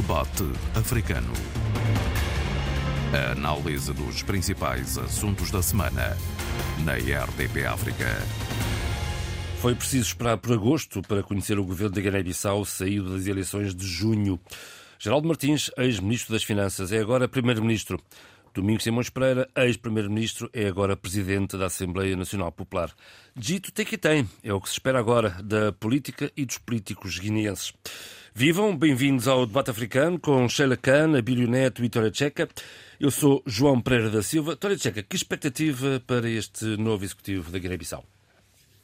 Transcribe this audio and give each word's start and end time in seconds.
Debate 0.00 0.44
Africano. 0.76 1.32
A 3.12 3.32
análise 3.32 3.92
dos 3.92 4.22
principais 4.22 4.96
assuntos 4.96 5.50
da 5.50 5.60
semana 5.60 6.16
na 6.84 6.92
RDP 6.92 7.64
África. 7.66 8.06
Foi 9.60 9.74
preciso 9.74 10.06
esperar 10.06 10.38
por 10.38 10.52
agosto 10.52 11.02
para 11.02 11.24
conhecer 11.24 11.58
o 11.58 11.64
governo 11.64 11.96
da 11.96 12.00
Guiné-Bissau 12.00 12.64
saído 12.64 13.12
das 13.12 13.26
eleições 13.26 13.74
de 13.74 13.84
junho. 13.84 14.38
Geraldo 15.00 15.26
Martins, 15.26 15.68
ex-ministro 15.76 16.32
das 16.32 16.44
Finanças, 16.44 16.92
é 16.92 17.00
agora 17.00 17.26
primeiro-ministro. 17.26 18.00
Domingos 18.54 18.84
Simões 18.84 19.10
Pereira, 19.10 19.48
ex-primeiro-ministro, 19.56 20.48
é 20.52 20.68
agora 20.68 20.96
presidente 20.96 21.56
da 21.56 21.66
Assembleia 21.66 22.16
Nacional 22.16 22.52
Popular. 22.52 22.94
Dito 23.34 23.72
tem 23.72 23.84
que 23.84 23.98
tem, 23.98 24.28
é 24.44 24.52
o 24.52 24.60
que 24.60 24.68
se 24.68 24.74
espera 24.74 25.00
agora 25.00 25.30
da 25.42 25.72
política 25.72 26.30
e 26.36 26.46
dos 26.46 26.58
políticos 26.58 27.18
guineenses. 27.18 27.72
Vivam, 28.38 28.76
bem-vindos 28.76 29.26
ao 29.26 29.44
debate 29.44 29.72
africano 29.72 30.16
com 30.16 30.48
Sheila 30.48 30.76
Khan, 30.76 31.18
Abílio 31.18 31.50
Neto 31.50 31.84
e 31.84 31.88
Tória 31.88 32.14
Checa. 32.14 32.48
Eu 33.00 33.10
sou 33.10 33.42
João 33.44 33.80
Pereira 33.80 34.10
da 34.10 34.22
Silva. 34.22 34.54
Tória 34.54 34.78
Checa, 34.78 35.02
que 35.02 35.16
expectativa 35.16 36.00
para 36.06 36.30
este 36.30 36.64
novo 36.76 37.02
executivo 37.02 37.50
da 37.50 37.58
Guiné-Bissau? 37.58 38.04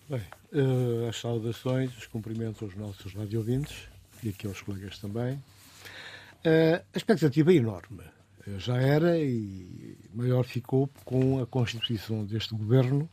Bem, 0.08 0.22
uh, 0.54 1.08
as 1.08 1.20
saudações, 1.20 1.96
os 1.96 2.08
cumprimentos 2.08 2.60
aos 2.64 2.74
nossos 2.74 3.14
radiovintes 3.14 3.76
e 4.24 4.30
aqui 4.30 4.44
aos 4.48 4.60
colegas 4.60 4.98
também. 4.98 5.34
Uh, 5.34 6.82
a 6.92 6.96
expectativa 6.96 7.52
é 7.52 7.54
enorme. 7.54 8.00
Uh, 8.48 8.58
já 8.58 8.76
era 8.76 9.16
e 9.20 9.96
maior 10.12 10.42
ficou 10.42 10.90
com 11.04 11.40
a 11.40 11.46
constituição 11.46 12.24
deste 12.24 12.56
governo, 12.56 13.08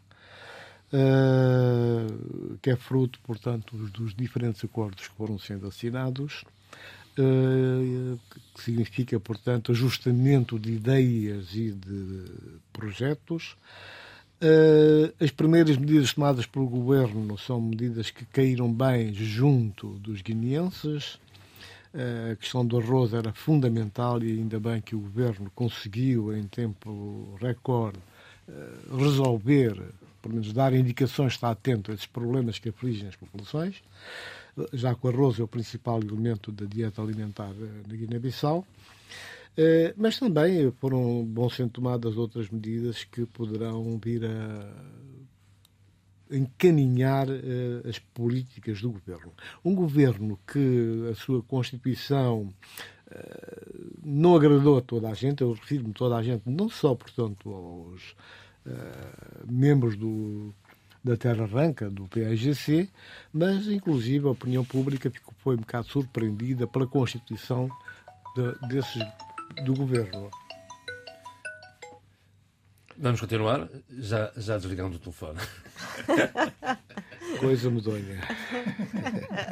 que 2.62 2.70
é 2.70 2.76
fruto, 2.76 3.20
portanto, 3.24 3.78
dos 3.78 4.14
diferentes 4.14 4.64
acordos 4.64 5.08
que 5.08 5.16
foram 5.16 5.40
sendo 5.40 5.68
assinados, 5.68 6.44
que 7.16 8.62
significa, 8.62 9.20
portanto, 9.20 9.72
ajustamento 9.72 10.60
de 10.60 10.74
ideias 10.74 11.54
e 11.54 11.72
de 11.72 12.26
projetos 12.74 13.56
Uh, 14.42 15.14
as 15.24 15.30
primeiras 15.30 15.78
medidas 15.78 16.14
tomadas 16.14 16.48
pelo 16.48 16.66
governo 16.66 17.38
são 17.38 17.62
medidas 17.62 18.10
que 18.10 18.26
caíram 18.26 18.74
bem 18.74 19.14
junto 19.14 19.90
dos 20.00 20.24
guineenses. 20.24 21.20
Uh, 21.94 22.32
a 22.32 22.36
questão 22.36 22.66
do 22.66 22.80
arroz 22.80 23.14
era 23.14 23.32
fundamental 23.34 24.24
e 24.24 24.32
ainda 24.32 24.60
bem 24.60 24.82
que 24.82 24.96
o 24.96 25.00
governo 25.00 25.52
conseguiu, 25.54 26.36
em 26.36 26.48
tempo 26.48 27.38
recorde, 27.40 28.00
uh, 28.50 28.98
resolver, 28.98 29.80
pelo 30.22 30.36
menos 30.36 30.54
dar 30.54 30.74
indicações, 30.74 31.34
estar 31.34 31.50
atento 31.50 31.92
a 31.92 31.94
esses 31.94 32.06
problemas 32.06 32.60
que 32.60 32.70
afligem 32.70 33.08
as 33.08 33.16
populações, 33.16 33.82
já 34.74 34.94
que 34.94 35.06
o 35.06 35.10
arroz 35.10 35.40
é 35.40 35.44
o 35.44 35.48
principal 35.48 36.00
elemento 36.02 36.52
da 36.52 36.66
dieta 36.66 37.02
alimentar 37.02 37.54
na 37.88 37.96
Guiné-Bissau. 37.96 38.66
Eh, 39.58 39.94
mas 39.98 40.18
também 40.18 40.72
foram, 40.80 41.28
vão 41.34 41.50
sendo 41.50 41.72
tomadas 41.72 42.18
outras 42.18 42.50
medidas 42.50 43.04
que 43.04 43.26
poderão 43.26 44.00
vir 44.02 44.26
a 44.26 45.02
encaminhar 46.34 47.28
uh, 47.30 47.90
as 47.90 48.00
políticas 48.00 48.82
do 48.82 48.92
governo. 48.92 49.34
Um 49.66 49.76
governo 49.76 50.40
que 50.48 51.10
a 51.12 51.16
sua 51.16 51.44
Constituição 51.44 52.54
não 54.04 54.36
agradou 54.36 54.78
a 54.78 54.82
toda 54.82 55.10
a 55.10 55.14
gente, 55.14 55.42
eu 55.42 55.54
refiro-me 55.54 55.94
toda 55.94 56.16
a 56.16 56.24
gente, 56.24 56.50
não 56.50 56.70
só, 56.70 56.96
portanto, 56.96 57.50
aos 57.50 58.16
membros 59.48 59.96
do, 59.96 60.54
da 61.04 61.18
Terra 61.18 61.46
Ranca, 61.46 61.90
do 61.90 62.08
PAGC, 62.08 62.90
mas, 63.34 63.68
inclusive, 63.68 64.28
a 64.28 64.32
opinião 64.32 64.64
pública 64.64 65.10
ficou, 65.10 65.34
foi 65.40 65.56
um 65.56 65.60
bocado 65.60 65.88
surpreendida 65.88 66.68
pela 66.68 66.88
Constituição 66.88 67.70
de, 68.36 68.68
desses 68.68 69.04
do 69.66 69.74
governo. 69.74 70.30
Vamos 72.98 73.20
continuar? 73.20 73.68
Já, 73.90 74.32
já 74.38 74.58
desligamos 74.58 74.98
o 74.98 75.00
telefone. 75.00 75.40
Coisa 77.40 77.72
medonha. 77.72 78.20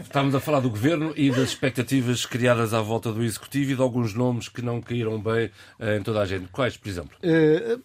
Estamos 0.01 0.35
a 0.35 0.39
falar 0.39 0.59
do 0.59 0.69
governo 0.69 1.13
e 1.15 1.31
das 1.31 1.49
expectativas 1.49 2.25
criadas 2.25 2.73
à 2.73 2.81
volta 2.81 3.11
do 3.11 3.23
executivo 3.23 3.71
e 3.71 3.75
de 3.75 3.81
alguns 3.81 4.13
nomes 4.13 4.49
que 4.49 4.61
não 4.61 4.81
caíram 4.81 5.19
bem 5.19 5.49
eh, 5.79 5.97
em 5.97 6.03
toda 6.03 6.21
a 6.21 6.25
gente. 6.25 6.47
Quais, 6.49 6.77
por 6.77 6.89
exemplo? 6.89 7.17
É, 7.23 7.77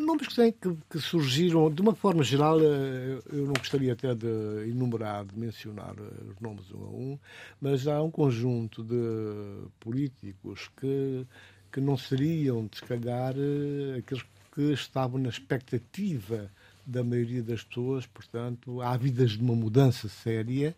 nomes 0.00 0.28
que, 0.28 0.52
que, 0.52 0.76
que, 0.90 0.98
surgiram, 0.98 1.70
de 1.70 1.80
uma 1.80 1.94
forma 1.94 2.22
geral, 2.22 2.60
eh, 2.60 3.18
eu 3.32 3.46
não 3.46 3.54
gostaria 3.54 3.92
até 3.92 4.14
de 4.14 4.26
enumerar, 4.68 5.24
de 5.24 5.38
mencionar 5.38 5.94
eh, 5.98 6.30
os 6.30 6.40
nomes 6.40 6.70
um 6.72 6.84
a 6.84 6.88
um, 6.88 7.18
mas 7.60 7.86
há 7.86 8.02
um 8.02 8.10
conjunto 8.10 8.82
de 8.82 9.68
políticos 9.80 10.70
que, 10.76 11.26
que 11.72 11.80
não 11.80 11.96
seriam, 11.96 12.68
se 12.72 12.82
calhar, 12.82 13.34
eh, 13.36 13.98
aqueles 13.98 14.24
que 14.54 14.72
estavam 14.72 15.20
na 15.20 15.28
expectativa 15.28 16.50
da 16.86 17.02
maioria 17.02 17.42
das 17.42 17.62
pessoas, 17.64 18.06
portanto, 18.06 18.80
ávidas 18.80 19.32
de 19.32 19.40
uma 19.42 19.54
mudança 19.54 20.08
séria 20.08 20.74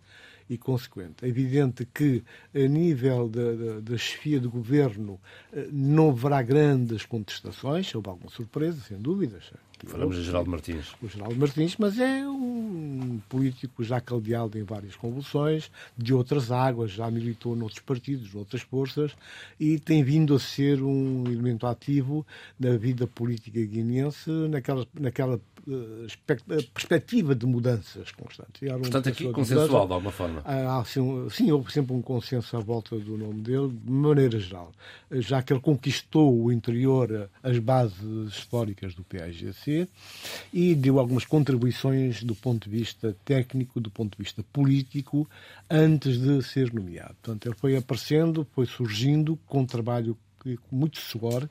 e 0.48 0.56
consequente. 0.56 1.25
É 1.25 1.28
evidente 1.28 1.86
que, 1.86 2.22
a 2.54 2.66
nível 2.69 3.28
da, 3.28 3.53
da, 3.53 3.81
da 3.81 3.98
chefia 3.98 4.41
do 4.41 4.50
governo, 4.50 5.20
não 5.70 6.10
haverá 6.10 6.42
grandes 6.42 7.04
contestações, 7.04 7.94
houve 7.94 8.09
alguma 8.09 8.31
surpresa, 8.31 8.81
sem 8.81 8.98
dúvidas. 8.98 9.53
Falamos 9.86 10.16
de 10.16 10.25
Geraldo 10.25 10.50
Martins. 10.50 10.92
O 11.00 11.09
Geraldo 11.09 11.36
Martins, 11.36 11.76
mas 11.78 11.98
é 11.98 12.26
um 12.28 13.20
político 13.28 13.84
já 13.84 14.00
caldeado 14.00 14.59
em 14.59 14.64
várias 14.64 14.97
convulsões, 14.97 15.70
de 15.97 16.12
outras 16.12 16.50
águas, 16.50 16.91
já 16.91 17.09
militou 17.10 17.54
noutros 17.54 17.80
partidos, 17.80 18.32
noutras 18.34 18.62
forças, 18.62 19.12
e 19.59 19.78
tem 19.78 20.03
vindo 20.03 20.34
a 20.34 20.41
ser 20.41 20.82
um 20.82 21.25
elemento 21.26 21.66
ativo 21.66 22.26
na 22.59 22.76
vida 22.76 23.06
política 23.06 23.65
guineense, 23.65 24.30
naquela, 24.48 24.86
naquela 24.98 25.41
perspectiva 26.73 27.34
de 27.34 27.47
mudanças 27.47 28.11
constantes. 28.12 28.69
Portanto, 28.69 29.09
aqui 29.09 29.31
consensual, 29.33 29.87
de 29.87 29.93
alguma 29.93 30.12
forma. 30.12 30.43
Há, 30.45 30.84
sim, 30.84 31.29
sim, 31.31 31.51
houve 31.51 31.73
sempre 31.73 31.95
um 31.95 32.03
consenso 32.03 32.56
à 32.56 32.61
volta 32.61 32.99
do 32.99 33.17
nome 33.17 33.41
dele, 33.41 33.69
de 33.69 33.91
maneira 33.91 34.39
geral, 34.39 34.73
já 35.11 35.43
que 35.43 35.53
ele 35.53 35.61
conquistou 35.61 36.45
o 36.45 36.53
interior, 36.53 37.31
as 37.43 37.59
bases 37.59 38.28
históricas 38.28 38.95
do 38.95 39.05
PAGC, 39.05 39.89
e 40.53 40.75
deu 40.75 40.99
algumas 40.99 41.25
contribuições 41.25 42.23
do 42.23 42.34
ponto 42.34 42.69
de 42.69 42.77
vista 42.77 43.17
técnico, 43.25 43.81
do 43.81 43.91
ponto 43.91 44.17
de 44.17 44.23
vista 44.23 44.43
político, 44.53 45.28
antes 45.71 46.19
de 46.19 46.43
ser 46.43 46.73
nomeado. 46.73 47.15
Portanto, 47.23 47.47
ele 47.47 47.57
foi 47.57 47.77
aparecendo, 47.77 48.47
foi 48.55 48.67
surgindo 48.67 49.39
com 49.47 49.61
um 49.61 49.67
trabalho 49.67 50.17
com 50.39 50.77
muito 50.77 50.99
suor 50.99 51.49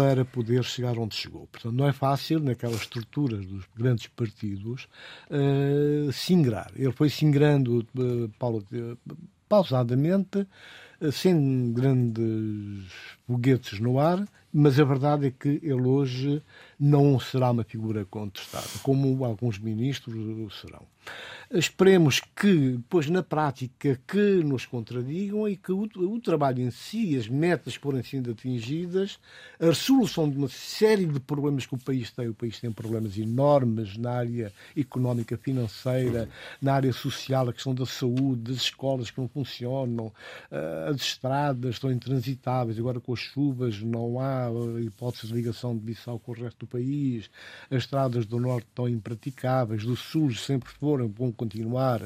para 0.00 0.24
poder 0.24 0.64
chegar 0.64 0.98
onde 0.98 1.14
chegou. 1.14 1.46
Portanto, 1.46 1.74
não 1.74 1.86
é 1.86 1.92
fácil, 1.92 2.40
naquelas 2.40 2.80
estruturas 2.80 3.44
dos 3.44 3.66
grandes 3.76 4.06
partidos, 4.06 4.88
uh, 5.30 6.10
se 6.10 6.32
ingrar. 6.32 6.72
Ele 6.74 6.92
foi 6.92 7.10
se 7.10 7.26
ingrando 7.26 7.86
uh, 7.94 8.98
pausadamente, 9.46 10.46
uh, 11.02 11.12
sem 11.12 11.70
grandes 11.74 12.90
foguetes 13.26 13.78
no 13.78 14.00
ar, 14.00 14.26
mas 14.50 14.80
a 14.80 14.84
verdade 14.84 15.26
é 15.26 15.30
que 15.30 15.60
ele 15.62 15.82
hoje 15.82 16.42
não 16.78 17.20
será 17.20 17.50
uma 17.50 17.62
figura 17.62 18.06
contestada, 18.06 18.66
como 18.82 19.22
alguns 19.22 19.58
ministros 19.58 20.58
serão. 20.62 20.86
Esperemos 21.52 22.20
que, 22.20 22.76
depois, 22.76 23.10
na 23.10 23.24
prática, 23.24 24.00
que 24.06 24.36
nos 24.44 24.66
contradigam 24.66 25.48
e 25.48 25.56
que 25.56 25.72
o, 25.72 25.82
o, 25.96 26.20
trabalho 26.20 26.62
em 26.62 26.70
si, 26.70 27.16
as 27.16 27.26
metas 27.26 27.74
forem 27.74 28.04
sendo 28.04 28.30
atingidas, 28.30 29.18
a 29.58 29.66
resolução 29.66 30.30
de 30.30 30.36
uma 30.36 30.48
série 30.48 31.06
de 31.06 31.18
problemas 31.18 31.66
que 31.66 31.74
o 31.74 31.78
país 31.78 32.12
tem. 32.12 32.28
O 32.28 32.34
país 32.34 32.60
tem 32.60 32.70
problemas 32.70 33.18
enormes 33.18 33.96
na 33.96 34.12
área 34.12 34.52
económica, 34.76 35.36
financeira, 35.36 36.28
na 36.62 36.74
área 36.74 36.92
social, 36.92 37.48
a 37.48 37.52
questão 37.52 37.74
da 37.74 37.84
saúde, 37.84 38.52
das 38.52 38.62
escolas 38.62 39.10
que 39.10 39.20
não 39.20 39.28
funcionam, 39.28 40.12
eh, 40.52 40.86
as 40.88 41.00
estradas 41.00 41.74
estão 41.74 41.90
intransitáveis, 41.90 42.78
agora 42.78 43.00
com 43.00 43.12
as 43.12 43.20
chuvas 43.20 43.82
não 43.82 44.20
há 44.20 44.48
hipótese 44.80 45.26
de 45.26 45.34
ligação 45.34 45.76
de 45.76 45.80
Bissau 45.80 46.18
com 46.18 46.30
o 46.32 46.34
resto 46.34 46.60
do 46.60 46.66
país, 46.66 47.28
as 47.70 47.78
estradas 47.78 48.24
do 48.24 48.38
norte 48.38 48.68
estão 48.68 48.88
impraticáveis, 48.88 49.84
do 49.84 49.96
sul 49.96 50.32
sempre 50.34 50.70
foram, 50.70 50.99
vão 51.08 51.32
continuar. 51.32 52.02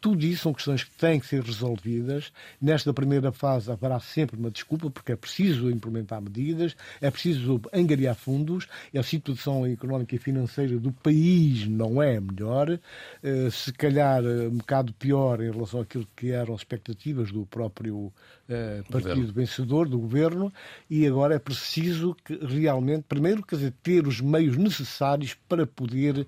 Tudo 0.00 0.24
isso 0.24 0.42
são 0.42 0.54
questões 0.54 0.84
que 0.84 0.90
têm 0.92 1.18
que 1.18 1.26
ser 1.26 1.42
resolvidas. 1.42 2.32
Nesta 2.60 2.92
primeira 2.92 3.32
fase 3.32 3.70
haverá 3.70 3.98
sempre 3.98 4.36
uma 4.36 4.50
desculpa, 4.50 4.90
porque 4.90 5.12
é 5.12 5.16
preciso 5.16 5.70
implementar 5.70 6.20
medidas, 6.20 6.76
é 7.00 7.10
preciso 7.10 7.60
angariar 7.72 8.14
fundos, 8.14 8.68
a 8.96 9.02
situação 9.02 9.66
económica 9.66 10.14
e 10.14 10.18
financeira 10.18 10.78
do 10.78 10.92
país 10.92 11.66
não 11.66 12.02
é 12.02 12.20
melhor, 12.20 12.78
eh, 13.22 13.48
se 13.50 13.72
calhar 13.72 14.24
eh, 14.24 14.48
um 14.48 14.58
bocado 14.58 14.92
pior 14.94 15.40
em 15.40 15.50
relação 15.50 15.80
àquilo 15.80 16.06
que 16.14 16.30
eram 16.30 16.54
as 16.54 16.60
expectativas 16.60 17.32
do 17.32 17.44
próprio 17.46 18.12
eh, 18.48 18.82
partido 18.90 19.14
governo. 19.14 19.32
vencedor, 19.32 19.88
do 19.88 19.98
governo, 19.98 20.52
e 20.88 21.06
agora 21.06 21.34
é 21.34 21.38
preciso 21.38 22.16
que 22.24 22.34
realmente, 22.44 23.04
primeiro, 23.08 23.42
quer 23.42 23.56
dizer, 23.56 23.74
ter 23.82 24.06
os 24.06 24.20
meios 24.20 24.56
necessários 24.56 25.34
para 25.48 25.66
poder 25.66 26.26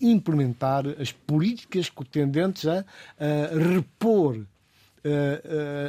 implementar 0.00 0.84
as 1.00 1.12
políticas 1.12 1.90
tendentes 2.10 2.66
a, 2.66 2.84
a 3.18 3.58
repor 3.58 4.44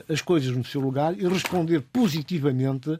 as 0.08 0.22
coisas 0.22 0.56
no 0.56 0.64
seu 0.64 0.80
lugar 0.80 1.18
e 1.18 1.28
responder 1.28 1.82
positivamente 1.82 3.00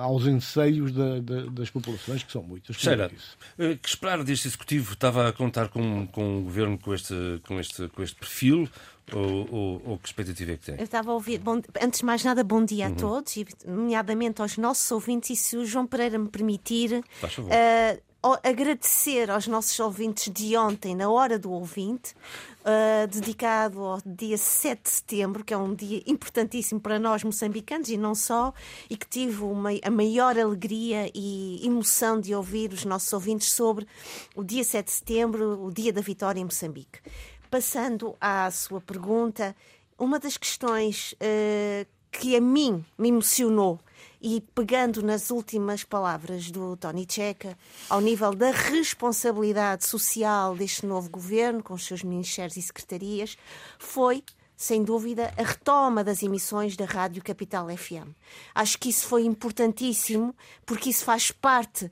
aos 0.00 0.24
anseios 0.26 0.92
da, 0.92 1.20
da, 1.20 1.46
das 1.50 1.68
populações, 1.68 2.22
que 2.22 2.32
são 2.32 2.42
muitas. 2.42 2.76
Cheira, 2.76 3.10
que 3.56 3.88
esperar 3.88 4.24
deste 4.24 4.48
Executivo? 4.48 4.94
Estava 4.94 5.28
a 5.28 5.32
contar 5.32 5.68
com, 5.68 6.06
com 6.06 6.38
um 6.38 6.42
governo 6.42 6.78
com 6.78 6.94
este, 6.94 7.14
com 7.46 7.60
este, 7.60 7.88
com 7.88 8.02
este 8.02 8.16
perfil? 8.16 8.68
Ou, 9.12 9.48
ou, 9.52 9.82
ou, 9.86 9.98
que 9.98 10.08
expectativa 10.08 10.52
é 10.52 10.56
que 10.56 10.66
tem? 10.66 10.74
Eu 10.76 10.84
estava 10.84 11.12
a 11.12 11.14
ouvir. 11.14 11.38
Bom, 11.38 11.62
antes 11.80 12.00
de 12.00 12.04
mais 12.04 12.24
nada, 12.24 12.42
bom 12.42 12.64
dia 12.64 12.86
uhum. 12.86 12.92
a 12.92 12.96
todos, 12.96 13.36
e 13.36 13.46
nomeadamente 13.64 14.42
aos 14.42 14.56
nossos 14.56 14.90
ouvintes. 14.90 15.30
E 15.30 15.36
se 15.36 15.56
o 15.56 15.64
João 15.64 15.86
Pereira 15.86 16.18
me 16.18 16.28
permitir, 16.28 16.92
uh, 16.98 18.02
agradecer 18.42 19.30
aos 19.30 19.46
nossos 19.46 19.78
ouvintes 19.78 20.32
de 20.32 20.56
ontem, 20.56 20.94
na 20.94 21.08
hora 21.08 21.38
do 21.38 21.50
ouvinte, 21.52 22.14
uh, 22.62 23.06
dedicado 23.06 23.80
ao 23.80 24.00
dia 24.04 24.36
7 24.36 24.82
de 24.82 24.90
setembro, 24.90 25.44
que 25.44 25.54
é 25.54 25.56
um 25.56 25.74
dia 25.74 26.02
importantíssimo 26.06 26.80
para 26.80 26.98
nós 26.98 27.22
moçambicanos 27.22 27.88
e 27.88 27.96
não 27.96 28.14
só, 28.14 28.52
e 28.90 28.96
que 28.96 29.06
tive 29.06 29.42
uma, 29.42 29.70
a 29.82 29.90
maior 29.90 30.38
alegria 30.38 31.10
e 31.14 31.60
emoção 31.64 32.20
de 32.20 32.34
ouvir 32.34 32.72
os 32.72 32.84
nossos 32.84 33.12
ouvintes 33.12 33.52
sobre 33.52 33.86
o 34.34 34.42
dia 34.42 34.64
7 34.64 34.86
de 34.86 34.92
setembro, 34.92 35.64
o 35.64 35.72
dia 35.72 35.92
da 35.92 36.00
vitória 36.00 36.40
em 36.40 36.44
Moçambique. 36.44 37.00
Passando 37.50 38.16
à 38.20 38.50
sua 38.50 38.80
pergunta, 38.80 39.54
uma 39.98 40.18
das 40.18 40.36
questões 40.36 41.12
uh, 41.12 41.86
que 42.10 42.34
a 42.34 42.40
mim 42.40 42.84
me 42.98 43.08
emocionou 43.08 43.78
e 44.20 44.40
pegando 44.54 45.02
nas 45.02 45.30
últimas 45.30 45.84
palavras 45.84 46.50
do 46.50 46.76
Tony 46.76 47.06
Checa, 47.08 47.56
ao 47.88 48.00
nível 48.00 48.34
da 48.34 48.50
responsabilidade 48.50 49.86
social 49.86 50.56
deste 50.56 50.86
novo 50.86 51.10
governo, 51.10 51.62
com 51.62 51.74
os 51.74 51.84
seus 51.84 52.02
ministérios 52.02 52.56
e 52.56 52.62
secretarias, 52.62 53.36
foi 53.78 54.22
sem 54.56 54.82
dúvida, 54.82 55.34
a 55.36 55.42
retoma 55.42 56.02
das 56.02 56.22
emissões 56.22 56.76
da 56.76 56.86
Rádio 56.86 57.22
Capital 57.22 57.68
FM. 57.68 58.08
Acho 58.54 58.78
que 58.78 58.88
isso 58.88 59.06
foi 59.06 59.24
importantíssimo, 59.24 60.34
porque 60.64 60.88
isso 60.88 61.04
faz 61.04 61.30
parte, 61.30 61.84
uh, 61.84 61.90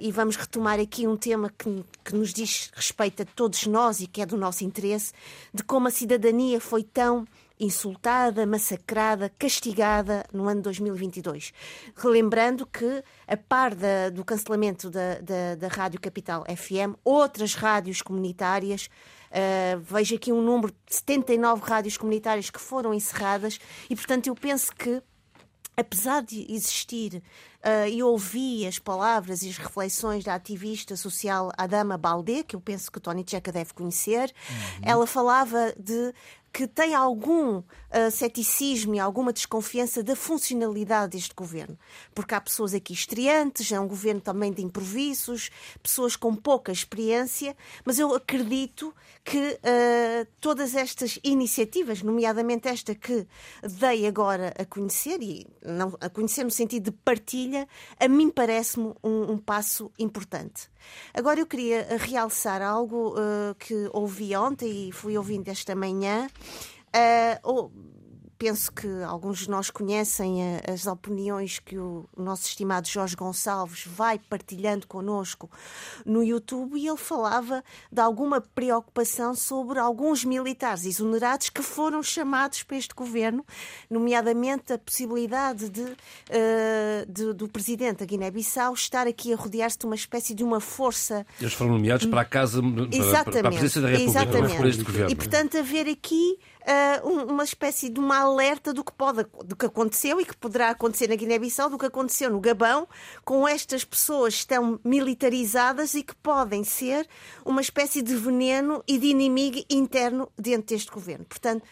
e 0.00 0.10
vamos 0.10 0.36
retomar 0.36 0.80
aqui 0.80 1.06
um 1.06 1.18
tema 1.18 1.50
que, 1.50 1.84
que 2.02 2.14
nos 2.14 2.32
diz 2.32 2.70
respeito 2.74 3.22
a 3.22 3.26
todos 3.26 3.66
nós 3.66 4.00
e 4.00 4.06
que 4.06 4.22
é 4.22 4.26
do 4.26 4.38
nosso 4.38 4.64
interesse, 4.64 5.12
de 5.52 5.62
como 5.62 5.86
a 5.86 5.90
cidadania 5.90 6.58
foi 6.60 6.82
tão 6.82 7.26
insultada, 7.58 8.46
massacrada, 8.46 9.30
castigada 9.38 10.24
no 10.32 10.48
ano 10.48 10.62
2022. 10.62 11.52
Relembrando 11.96 12.66
que, 12.66 13.02
a 13.26 13.36
par 13.36 13.74
da, 13.74 14.10
do 14.10 14.24
cancelamento 14.24 14.90
da, 14.90 15.20
da, 15.20 15.54
da 15.56 15.68
Rádio 15.68 16.00
Capital 16.00 16.44
FM, 16.44 16.96
outras 17.04 17.54
rádios 17.54 18.02
comunitárias 18.02 18.88
Uh, 19.32 19.80
vejo 19.80 20.14
aqui 20.14 20.30
um 20.30 20.42
número 20.42 20.74
de 20.86 20.94
79 20.94 21.62
rádios 21.64 21.96
comunitárias 21.96 22.50
que 22.50 22.60
foram 22.60 22.92
encerradas 22.92 23.58
e, 23.88 23.96
portanto, 23.96 24.26
eu 24.26 24.34
penso 24.34 24.70
que 24.76 25.02
apesar 25.76 26.22
de 26.22 26.46
existir 26.52 27.14
uh, 27.14 27.88
e 27.88 28.02
ouvi 28.02 28.66
as 28.66 28.78
palavras 28.78 29.42
e 29.42 29.48
as 29.48 29.56
reflexões 29.56 30.24
da 30.24 30.34
ativista 30.34 30.96
social 30.96 31.50
Adama 31.56 31.96
Baldé, 31.96 32.42
que 32.42 32.54
eu 32.54 32.60
penso 32.60 32.90
que 32.90 32.98
o 32.98 33.00
Tony 33.00 33.24
Checa 33.26 33.50
deve 33.50 33.72
conhecer, 33.72 34.32
uhum. 34.50 34.80
ela 34.82 35.06
falava 35.06 35.72
de 35.78 36.12
que 36.52 36.66
tem 36.66 36.94
algum 36.94 37.58
uh, 37.58 37.64
ceticismo 38.10 38.94
e 38.94 39.00
alguma 39.00 39.32
desconfiança 39.32 40.02
da 40.02 40.14
funcionalidade 40.14 41.12
deste 41.12 41.34
governo. 41.34 41.78
Porque 42.14 42.34
há 42.34 42.40
pessoas 42.40 42.74
aqui 42.74 42.92
estreantes, 42.92 43.72
é 43.72 43.80
um 43.80 43.88
governo 43.88 44.20
também 44.20 44.52
de 44.52 44.62
improvisos, 44.62 45.50
pessoas 45.82 46.14
com 46.14 46.34
pouca 46.34 46.70
experiência, 46.70 47.56
mas 47.84 47.98
eu 47.98 48.14
acredito 48.14 48.94
que 49.24 49.38
uh, 49.38 50.26
todas 50.40 50.74
estas 50.74 51.18
iniciativas, 51.24 52.02
nomeadamente 52.02 52.68
esta 52.68 52.94
que 52.94 53.26
dei 53.62 54.06
agora 54.06 54.52
a 54.58 54.64
conhecer, 54.64 55.22
e 55.22 55.46
não 55.64 55.96
a 56.00 56.10
conhecer 56.10 56.44
no 56.44 56.50
sentido 56.50 56.90
de 56.90 56.98
partilha, 56.98 57.66
a 57.98 58.08
mim 58.08 58.28
parece-me 58.28 58.92
um, 59.02 59.32
um 59.32 59.38
passo 59.38 59.90
importante. 59.98 60.70
Agora 61.14 61.40
eu 61.40 61.46
queria 61.46 61.86
realçar 61.98 62.60
algo 62.62 63.14
uh, 63.14 63.54
que 63.58 63.88
ouvi 63.92 64.34
ontem 64.34 64.88
e 64.88 64.92
fui 64.92 65.16
ouvindo 65.16 65.48
esta 65.48 65.74
manhã. 65.74 66.28
Uh, 66.94 67.36
penso 68.42 68.72
que 68.72 68.88
alguns 69.06 69.42
de 69.42 69.50
nós 69.50 69.70
conhecem 69.70 70.40
as 70.68 70.84
opiniões 70.88 71.60
que 71.60 71.78
o 71.78 72.08
nosso 72.16 72.48
estimado 72.48 72.88
Jorge 72.88 73.14
Gonçalves 73.14 73.84
vai 73.86 74.18
partilhando 74.18 74.84
connosco 74.88 75.48
no 76.04 76.24
YouTube 76.24 76.76
e 76.76 76.88
ele 76.88 76.96
falava 76.96 77.62
de 77.92 78.00
alguma 78.00 78.40
preocupação 78.40 79.32
sobre 79.36 79.78
alguns 79.78 80.24
militares 80.24 80.84
exonerados 80.84 81.50
que 81.50 81.62
foram 81.62 82.02
chamados 82.02 82.64
para 82.64 82.76
este 82.76 82.92
governo, 82.92 83.46
nomeadamente 83.88 84.72
a 84.72 84.78
possibilidade 84.78 85.68
de, 85.68 85.82
uh, 85.84 87.06
de 87.08 87.32
do 87.34 87.46
presidente 87.46 87.98
da 87.98 88.06
Guiné-Bissau 88.06 88.74
estar 88.74 89.06
aqui 89.06 89.32
a 89.32 89.36
rodear-se 89.36 89.78
de 89.78 89.86
uma 89.86 89.94
espécie 89.94 90.34
de 90.34 90.42
uma 90.42 90.58
força. 90.58 91.24
Eles 91.40 91.52
foram 91.52 91.74
nomeados 91.74 92.06
para 92.06 92.22
a 92.22 92.24
casa, 92.24 92.60
para, 92.60 93.22
para 93.22 93.38
a 93.38 93.50
presidência 93.52 93.80
da 93.80 93.88
República, 93.88 94.20
Exatamente. 94.20 94.56
Por 94.56 94.66
este 94.66 94.82
governo. 94.82 95.10
E 95.12 95.14
portanto 95.14 95.58
haver 95.58 95.88
aqui 95.88 96.40
uh, 96.62 97.08
uma 97.08 97.44
espécie 97.44 97.88
de 97.88 97.98
uma 97.98 98.18
alerta 98.18 98.72
do 98.72 98.84
que 98.84 98.92
pode, 98.92 99.24
do 99.44 99.56
que 99.56 99.66
aconteceu 99.66 100.20
e 100.20 100.24
que 100.24 100.36
poderá 100.36 100.70
acontecer 100.70 101.08
na 101.08 101.16
Guiné-Bissau, 101.16 101.70
do 101.70 101.78
que 101.78 101.86
aconteceu 101.86 102.30
no 102.30 102.40
Gabão, 102.40 102.88
com 103.24 103.46
estas 103.46 103.84
pessoas 103.84 104.34
que 104.34 104.40
estão 104.40 104.80
militarizadas 104.84 105.94
e 105.94 106.02
que 106.02 106.14
podem 106.16 106.64
ser 106.64 107.08
uma 107.44 107.60
espécie 107.60 108.02
de 108.02 108.14
veneno 108.14 108.82
e 108.86 108.98
de 108.98 109.06
inimigo 109.06 109.64
interno 109.68 110.30
dentro 110.38 110.74
deste 110.74 110.90
governo. 110.90 111.24
Portanto, 111.24 111.64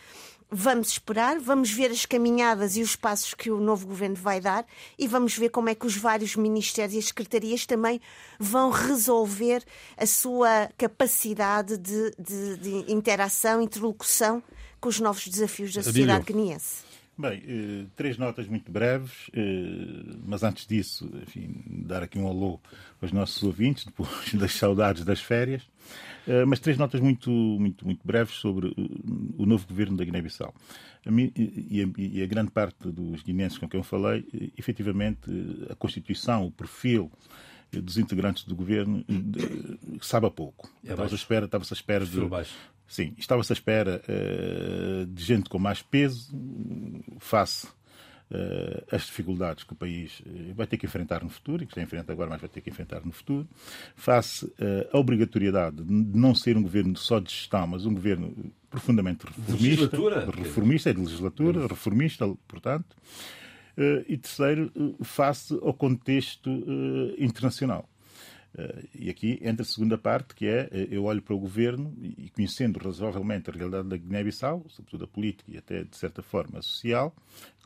vamos 0.50 0.88
esperar, 0.88 1.38
vamos 1.38 1.70
ver 1.70 1.92
as 1.92 2.04
caminhadas 2.04 2.76
e 2.76 2.82
os 2.82 2.96
passos 2.96 3.34
que 3.34 3.50
o 3.50 3.60
novo 3.60 3.86
governo 3.86 4.16
vai 4.16 4.40
dar 4.40 4.66
e 4.98 5.06
vamos 5.06 5.36
ver 5.36 5.50
como 5.50 5.68
é 5.68 5.74
que 5.74 5.86
os 5.86 5.96
vários 5.96 6.34
ministérios 6.34 6.94
e 6.94 6.98
as 6.98 7.06
secretarias 7.06 7.66
também 7.66 8.00
vão 8.38 8.70
resolver 8.70 9.62
a 9.96 10.06
sua 10.06 10.68
capacidade 10.76 11.78
de, 11.78 12.10
de, 12.18 12.56
de 12.56 12.92
interação, 12.92 13.62
interlocução 13.62 14.42
com 14.80 14.88
os 14.88 14.98
novos 15.00 15.26
desafios 15.28 15.74
da 15.74 15.82
sociedade 15.82 16.24
guineense? 16.24 16.90
Bem, 17.20 17.42
eh, 17.46 17.86
três 17.94 18.16
notas 18.16 18.46
muito 18.46 18.72
breves, 18.72 19.30
eh, 19.34 20.16
mas 20.24 20.42
antes 20.42 20.66
disso, 20.66 21.06
enfim, 21.20 21.50
dar 21.66 22.02
aqui 22.02 22.18
um 22.18 22.26
alô 22.26 22.58
aos 23.02 23.12
nossos 23.12 23.42
ouvintes, 23.42 23.84
depois 23.84 24.08
das 24.32 24.54
saudades 24.54 25.04
das 25.04 25.20
férias, 25.20 25.62
eh, 26.26 26.46
mas 26.46 26.60
três 26.60 26.78
notas 26.78 26.98
muito, 26.98 27.30
muito, 27.30 27.84
muito 27.84 28.00
breves 28.06 28.36
sobre 28.36 28.74
o 29.36 29.44
novo 29.44 29.66
governo 29.66 29.98
da 29.98 30.04
Guiné-Bissau. 30.04 30.54
E, 31.06 31.92
e, 31.98 32.22
a 32.22 32.26
grande 32.26 32.50
parte 32.52 32.90
dos 32.90 33.22
guineenses 33.22 33.58
com 33.58 33.68
quem 33.68 33.80
eu 33.80 33.84
falei, 33.84 34.26
efetivamente, 34.56 35.30
a 35.68 35.74
Constituição, 35.74 36.46
o 36.46 36.50
perfil 36.50 37.12
dos 37.70 37.98
integrantes 37.98 38.44
do 38.44 38.56
governo 38.56 39.04
sabe 40.00 40.26
a 40.26 40.30
pouco. 40.30 40.70
É 40.84 40.90
estava-se 40.90 41.14
à 41.14 41.16
espera, 41.16 41.44
estava 41.44 41.64
à 41.64 41.72
espera 41.72 42.06
de, 42.06 42.18
Sim, 42.90 43.14
estava-se 43.16 43.52
à 43.52 43.54
espera 43.54 44.02
uh, 44.02 45.06
de 45.06 45.22
gente 45.22 45.48
com 45.48 45.60
mais 45.60 45.80
peso 45.80 46.36
face 47.20 47.68
uh, 47.68 48.84
às 48.90 49.02
dificuldades 49.02 49.62
que 49.62 49.72
o 49.72 49.76
país 49.76 50.20
eh, 50.26 50.52
vai 50.54 50.66
ter 50.66 50.76
que 50.76 50.86
enfrentar 50.86 51.22
no 51.22 51.30
futuro, 51.30 51.62
e 51.62 51.66
que 51.68 51.76
já 51.76 51.82
enfrenta 51.82 52.12
agora, 52.12 52.30
mas 52.30 52.40
vai 52.40 52.50
ter 52.50 52.60
que 52.60 52.68
enfrentar 52.68 53.02
no 53.04 53.12
futuro, 53.12 53.48
face 53.94 54.44
uh, 54.44 54.88
à 54.92 54.98
obrigatoriedade 54.98 55.84
de 55.84 56.18
não 56.18 56.34
ser 56.34 56.56
um 56.56 56.62
governo 56.62 56.96
só 56.96 57.20
de 57.20 57.30
gestão, 57.30 57.64
mas 57.68 57.86
um 57.86 57.94
governo 57.94 58.52
profundamente 58.68 59.24
reformista. 59.24 59.96
Reformista, 60.36 60.90
é 60.90 60.92
de 60.92 61.00
legislatura, 61.00 61.66
reformista, 61.68 62.36
portanto. 62.48 62.96
e 64.08 64.16
terceiro, 64.16 64.72
face 65.02 65.54
ao 65.62 65.72
contexto 65.72 66.50
internacional. 67.18 67.88
Uh, 68.52 68.88
e 68.94 69.08
aqui 69.08 69.38
entra 69.42 69.62
a 69.62 69.66
segunda 69.66 69.96
parte, 69.96 70.34
que 70.34 70.46
é 70.46 70.68
eh, 70.72 70.88
eu 70.90 71.04
olho 71.04 71.22
para 71.22 71.34
o 71.34 71.38
governo 71.38 71.94
e, 72.00 72.28
conhecendo 72.30 72.80
razoavelmente 72.80 73.48
a 73.48 73.52
realidade 73.52 73.88
da 73.88 73.96
Guiné-Bissau, 73.96 74.66
sobretudo 74.68 75.04
a 75.04 75.08
política 75.08 75.52
e 75.52 75.56
até 75.56 75.84
de 75.84 75.96
certa 75.96 76.20
forma 76.20 76.60
social, 76.60 77.14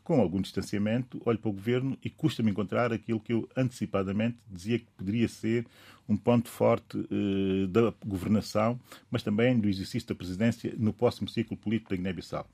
com 0.05 0.21
algum 0.21 0.43
distanciamento, 0.43 1.21
olho 1.25 1.39
para 1.39 1.49
o 1.49 1.55
governo 1.55 1.97
e 2.05 2.11
custa-me 2.11 2.51
encontrar 2.51 2.93
aquilo 2.93 3.19
que 3.19 3.33
eu 3.33 3.49
antecipadamente 3.57 4.37
dizia 4.47 4.79
que 4.79 4.87
poderia 4.95 5.27
ser 5.27 5.67
um 6.09 6.17
ponto 6.17 6.49
forte 6.49 6.99
uh, 6.99 7.67
da 7.69 7.93
governação, 8.05 8.79
mas 9.11 9.23
também 9.23 9.59
do 9.59 9.69
exercício 9.69 10.09
da 10.09 10.15
presidência 10.15 10.75
no 10.77 10.93
próximo 10.93 11.29
ciclo 11.29 11.57
político 11.57 11.91
da 11.91 11.97
Guiné-Bissau. 11.97 12.47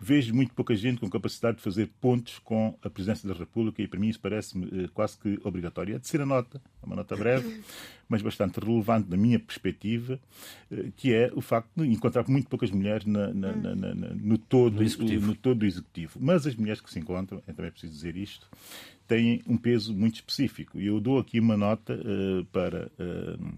Vejo 0.00 0.34
muito 0.34 0.54
pouca 0.54 0.76
gente 0.76 1.00
com 1.00 1.10
capacidade 1.10 1.56
de 1.56 1.62
fazer 1.62 1.90
pontos 2.00 2.38
com 2.38 2.78
a 2.82 2.90
presidência 2.90 3.28
da 3.28 3.34
República 3.34 3.82
e 3.82 3.88
para 3.88 3.98
mim 3.98 4.08
isso 4.08 4.20
parece-me 4.20 4.66
uh, 4.66 4.88
quase 4.92 5.18
que 5.18 5.40
obrigatório. 5.42 5.96
É 5.96 5.98
de 5.98 6.06
ser 6.06 6.20
a 6.20 6.26
nota, 6.26 6.60
é 6.82 6.86
uma 6.86 6.96
nota 6.96 7.16
breve, 7.16 7.62
mas 8.08 8.22
bastante 8.22 8.60
relevante 8.60 9.08
da 9.08 9.16
minha 9.16 9.38
perspectiva, 9.38 10.20
uh, 10.70 10.92
que 10.96 11.12
é 11.12 11.32
o 11.34 11.40
facto 11.40 11.70
de 11.76 11.88
encontrar 11.88 12.28
muito 12.28 12.48
poucas 12.48 12.70
mulheres 12.70 13.06
na, 13.06 13.32
na, 13.32 13.52
na, 13.52 13.94
no, 14.14 14.36
todo, 14.36 14.82
no, 14.82 15.20
no 15.20 15.34
todo 15.34 15.60
do 15.60 15.66
executivo. 15.66 16.18
Mas 16.20 16.46
as 16.46 16.54
mulheres 16.54 16.80
que 16.80 16.90
se 16.90 16.98
encontram, 16.98 17.42
é 17.46 17.52
também 17.52 17.70
preciso 17.70 17.92
dizer 17.92 18.16
isto, 18.16 18.48
têm 19.08 19.42
um 19.46 19.56
peso 19.56 19.94
muito 19.94 20.16
específico. 20.16 20.78
E 20.78 20.86
eu 20.86 21.00
dou 21.00 21.18
aqui 21.18 21.40
uma 21.40 21.56
nota 21.56 21.94
uh, 21.94 22.44
para, 22.52 22.90
uh, 23.00 23.54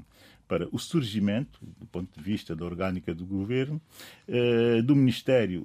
para 0.48 0.68
o 0.72 0.78
surgimento, 0.78 1.58
do 1.78 1.84
ponto 1.86 2.08
de 2.16 2.22
vista 2.22 2.54
da 2.54 2.64
orgânica 2.64 3.12
do 3.12 3.26
governo, 3.26 3.80
eh, 4.26 4.82
do 4.82 4.96
Ministério 4.96 5.64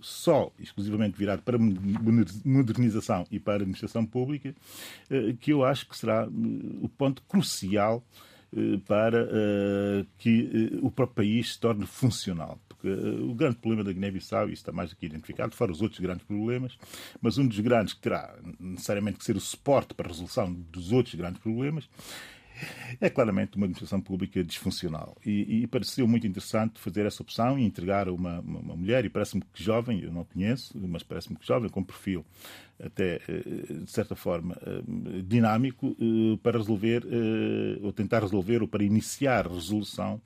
só 0.00 0.52
exclusivamente 0.60 1.18
virado 1.18 1.42
para 1.42 1.58
modernização 1.58 3.26
e 3.32 3.40
para 3.40 3.56
administração 3.56 4.06
pública, 4.06 4.54
que 5.40 5.52
eu 5.52 5.64
acho 5.64 5.88
que 5.88 5.96
será 5.96 6.28
o 6.28 6.88
ponto 6.88 7.20
crucial 7.22 8.04
para 8.86 9.26
que 10.18 10.78
o 10.82 10.90
próprio 10.90 11.16
país 11.16 11.54
se 11.54 11.60
torne 11.60 11.86
funcional. 11.86 12.60
O 12.84 13.34
grande 13.34 13.56
problema 13.56 13.84
da 13.84 13.92
Guiné-Bissau, 13.92 14.50
e 14.50 14.52
está 14.52 14.72
mais 14.72 14.92
aqui 14.92 15.06
identificado, 15.06 15.54
fora 15.54 15.70
os 15.70 15.80
outros 15.80 16.00
grandes 16.00 16.26
problemas, 16.26 16.76
mas 17.20 17.38
um 17.38 17.46
dos 17.46 17.60
grandes 17.60 17.94
que 17.94 18.00
terá 18.00 18.36
necessariamente 18.58 19.18
que 19.18 19.24
ser 19.24 19.36
o 19.36 19.40
suporte 19.40 19.94
para 19.94 20.06
a 20.06 20.10
resolução 20.10 20.52
dos 20.52 20.90
outros 20.90 21.14
grandes 21.14 21.40
problemas 21.40 21.88
é 23.00 23.10
claramente 23.10 23.56
uma 23.56 23.66
administração 23.66 24.00
pública 24.00 24.42
disfuncional. 24.42 25.16
E, 25.24 25.62
e 25.62 25.66
pareceu 25.66 26.06
muito 26.06 26.26
interessante 26.26 26.80
fazer 26.80 27.06
essa 27.06 27.22
opção 27.22 27.58
e 27.58 27.64
entregar 27.64 28.08
a 28.08 28.12
uma, 28.12 28.40
uma, 28.40 28.60
uma, 28.60 28.76
mulher, 28.76 29.04
e 29.04 29.08
parece-me 29.08 29.42
que 29.52 29.62
jovem, 29.62 30.00
eu 30.00 30.12
não 30.12 30.24
conheço, 30.24 30.78
mas 30.88 31.02
parece-me 31.02 31.36
que 31.36 31.46
jovem, 31.46 31.68
com 31.68 31.82
perfil 31.82 32.24
até, 32.82 33.20
eh, 33.28 33.74
de 33.84 33.90
certa 33.90 34.16
forma, 34.16 34.56
eh, 34.62 34.82
dinâmico, 35.24 35.96
eh, 36.00 36.38
para 36.42 36.58
resolver, 36.58 37.04
ou 37.80 37.92
tentar 37.92 38.20
resolver, 38.20 38.62
ou 38.62 38.68
para 38.68 38.82
iniciar 38.82 39.46
resolução 39.46 40.20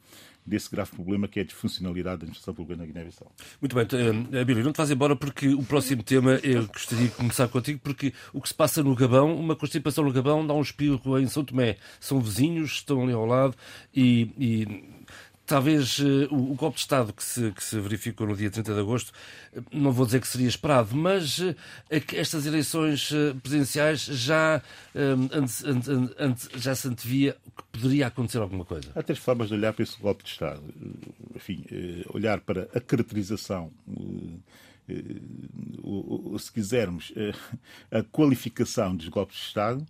desse 0.46 0.70
grave 0.70 0.90
problema 0.90 1.26
que 1.26 1.40
é 1.40 1.42
a 1.42 1.44
disfuncionalidade 1.44 2.18
da 2.18 2.22
administração 2.24 2.54
pública 2.54 2.80
na 2.80 2.86
Guiné-Bissau. 2.86 3.32
Muito 3.60 3.74
bem, 3.74 3.84
uh, 3.84 4.40
Abílio, 4.40 4.64
não 4.64 4.72
te 4.72 4.76
vais 4.76 4.90
embora 4.90 5.16
porque 5.16 5.48
o 5.48 5.62
próximo 5.62 6.02
tema 6.02 6.40
eu 6.42 6.66
gostaria 6.66 7.08
de 7.08 7.14
começar 7.14 7.48
contigo, 7.48 7.80
porque 7.82 8.12
o 8.32 8.40
que 8.40 8.48
se 8.48 8.54
passa 8.54 8.82
no 8.82 8.94
Gabão, 8.94 9.34
uma 9.34 9.56
constipação 9.56 10.04
no 10.04 10.12
Gabão 10.12 10.46
dá 10.46 10.54
um 10.54 10.62
espirro 10.62 11.18
em 11.18 11.26
São 11.26 11.44
Tomé. 11.44 11.76
São 11.98 12.20
vizinhos, 12.20 12.72
estão 12.72 13.02
ali 13.02 13.12
ao 13.12 13.26
lado 13.26 13.56
e, 13.94 14.30
e 14.38 14.84
talvez 15.46 15.98
uh, 15.98 16.26
o, 16.30 16.52
o, 16.52 16.54
golpe 16.54 16.76
de 16.76 16.82
Estado 16.82 17.12
que 17.12 17.22
se, 17.22 17.52
que 17.52 17.62
se 17.62 17.78
verificou 17.78 18.26
no 18.26 18.36
dia 18.36 18.50
30 18.50 18.74
de 18.74 18.80
agosto, 18.80 19.12
uh, 19.56 19.62
não 19.72 19.92
vou 19.92 20.04
dizer 20.04 20.20
que 20.20 20.28
seria 20.28 20.48
esperado, 20.48 20.94
mas 20.94 21.38
uh, 21.38 21.54
estas 21.90 22.44
eleições 22.44 23.10
presidenciais 23.42 24.00
já, 24.00 24.60
antes, 25.32 26.48
já 26.56 26.74
se 26.74 26.88
antevia 26.88 27.36
que 27.56 27.62
poderia 27.72 28.06
acontecer 28.06 28.38
alguma 28.38 28.64
coisa. 28.64 28.90
Há 28.94 29.02
três 29.02 29.18
formas 29.18 29.48
de 29.48 29.54
olhar 29.54 29.72
para 29.72 29.82
esse 29.82 29.98
golpe 29.98 30.22
de 30.22 30.30
Estado. 30.30 30.62
Enfim, 31.34 31.64
olhar 32.10 32.40
para 32.40 32.68
a 32.74 32.80
caracterização 32.80 33.72
uh, 33.88 34.40
se 36.38 36.52
quisermos, 36.52 37.12
a 37.90 38.02
qualificação 38.02 38.94
dos 38.94 39.08
golpes 39.08 39.36
de 39.36 39.42
Estado 39.42 39.86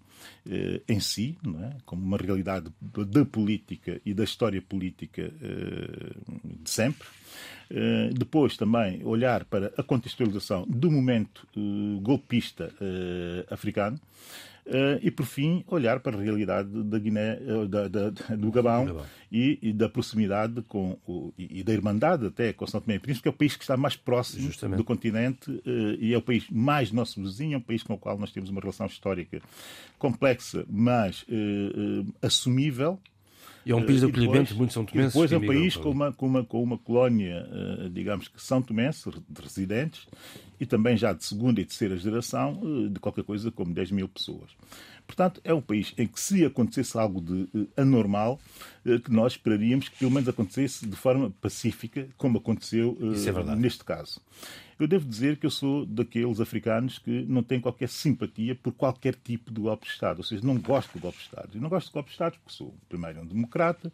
em 0.88 0.98
si, 0.98 1.36
é? 1.62 1.76
como 1.84 2.02
uma 2.02 2.16
realidade 2.16 2.72
da 2.80 3.24
política 3.24 4.00
e 4.04 4.14
da 4.14 4.24
história 4.24 4.60
política 4.62 5.30
de 6.42 6.70
sempre. 6.70 7.06
depois 8.14 8.56
também 8.56 9.04
olhar 9.04 9.44
para 9.44 9.72
a 9.76 9.82
contextualização 9.82 10.66
do 10.66 10.90
momento 10.90 11.46
golpista 12.02 12.72
africano. 13.50 14.00
Uh, 14.66 14.98
e, 15.00 15.12
por 15.12 15.24
fim, 15.24 15.62
olhar 15.68 16.00
para 16.00 16.16
a 16.16 16.20
realidade 16.20 16.68
da 16.82 16.98
Guiné, 16.98 17.38
uh, 17.40 17.68
da, 17.68 17.86
da, 17.86 18.10
do 18.10 18.50
Gabão, 18.50 18.86
Gabão. 18.86 19.06
E, 19.30 19.60
e, 19.62 19.72
da 19.72 19.88
proximidade 19.88 20.60
com 20.62 20.98
o, 21.06 21.32
e, 21.38 21.62
da 21.62 21.72
irmandade 21.72 22.26
até 22.26 22.52
com 22.52 22.66
São 22.66 22.80
Tomé 22.80 22.96
e 22.96 22.98
Príncipe, 22.98 23.22
que 23.22 23.28
é 23.28 23.30
o 23.30 23.34
país 23.34 23.54
que 23.54 23.62
está 23.62 23.76
mais 23.76 23.94
próximo 23.94 24.42
Justamente. 24.42 24.78
do 24.78 24.84
continente 24.84 25.52
uh, 25.52 25.62
e 26.00 26.12
é 26.12 26.18
o 26.18 26.22
país 26.22 26.50
mais 26.50 26.90
nosso 26.90 27.22
vizinho, 27.22 27.54
é 27.54 27.58
um 27.58 27.60
país 27.60 27.84
com 27.84 27.94
o 27.94 27.98
qual 27.98 28.18
nós 28.18 28.32
temos 28.32 28.50
uma 28.50 28.60
relação 28.60 28.86
histórica 28.86 29.40
complexa, 30.00 30.64
mas 30.68 31.24
assumível, 32.20 33.00
e 33.66 33.72
é 33.72 33.76
um 33.76 33.84
país 33.84 34.00
de 34.00 34.06
acolhimento 34.06 34.54
muito 34.54 34.72
são 34.72 34.84
tomenses. 34.84 35.12
Depois 35.12 35.32
é 35.32 35.36
um 35.36 35.46
país 35.46 35.76
com 35.76 35.90
uma, 35.90 36.12
com 36.12 36.26
uma, 36.26 36.44
com 36.44 36.62
uma 36.62 36.78
colónia, 36.78 37.46
digamos 37.92 38.28
que 38.28 38.40
são 38.40 38.62
tomenses, 38.62 39.04
de 39.28 39.42
residentes, 39.42 40.06
e 40.60 40.66
também 40.66 40.96
já 40.96 41.12
de 41.12 41.24
segunda 41.24 41.60
e 41.60 41.64
terceira 41.64 41.96
geração, 41.96 42.60
eh, 42.62 42.88
de 42.88 43.00
qualquer 43.00 43.24
coisa 43.24 43.50
como 43.50 43.72
10 43.72 43.90
mil 43.90 44.08
pessoas. 44.08 44.50
Portanto, 45.06 45.40
é 45.44 45.54
um 45.54 45.60
país 45.60 45.92
em 45.96 46.06
que, 46.06 46.18
se 46.18 46.44
acontecesse 46.44 46.98
algo 46.98 47.20
de 47.20 47.48
eh, 47.54 47.82
anormal, 47.82 48.40
eh, 48.84 48.98
que 48.98 49.12
nós 49.12 49.34
esperaríamos 49.34 49.88
que 49.88 49.98
pelo 49.98 50.10
menos 50.10 50.28
acontecesse 50.28 50.86
de 50.86 50.96
forma 50.96 51.30
pacífica, 51.40 52.08
como 52.16 52.38
aconteceu 52.38 52.96
é 53.00 53.56
neste 53.56 53.84
caso. 53.84 54.20
Eu 54.78 54.86
devo 54.86 55.08
dizer 55.08 55.38
que 55.38 55.46
eu 55.46 55.50
sou 55.50 55.86
daqueles 55.86 56.40
africanos 56.40 56.98
que 56.98 57.22
não 57.22 57.42
têm 57.42 57.60
qualquer 57.60 57.88
simpatia 57.88 58.54
por 58.54 58.72
qualquer 58.72 59.14
tipo 59.14 59.50
de 59.50 59.60
golpe 59.60 59.86
de 59.86 59.92
Estado. 59.92 60.18
Ou 60.18 60.24
seja, 60.24 60.46
não 60.46 60.58
gosto 60.58 60.92
de 60.92 60.98
golpe 60.98 61.18
de 61.18 61.24
Estado. 61.24 61.50
E 61.54 61.58
não 61.58 61.68
gosto 61.68 61.86
de 61.86 61.92
golpe 61.94 62.08
de 62.08 62.14
Estado 62.14 62.32
porque 62.32 62.52
sou, 62.52 62.74
primeiro, 62.88 63.22
um 63.22 63.26
democrata, 63.26 63.90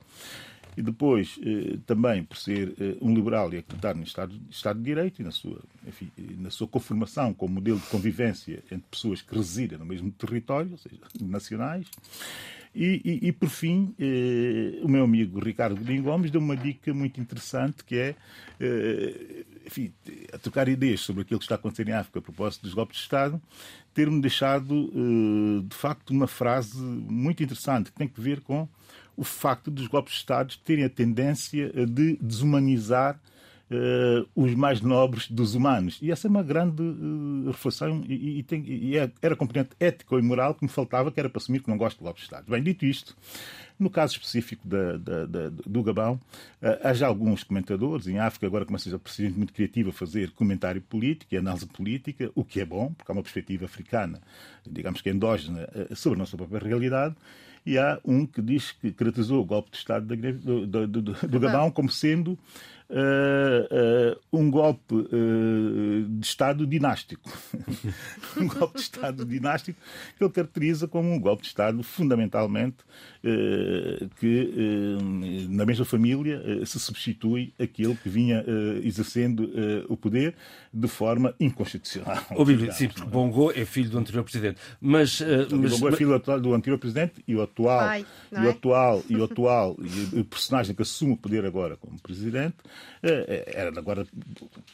e 0.76 0.82
depois 0.82 1.38
eh, 1.44 1.78
também 1.86 2.24
por 2.24 2.36
ser 2.36 2.74
eh, 2.80 2.96
um 3.00 3.14
liberal 3.14 3.52
e 3.52 3.58
acreditar 3.58 3.94
no 3.94 4.02
Estado, 4.02 4.34
Estado 4.50 4.78
de 4.78 4.84
Direito 4.84 5.20
e 5.20 5.24
na 5.24 5.30
sua, 5.30 5.60
enfim, 5.86 6.10
na 6.38 6.50
sua 6.50 6.66
conformação 6.66 7.34
como 7.34 7.54
modelo 7.54 7.78
de 7.78 7.86
convivência 7.86 8.62
entre 8.70 8.86
pessoas 8.90 9.20
que 9.20 9.34
residem 9.34 9.78
no 9.78 9.84
mesmo 9.84 10.10
território, 10.10 10.72
ou 10.72 10.78
seja, 10.78 10.96
nacionais. 11.20 11.86
E, 12.74 13.02
e, 13.04 13.28
e 13.28 13.32
por 13.32 13.50
fim, 13.50 13.94
eh, 13.98 14.80
o 14.82 14.88
meu 14.88 15.04
amigo 15.04 15.38
Ricardo 15.38 15.76
Godinho 15.76 16.02
Gomes 16.02 16.30
deu 16.30 16.40
uma 16.40 16.56
dica 16.56 16.94
muito 16.94 17.20
interessante 17.20 17.84
que 17.84 17.96
é, 17.98 18.14
eh, 18.58 19.44
enfim, 19.66 19.92
a 20.32 20.38
trocar 20.38 20.68
ideias 20.68 21.00
sobre 21.00 21.20
aquilo 21.20 21.38
que 21.38 21.44
está 21.44 21.56
a 21.56 21.58
acontecer 21.58 21.86
em 21.86 21.92
África 21.92 22.18
a 22.18 22.22
propósito 22.22 22.62
dos 22.62 22.72
golpes 22.72 22.96
de 22.96 23.02
Estado, 23.02 23.40
ter-me 23.92 24.22
deixado, 24.22 24.90
eh, 24.90 25.66
de 25.68 25.76
facto, 25.76 26.10
uma 26.10 26.26
frase 26.26 26.80
muito 26.80 27.42
interessante 27.42 27.92
que 27.92 27.98
tem 27.98 28.08
que 28.08 28.20
ver 28.20 28.40
com 28.40 28.66
o 29.14 29.22
facto 29.24 29.70
dos 29.70 29.86
golpes 29.86 30.14
de 30.14 30.20
Estado 30.20 30.54
terem 30.64 30.84
a 30.84 30.88
tendência 30.88 31.70
de 31.86 32.16
desumanizar 32.22 33.20
uh, 33.72 34.28
os 34.34 34.54
mais 34.54 34.80
nobres 34.80 35.30
dos 35.30 35.54
humanos. 35.54 35.98
E 36.02 36.10
essa 36.10 36.26
é 36.26 36.30
uma 36.30 36.42
grande 36.42 36.82
uh, 36.82 37.46
reflexão 37.46 38.02
e, 38.08 38.38
e, 38.38 38.42
tem, 38.42 38.64
e 38.66 38.96
é, 38.96 39.10
era 39.20 39.34
componente 39.36 39.70
ético 39.80 40.18
e 40.18 40.22
moral 40.22 40.54
que 40.54 40.64
me 40.64 40.68
faltava, 40.68 41.10
que 41.10 41.18
era 41.18 41.28
para 41.28 41.38
assumir 41.38 41.60
que 41.62 41.68
não 41.68 41.76
gosto 41.76 41.98
de 41.98 42.04
golpes 42.04 42.22
de 42.22 42.26
Estado. 42.26 42.50
Bem, 42.50 42.62
dito 42.62 42.84
isto, 42.84 43.16
no 43.78 43.90
caso 43.90 44.14
específico 44.14 44.66
da, 44.66 44.96
da, 44.96 45.26
da, 45.26 45.48
do 45.48 45.82
Gabão, 45.82 46.14
uh, 46.14 46.78
há 46.82 46.92
já 46.92 47.06
alguns 47.06 47.42
comentadores, 47.42 48.06
em 48.06 48.18
África 48.18 48.46
agora 48.46 48.64
começa 48.64 48.94
a 48.94 49.08
ser 49.08 49.30
muito 49.32 49.52
criativo 49.52 49.90
a 49.90 49.92
fazer 49.92 50.30
comentário 50.32 50.80
político 50.80 51.34
e 51.34 51.38
análise 51.38 51.66
política, 51.66 52.30
o 52.34 52.44
que 52.44 52.60
é 52.60 52.64
bom, 52.64 52.92
porque 52.92 53.10
há 53.10 53.14
uma 53.14 53.22
perspectiva 53.22 53.64
africana, 53.64 54.20
digamos 54.68 55.00
que 55.00 55.10
endógena, 55.10 55.68
sobre 55.94 56.18
a 56.18 56.20
nossa 56.20 56.36
própria 56.36 56.60
realidade, 56.60 57.14
e 57.64 57.78
há 57.78 58.00
um 58.04 58.26
que 58.26 58.42
diz 58.42 58.72
que 58.72 58.92
caracterizou 58.92 59.40
o 59.40 59.44
golpe 59.44 59.70
de 59.70 59.76
Estado 59.76 60.16
do, 60.16 60.66
do, 60.66 60.86
do, 60.86 61.02
do 61.02 61.40
Gabão 61.40 61.70
como 61.70 61.88
sendo 61.88 62.38
uh, 62.92 64.14
uh, 64.14 64.38
um 64.38 64.50
golpe 64.50 64.94
uh, 64.94 66.06
de 66.08 66.26
Estado 66.26 66.66
dinástico. 66.66 67.30
um 68.36 68.46
golpe 68.46 68.76
de 68.76 68.82
Estado 68.82 69.24
dinástico 69.24 69.80
que 70.16 70.22
ele 70.22 70.32
caracteriza 70.32 70.86
como 70.86 71.10
um 71.10 71.18
golpe 71.18 71.42
de 71.42 71.48
Estado 71.48 71.82
fundamentalmente 71.82 72.76
que 74.16 74.98
na 75.48 75.64
mesma 75.64 75.84
família 75.84 76.42
se 76.66 76.78
substitui 76.80 77.54
aquele 77.58 77.94
que 77.94 78.08
vinha 78.08 78.44
exercendo 78.82 79.48
o 79.88 79.96
poder 79.96 80.34
de 80.72 80.88
forma 80.88 81.32
inconstitucional. 81.38 82.24
Ouvido, 82.34 82.70
sim, 82.72 82.88
porque 82.88 83.08
Bongo 83.08 83.52
é 83.52 83.64
filho 83.64 83.90
do 83.90 83.98
anterior 83.98 84.24
presidente. 84.24 84.60
Mas, 84.80 85.20
mas 85.50 85.78
Bongo 85.78 85.88
é 85.88 85.92
filho 85.92 86.18
do 86.18 86.54
anterior 86.54 86.78
presidente 86.78 87.22
e 87.26 87.36
o 87.36 87.42
atual, 87.42 87.80
Ai, 87.80 88.06
e 88.32 88.36
o 88.36 88.46
é? 88.46 88.50
atual, 88.50 89.04
e 89.08 89.16
o 89.16 89.22
atual, 89.24 89.76
e 90.12 90.20
o 90.20 90.24
personagem 90.24 90.74
que 90.74 90.82
assume 90.82 91.12
o 91.12 91.16
poder 91.16 91.44
agora 91.44 91.76
como 91.76 92.00
presidente 92.00 92.56
eh, 93.02 93.44
eh, 93.46 93.52
era 93.54 93.68
agora 93.78 94.06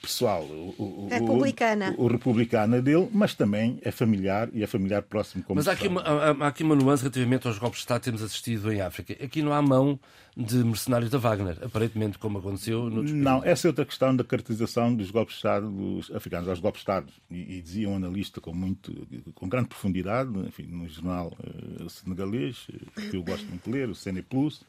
pessoal, 0.02 0.42
o, 0.42 1.08
republicana. 1.10 1.94
O, 1.96 2.04
o, 2.04 2.06
republicana 2.08 2.82
dele, 2.82 3.08
mas 3.12 3.34
também 3.34 3.78
é 3.82 3.90
familiar 3.90 4.48
e 4.52 4.62
é 4.62 4.66
familiar 4.66 5.02
próximo 5.02 5.42
como 5.44 5.56
Mas 5.56 5.68
há 5.68 5.72
aqui, 5.72 5.88
uma, 5.88 6.02
há, 6.02 6.30
há 6.30 6.46
aqui 6.48 6.62
uma 6.62 6.74
nuance 6.74 7.02
relativamente 7.02 7.46
aos 7.46 7.58
golpes 7.58 7.78
de 7.78 7.84
Estado 7.84 8.00
que 8.00 8.04
temos 8.06 8.22
assistido 8.22 8.72
em 8.72 8.80
África. 8.80 9.12
Aqui 9.24 9.42
não 9.42 9.52
há 9.52 9.62
mão 9.62 9.98
de 10.38 10.62
mercenários 10.62 11.11
da 11.11 11.18
Wagner, 11.18 11.59
aparentemente, 11.64 12.16
como 12.16 12.38
aconteceu 12.38 12.88
no 12.88 13.02
Não, 13.02 13.42
essa 13.42 13.66
é 13.66 13.68
outra 13.71 13.85
questão 13.85 14.14
da 14.14 14.23
caracterização 14.23 14.95
dos 14.95 15.11
golpes 15.11 15.35
de 15.35 15.38
Estado 15.38 15.68
dos 15.68 16.14
africanos, 16.14 16.49
aos 16.49 16.61
golpes 16.61 16.78
de 16.78 16.83
Estado. 16.83 17.09
E, 17.28 17.57
e 17.57 17.61
dizia 17.61 17.88
um 17.88 17.97
analista 17.97 18.40
com, 18.40 18.54
muito, 18.54 18.95
com 19.35 19.49
grande 19.49 19.68
profundidade, 19.68 20.30
enfim, 20.47 20.62
no 20.71 20.88
jornal 20.88 21.37
uh, 21.40 21.90
senegalês, 21.90 22.68
que 23.11 23.16
eu 23.16 23.23
gosto 23.25 23.47
muito 23.47 23.64
de 23.64 23.71
ler, 23.71 23.88
o 23.88 23.97
CN 23.97 24.23
Plus, 24.23 24.62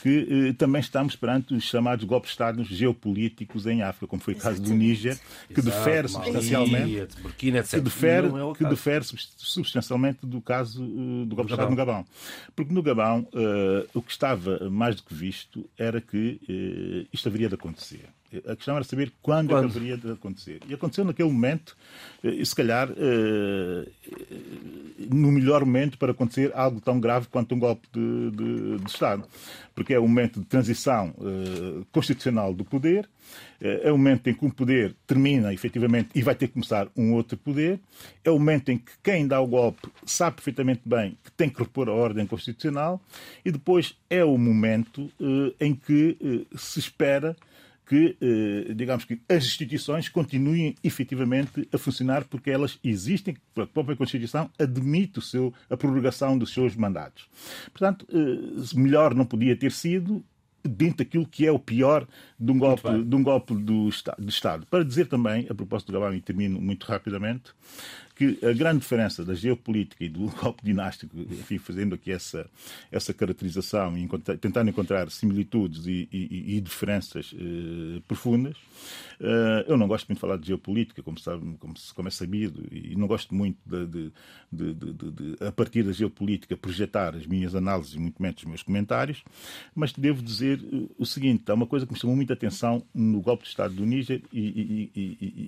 que 0.00 0.48
uh, 0.48 0.54
também 0.54 0.80
estamos 0.80 1.14
perante 1.14 1.52
os 1.52 1.62
chamados 1.62 2.06
golpes 2.06 2.30
de 2.30 2.32
Estado 2.32 2.64
geopolíticos 2.64 3.66
em 3.66 3.82
África, 3.82 4.06
como 4.06 4.22
foi 4.22 4.32
o 4.32 4.38
caso 4.38 4.62
do 4.62 4.72
Níger, 4.72 5.20
que 5.48 5.60
Exato, 5.60 5.76
difere 5.76 6.08
substancialmente, 6.08 7.20
Burkina, 7.20 7.58
etc. 7.58 7.72
que 7.72 7.80
difere, 7.82 8.28
é 8.28 8.54
que 8.56 8.64
difere 8.64 9.04
substancialmente 9.36 10.24
do 10.24 10.40
caso 10.40 10.82
uh, 10.82 11.26
do 11.26 11.36
golpe 11.36 11.48
de 11.48 11.52
Estado 11.52 11.68
no 11.68 11.76
Gabão. 11.76 12.06
Porque 12.56 12.72
no 12.72 12.82
Gabão, 12.82 13.28
o 13.92 14.00
que 14.00 14.10
estava 14.10 14.70
mais 14.70 15.01
que 15.02 15.14
visto 15.14 15.70
era 15.76 16.00
que 16.00 16.40
eh, 16.48 17.06
isto 17.12 17.28
haveria 17.28 17.48
de 17.48 17.56
acontecer. 17.56 18.08
A 18.46 18.56
questão 18.56 18.76
era 18.76 18.84
saber 18.84 19.12
quando, 19.20 19.50
quando? 19.50 19.64
haveria 19.64 19.96
de 19.96 20.12
acontecer. 20.12 20.60
E 20.66 20.74
aconteceu 20.74 21.04
naquele 21.04 21.30
momento, 21.30 21.76
eh, 22.24 22.30
e 22.30 22.46
se 22.46 22.54
calhar, 22.54 22.88
eh, 22.96 23.88
no 25.10 25.30
melhor 25.30 25.64
momento 25.64 25.98
para 25.98 26.12
acontecer 26.12 26.50
algo 26.54 26.80
tão 26.80 26.98
grave 26.98 27.26
quanto 27.28 27.54
um 27.54 27.58
golpe 27.58 27.86
de, 27.92 28.30
de, 28.30 28.78
de 28.78 28.90
Estado. 28.90 29.24
Porque 29.74 29.94
é 29.94 30.00
um 30.00 30.06
momento 30.06 30.40
de 30.40 30.46
transição 30.46 31.14
constitucional 31.90 32.52
do 32.52 32.62
poder, 32.62 33.08
é 33.58 33.90
o 33.90 33.96
momento 33.96 34.28
em 34.28 34.34
que 34.34 34.44
um 34.44 34.50
poder 34.50 34.94
termina 35.06 35.52
efetivamente 35.52 36.10
e 36.14 36.20
vai 36.20 36.34
ter 36.34 36.48
que 36.48 36.52
começar 36.52 36.88
um 36.94 37.14
outro 37.14 37.38
poder, 37.38 37.80
é 38.22 38.30
o 38.30 38.38
momento 38.38 38.70
em 38.70 38.76
que 38.76 38.92
quem 39.02 39.26
dá 39.26 39.40
o 39.40 39.46
golpe 39.46 39.88
sabe 40.04 40.36
perfeitamente 40.36 40.82
bem 40.84 41.16
que 41.24 41.32
tem 41.32 41.48
que 41.48 41.58
repor 41.58 41.88
a 41.88 41.92
ordem 41.92 42.26
constitucional 42.26 43.00
e 43.42 43.50
depois 43.50 43.96
é 44.10 44.22
o 44.22 44.36
momento 44.36 45.10
em 45.58 45.74
que 45.74 46.46
se 46.54 46.78
espera 46.78 47.34
que, 47.92 48.16
eh, 48.22 48.72
digamos 48.72 49.04
que 49.04 49.20
as 49.28 49.44
instituições 49.44 50.08
continuem 50.08 50.74
efetivamente 50.82 51.68
a 51.70 51.76
funcionar 51.76 52.24
porque 52.24 52.50
elas 52.50 52.78
existem, 52.82 53.36
a 53.54 53.66
própria 53.66 53.94
Constituição 53.94 54.48
admite 54.58 55.18
o 55.18 55.22
seu, 55.22 55.52
a 55.68 55.76
prorrogação 55.76 56.38
dos 56.38 56.54
seus 56.54 56.74
mandatos. 56.74 57.28
Portanto, 57.70 58.06
eh, 58.10 58.74
melhor 58.74 59.14
não 59.14 59.26
podia 59.26 59.54
ter 59.54 59.72
sido 59.72 60.24
dentro 60.64 60.98
daquilo 61.04 61.26
que 61.26 61.46
é 61.46 61.52
o 61.52 61.58
pior 61.58 62.06
de 62.40 62.50
um 62.50 62.58
golpe, 62.58 63.04
de 63.04 63.14
um 63.14 63.22
golpe 63.22 63.54
do, 63.54 63.90
do 64.18 64.28
Estado. 64.30 64.64
Para 64.70 64.84
dizer 64.84 65.06
também, 65.06 65.46
a 65.50 65.54
propósito 65.54 65.92
do 65.92 66.00
Gabão, 66.00 66.14
e 66.14 66.20
termino 66.22 66.62
muito 66.62 66.86
rapidamente, 66.86 67.52
que 68.14 68.38
a 68.44 68.52
grande 68.52 68.80
diferença 68.80 69.24
da 69.24 69.34
geopolítica 69.34 70.04
e 70.04 70.08
do 70.08 70.26
golpe 70.36 70.62
dinástico, 70.64 71.16
enfim, 71.18 71.58
fazendo 71.58 71.94
aqui 71.94 72.12
essa, 72.12 72.48
essa 72.90 73.14
caracterização 73.14 73.96
e 73.96 74.02
encontrar, 74.02 74.36
tentando 74.38 74.70
encontrar 74.70 75.10
similitudes 75.10 75.86
e, 75.86 76.08
e, 76.12 76.56
e 76.56 76.60
diferenças 76.60 77.34
eh, 77.34 78.00
profundas, 78.06 78.56
eh, 79.20 79.64
eu 79.68 79.76
não 79.76 79.88
gosto 79.88 80.06
muito 80.08 80.18
de 80.18 80.20
falar 80.20 80.36
de 80.36 80.46
geopolítica, 80.46 81.02
como, 81.02 81.18
sabe, 81.18 81.56
como, 81.58 81.74
como 81.94 82.08
é 82.08 82.10
sabido, 82.10 82.62
e 82.70 82.94
não 82.96 83.06
gosto 83.06 83.34
muito 83.34 83.58
de, 83.64 83.86
de, 83.86 84.12
de, 84.52 84.92
de, 84.92 85.44
a 85.46 85.52
partir 85.52 85.82
da 85.82 85.92
geopolítica, 85.92 86.56
projetar 86.56 87.14
as 87.14 87.26
minhas 87.26 87.54
análises 87.54 87.94
e 87.94 87.98
muito 87.98 88.20
menos 88.20 88.38
os 88.38 88.44
meus 88.44 88.62
comentários, 88.62 89.22
mas 89.74 89.92
devo 89.92 90.22
dizer 90.22 90.60
eh, 90.60 90.86
o 90.98 91.06
seguinte: 91.06 91.50
há 91.50 91.54
uma 91.54 91.66
coisa 91.66 91.86
que 91.86 91.92
me 91.92 91.98
chamou 91.98 92.14
muita 92.16 92.34
atenção 92.34 92.84
no 92.94 93.20
golpe 93.20 93.44
de 93.44 93.50
Estado 93.50 93.74
do 93.74 93.86
Níger 93.86 94.22
e, 94.32 94.90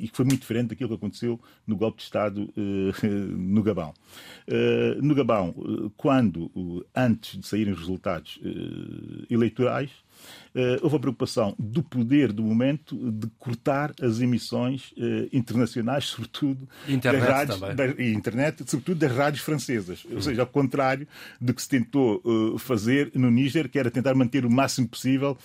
e 0.04 0.08
que 0.08 0.16
foi 0.16 0.24
muito 0.24 0.40
diferente 0.40 0.68
daquilo 0.68 0.90
que 0.90 0.96
aconteceu 0.96 1.40
no 1.66 1.76
golpe 1.76 1.98
de 1.98 2.04
Estado 2.04 2.53
no 3.36 3.62
Gabão. 3.62 3.94
Eh, 4.46 4.98
no 5.00 5.14
Gabão, 5.14 5.54
eh, 5.56 5.90
quando, 5.96 6.84
antes 6.94 7.40
de 7.40 7.46
saírem 7.46 7.72
os 7.72 7.80
resultados 7.80 8.38
eleitorais, 9.30 9.90
houve 10.82 10.96
a 10.96 10.98
preocupação 11.00 11.54
do 11.58 11.82
poder 11.82 12.32
do 12.32 12.42
momento 12.42 12.94
de 13.10 13.26
cortar 13.38 13.92
as 14.00 14.20
emissões 14.20 14.92
uh, 14.92 15.28
internacionais, 15.32 16.06
sobretudo 16.14 16.68
internet 16.88 17.20
das 17.20 17.28
rádios, 17.28 17.76
da, 17.76 17.86
e 18.02 18.12
internet, 18.12 18.70
sobretudo 18.70 18.98
das 18.98 19.12
rádios 19.12 19.42
francesas. 19.42 20.06
Ou 20.10 20.22
seja, 20.22 20.42
ao 20.42 20.46
contrário 20.46 21.08
do 21.40 21.52
que 21.52 21.60
se 21.60 21.68
tentou 21.68 22.22
uh, 22.24 22.58
fazer 22.58 23.10
no 23.14 23.30
Níger, 23.30 23.68
que 23.68 23.78
era 23.78 23.90
tentar 23.90 24.14
manter 24.14 24.44
o 24.44 24.50
máximo 24.50 24.88
possível 24.88 25.36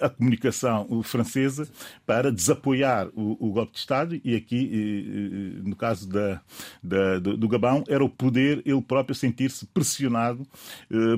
a 0.00 0.08
comunicação 0.08 1.02
francesa 1.02 1.68
para 2.06 2.30
desapoiar 2.30 3.08
o, 3.14 3.36
o, 3.40 3.52
golpe 3.52 3.72
de 3.72 3.78
Estado. 3.78 4.20
E 4.24 4.34
aqui, 4.34 5.60
no 5.64 5.74
caso 5.74 6.08
da, 6.08 6.40
da 6.82 7.18
do, 7.18 7.36
do, 7.36 7.48
Gabão, 7.48 7.84
era 7.88 8.04
o 8.04 8.08
poder 8.08 8.62
ele 8.64 8.82
próprio 8.82 9.14
sentir-se 9.14 9.66
pressionado 9.66 10.46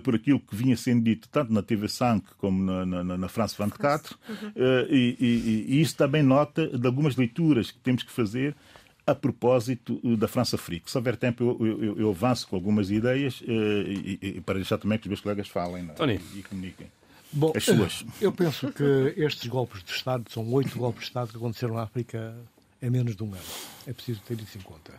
por 0.05 0.15
aquilo 0.15 0.41
que 0.41 0.55
vinha 0.55 0.77
sendo 0.77 1.03
dito 1.03 1.29
tanto 1.29 1.53
na 1.53 1.63
TV 1.63 1.89
5 1.91 2.37
como 2.39 2.63
na, 2.63 3.05
na, 3.05 3.19
na 3.19 3.29
France 3.29 3.55
24, 3.59 4.17
uhum. 4.29 4.35
uh, 4.49 4.53
e, 4.89 5.17
e, 5.19 5.67
e, 5.69 5.81
isso 5.81 5.97
também 5.97 6.23
nota 6.23 6.67
de 6.67 6.87
algumas 6.87 7.17
leituras 7.17 7.71
que 7.71 7.79
temos 7.79 8.03
que 8.03 8.11
fazer 8.11 8.55
a 9.07 9.15
propósito 9.15 10.01
da 10.17 10.29
França 10.29 10.57
Free. 10.57 10.83
Se 10.87 10.97
houver 10.97 11.17
tempo, 11.17 11.57
eu, 11.61 11.83
eu, 11.83 11.99
eu 11.99 12.11
avanço 12.11 12.47
com 12.47 12.57
algumas 12.57 12.91
ideias 12.91 13.41
uh, 13.41 13.45
e, 13.45 14.19
e, 14.23 14.41
para 14.41 14.55
deixar 14.55 14.79
também 14.79 14.99
que 14.99 15.07
os 15.07 15.09
meus 15.09 15.21
colegas 15.21 15.49
falem 15.49 15.89
é? 15.99 16.19
e, 16.37 16.43
comuniquem. 16.43 16.87
Bom, 17.33 17.53
as 17.55 17.65
suas. 17.65 18.05
Eu 18.21 18.33
penso 18.33 18.73
que 18.73 19.15
estes 19.17 19.47
golpes 19.47 19.85
de 19.85 19.93
Estado 19.93 20.25
são 20.29 20.53
oito 20.53 20.77
golpes 20.77 21.03
de 21.03 21.07
Estado 21.09 21.31
que 21.31 21.37
aconteceram 21.37 21.75
na 21.75 21.83
África 21.83 22.37
em 22.83 22.91
menos 22.91 23.15
de 23.15 23.23
um 23.23 23.33
ano. 23.33 23.43
É 23.87 23.93
preciso 23.93 24.21
ter 24.23 24.41
isso 24.41 24.59
em 24.59 24.63
conta. 24.63 24.93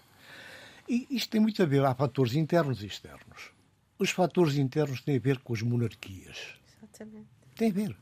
E 0.87 1.07
isto 1.09 1.29
tem 1.29 1.41
muito 1.41 1.61
a 1.61 1.65
ver, 1.65 1.83
há 1.83 1.93
fatores 1.93 2.35
internos 2.35 2.83
e 2.83 2.85
externos. 2.85 3.51
Os 3.99 4.11
fatores 4.11 4.55
internos 4.55 5.01
têm 5.01 5.17
a 5.17 5.19
ver 5.19 5.39
com 5.39 5.53
as 5.53 5.61
monarquias. 5.61 6.55
Exatamente. 7.01 7.29
Tem 7.55 7.69
a 7.69 7.73
ver. 7.73 7.97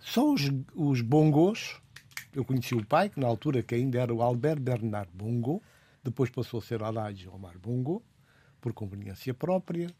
Só 0.00 0.32
os, 0.32 0.42
os 0.74 1.00
bongos, 1.00 1.80
eu 2.32 2.44
conheci 2.44 2.74
o 2.74 2.84
pai, 2.84 3.08
que 3.08 3.20
na 3.20 3.26
altura 3.26 3.62
que 3.62 3.74
ainda 3.74 4.00
era 4.00 4.12
o 4.12 4.22
Albert 4.22 4.60
Bernard 4.60 5.10
Bongo, 5.14 5.62
depois 6.02 6.30
passou 6.30 6.58
a 6.58 6.62
ser 6.62 6.82
Alhaji 6.82 7.28
Omar 7.28 7.58
Bongo, 7.58 8.02
por 8.60 8.72
conveniência 8.72 9.32
própria, 9.32 9.90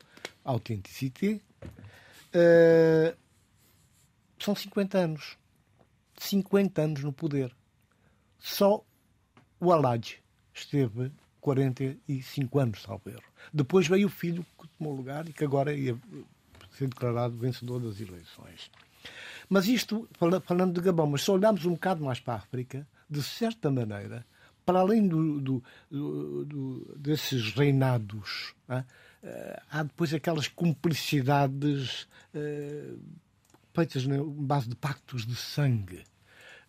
autenticidade. 0.44 1.40
Uh, 2.34 3.16
são 4.38 4.54
50 4.54 4.98
anos. 4.98 5.38
50 6.18 6.82
anos 6.82 7.02
no 7.02 7.12
poder. 7.12 7.54
Só 8.38 8.84
o 9.58 9.72
Alhaji 9.72 10.18
esteve 10.52 11.12
45 11.40 12.58
anos, 12.58 12.82
salvo 12.82 13.08
erro. 13.08 13.22
Depois 13.52 13.88
veio 13.88 14.06
o 14.06 14.10
filho 14.10 14.44
que 14.58 14.68
tomou 14.68 14.94
lugar 14.94 15.28
e 15.28 15.32
que 15.32 15.44
agora 15.44 15.74
ia 15.74 15.98
ser 16.80 16.88
declarado 16.88 17.36
vencedor 17.36 17.80
das 17.80 18.00
eleições. 18.00 18.70
Mas 19.48 19.66
isto, 19.66 20.08
falando 20.44 20.74
de 20.74 20.80
Gabão, 20.80 21.06
mas 21.06 21.22
se 21.22 21.30
olharmos 21.30 21.66
um 21.66 21.72
bocado 21.72 22.04
mais 22.04 22.20
para 22.20 22.34
a 22.34 22.36
África, 22.38 22.86
de 23.08 23.22
certa 23.22 23.70
maneira, 23.70 24.24
para 24.64 24.80
além 24.80 25.06
do, 25.06 25.40
do, 25.40 25.62
do, 25.90 26.94
desses 26.96 27.52
reinados, 27.52 28.54
ah, 28.68 28.84
há 29.70 29.82
depois 29.82 30.14
aquelas 30.14 30.48
cumplicidades 30.48 32.02
uh, 32.34 32.98
feitas 33.74 34.06
na 34.06 34.22
base 34.22 34.68
de 34.68 34.76
pactos 34.76 35.26
de 35.26 35.34
sangue, 35.34 36.04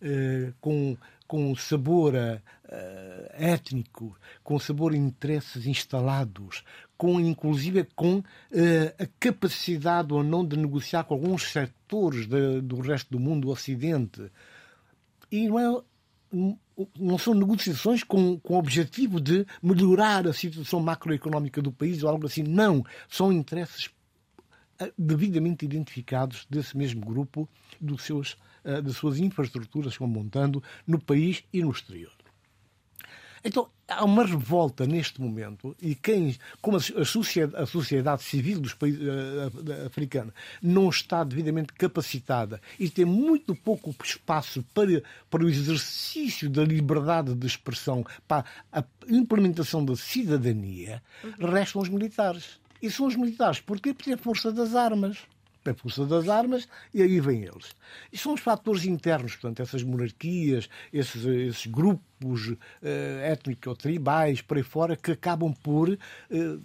uh, 0.02 0.52
com, 0.60 0.96
com 1.32 1.56
sabor 1.56 2.12
uh, 2.12 2.42
étnico, 3.30 4.14
com 4.44 4.58
sabor 4.58 4.94
interesses 4.94 5.66
instalados, 5.66 6.62
com 6.94 7.18
inclusive 7.18 7.84
com 7.96 8.18
uh, 8.18 8.22
a 8.98 9.06
capacidade 9.18 10.12
ou 10.12 10.22
não 10.22 10.46
de 10.46 10.58
negociar 10.58 11.04
com 11.04 11.14
alguns 11.14 11.50
setores 11.50 12.26
de, 12.26 12.60
do 12.60 12.82
resto 12.82 13.10
do 13.10 13.18
mundo, 13.18 13.46
do 13.46 13.50
Ocidente. 13.50 14.30
E 15.30 15.48
não 15.48 15.58
é 15.58 15.82
não 17.00 17.16
são 17.16 17.32
negociações 17.32 18.04
com, 18.04 18.38
com 18.38 18.52
o 18.52 18.58
objetivo 18.58 19.18
de 19.18 19.46
melhorar 19.62 20.28
a 20.28 20.34
situação 20.34 20.80
macroeconómica 20.80 21.62
do 21.62 21.72
país 21.72 22.02
ou 22.02 22.10
algo 22.10 22.26
assim. 22.26 22.42
Não. 22.42 22.84
São 23.08 23.32
interesses 23.32 23.88
devidamente 24.98 25.64
identificados 25.64 26.46
desse 26.50 26.76
mesmo 26.76 27.00
grupo, 27.00 27.48
dos 27.80 28.02
seus, 28.02 28.36
das 28.64 28.96
suas 28.96 29.18
infraestruturas 29.18 29.94
que 29.94 29.98
vão 29.98 30.08
montando 30.08 30.62
no 30.86 31.00
país 31.00 31.44
e 31.52 31.62
no 31.62 31.70
exterior. 31.70 32.12
Então, 33.44 33.68
há 33.88 34.04
uma 34.04 34.24
revolta 34.24 34.86
neste 34.86 35.20
momento 35.20 35.76
e 35.82 35.94
quem, 35.94 36.36
como 36.60 36.76
a 36.76 37.04
sociedade, 37.04 37.62
a 37.62 37.66
sociedade 37.66 38.22
civil 38.22 38.60
dos 38.60 38.72
países 38.72 39.00
uh, 39.02 39.86
africanos 39.86 40.32
não 40.62 40.88
está 40.88 41.24
devidamente 41.24 41.72
capacitada 41.72 42.60
e 42.78 42.88
tem 42.88 43.04
muito 43.04 43.54
pouco 43.54 43.94
espaço 44.04 44.64
para, 44.72 45.02
para 45.28 45.44
o 45.44 45.48
exercício 45.48 46.48
da 46.48 46.64
liberdade 46.64 47.34
de 47.34 47.46
expressão, 47.46 48.06
para 48.28 48.44
a 48.70 48.84
implementação 49.08 49.84
da 49.84 49.96
cidadania, 49.96 51.02
uhum. 51.24 51.50
restam 51.50 51.82
os 51.82 51.88
militares. 51.88 52.60
E 52.80 52.90
são 52.90 53.06
os 53.06 53.16
militares. 53.16 53.60
Porquê? 53.60 53.94
Porque 53.94 54.10
é 54.10 54.14
a 54.14 54.18
força 54.18 54.50
das 54.52 54.74
armas 54.74 55.18
a 55.70 55.74
força 55.74 56.04
das 56.04 56.28
armas, 56.28 56.68
e 56.92 57.02
aí 57.02 57.20
vêm 57.20 57.44
eles. 57.44 57.74
E 58.12 58.18
são 58.18 58.34
os 58.34 58.40
fatores 58.40 58.84
internos, 58.84 59.32
portanto, 59.36 59.62
essas 59.62 59.82
monarquias, 59.82 60.68
esses, 60.92 61.24
esses 61.24 61.66
grupos 61.66 62.48
uh, 62.48 62.58
étnico-tribais, 63.22 64.40
por 64.40 64.56
aí 64.56 64.62
fora, 64.62 64.96
que 64.96 65.12
acabam 65.12 65.52
por 65.52 65.88
uh, 65.88 66.62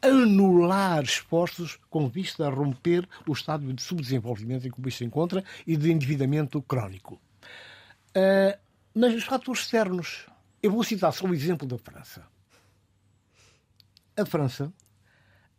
anular 0.00 1.02
esforços 1.02 1.78
com 1.90 2.08
vista 2.08 2.46
a 2.46 2.50
romper 2.50 3.08
o 3.26 3.32
estado 3.32 3.72
de 3.72 3.82
subdesenvolvimento 3.82 4.66
em 4.66 4.70
que 4.70 4.78
o 4.78 4.82
país 4.82 4.96
se 4.96 5.04
encontra 5.04 5.42
e 5.66 5.76
de 5.76 5.90
endividamento 5.90 6.62
crónico. 6.62 7.20
Uh, 8.10 8.58
mas 8.94 9.14
os 9.14 9.24
fatores 9.24 9.62
externos, 9.62 10.26
eu 10.62 10.70
vou 10.70 10.82
citar 10.82 11.12
só 11.12 11.26
o 11.26 11.34
exemplo 11.34 11.66
da 11.66 11.78
França. 11.78 12.26
A 14.16 14.26
França, 14.26 14.72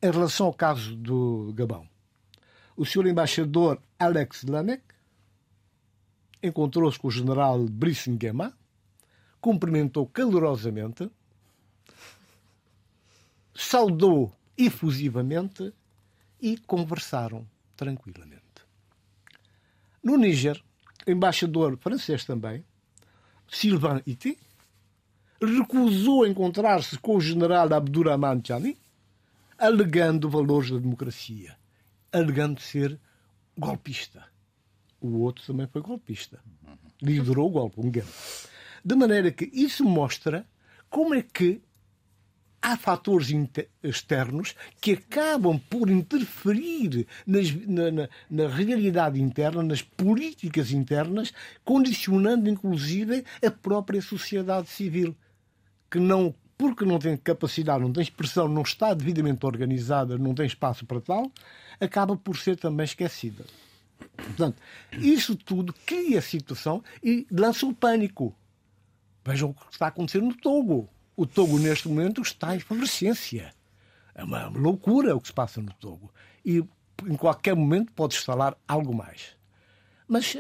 em 0.01 0.11
relação 0.11 0.47
ao 0.47 0.53
caso 0.53 0.95
do 0.95 1.53
Gabão, 1.53 1.87
o 2.79 2.85
senhor 2.85 3.07
embaixador 3.07 3.77
Alex 3.99 4.43
Lanek 4.43 4.81
encontrou-se 6.41 6.97
com 6.97 7.09
o 7.09 7.11
general 7.11 7.59
Brice 7.65 8.09
Nguema, 8.09 8.57
cumprimentou 9.41 10.07
calorosamente, 10.07 11.11
saudou 13.53 14.33
efusivamente 14.57 15.73
e 16.41 16.55
conversaram 16.55 17.45
tranquilamente. 17.75 18.39
No 20.01 20.15
Níger, 20.15 20.63
o 21.05 21.11
embaixador 21.11 21.77
francês 21.77 22.23
também, 22.23 22.63
Sylvain 23.49 24.01
Ité, 24.07 24.37
recusou 25.41 26.25
encontrar-se 26.25 26.97
com 26.97 27.17
o 27.17 27.21
general 27.21 27.73
Abdurrahman 27.73 28.41
Chani, 28.41 28.77
alegando 29.57 30.29
valores 30.29 30.71
da 30.71 30.77
democracia, 30.77 31.58
alegando 32.11 32.61
ser 32.61 32.99
golpista. 33.57 34.25
O 35.01 35.19
outro 35.19 35.45
também 35.45 35.67
foi 35.67 35.81
golpista. 35.81 36.39
Liderou 37.01 37.47
o 37.47 37.51
golpe, 37.51 37.79
um 37.79 37.91
golpe. 37.91 38.09
De 38.83 38.95
maneira 38.95 39.31
que 39.31 39.49
isso 39.53 39.83
mostra 39.83 40.45
como 40.89 41.13
é 41.13 41.21
que 41.21 41.61
há 42.61 42.75
fatores 42.75 43.29
externos 43.81 44.55
que 44.81 44.93
acabam 44.93 45.57
por 45.69 45.89
interferir 45.89 47.07
nas, 47.25 47.53
na, 47.65 47.91
na, 47.91 48.09
na, 48.29 48.47
realidade 48.47 49.21
interna, 49.21 49.63
nas 49.63 49.81
políticas 49.81 50.71
internas, 50.71 51.33
condicionando 51.63 52.49
inclusive 52.49 53.23
a 53.45 53.49
própria 53.49 54.01
sociedade 54.01 54.67
civil, 54.67 55.15
que 55.89 55.99
não, 55.99 56.35
porque 56.59 56.85
não 56.85 56.99
tem 56.99 57.17
capacidade, 57.17 57.81
não 57.81 57.91
tem 57.91 58.03
expressão, 58.03 58.47
não 58.47 58.61
está 58.61 58.93
devidamente 58.93 59.43
organizada, 59.43 60.15
não 60.15 60.35
tem 60.35 60.45
espaço 60.45 60.85
para 60.85 61.01
tal, 61.01 61.31
acaba 61.79 62.15
por 62.15 62.37
ser 62.37 62.55
também 62.55 62.83
esquecida. 62.83 63.43
Portanto, 64.15 64.61
isso 64.93 65.35
tudo 65.35 65.73
cria 65.85 66.21
situação 66.21 66.83
e 67.03 67.25
lança 67.31 67.65
o 67.65 67.73
pânico. 67.73 68.35
Vejam 69.25 69.49
o 69.49 69.53
que 69.55 69.71
está 69.71 69.87
acontecendo 69.87 70.27
no 70.27 70.35
Togo 70.35 70.87
o 71.19 71.25
Togo, 71.25 71.59
neste 71.59 71.85
momento, 71.89 72.21
está 72.21 72.53
em 72.53 72.59
efervescência. 72.59 73.53
É 74.15 74.23
uma 74.23 74.47
loucura 74.47 75.13
o 75.13 75.19
que 75.19 75.27
se 75.27 75.33
passa 75.33 75.61
no 75.61 75.73
Togo. 75.73 76.09
E 76.45 76.63
em 77.05 77.15
qualquer 77.17 77.53
momento 77.57 77.91
pode 77.91 78.15
instalar 78.15 78.57
algo 78.65 78.95
mais. 78.95 79.35
Mas 80.07 80.35
uh, 80.35 80.39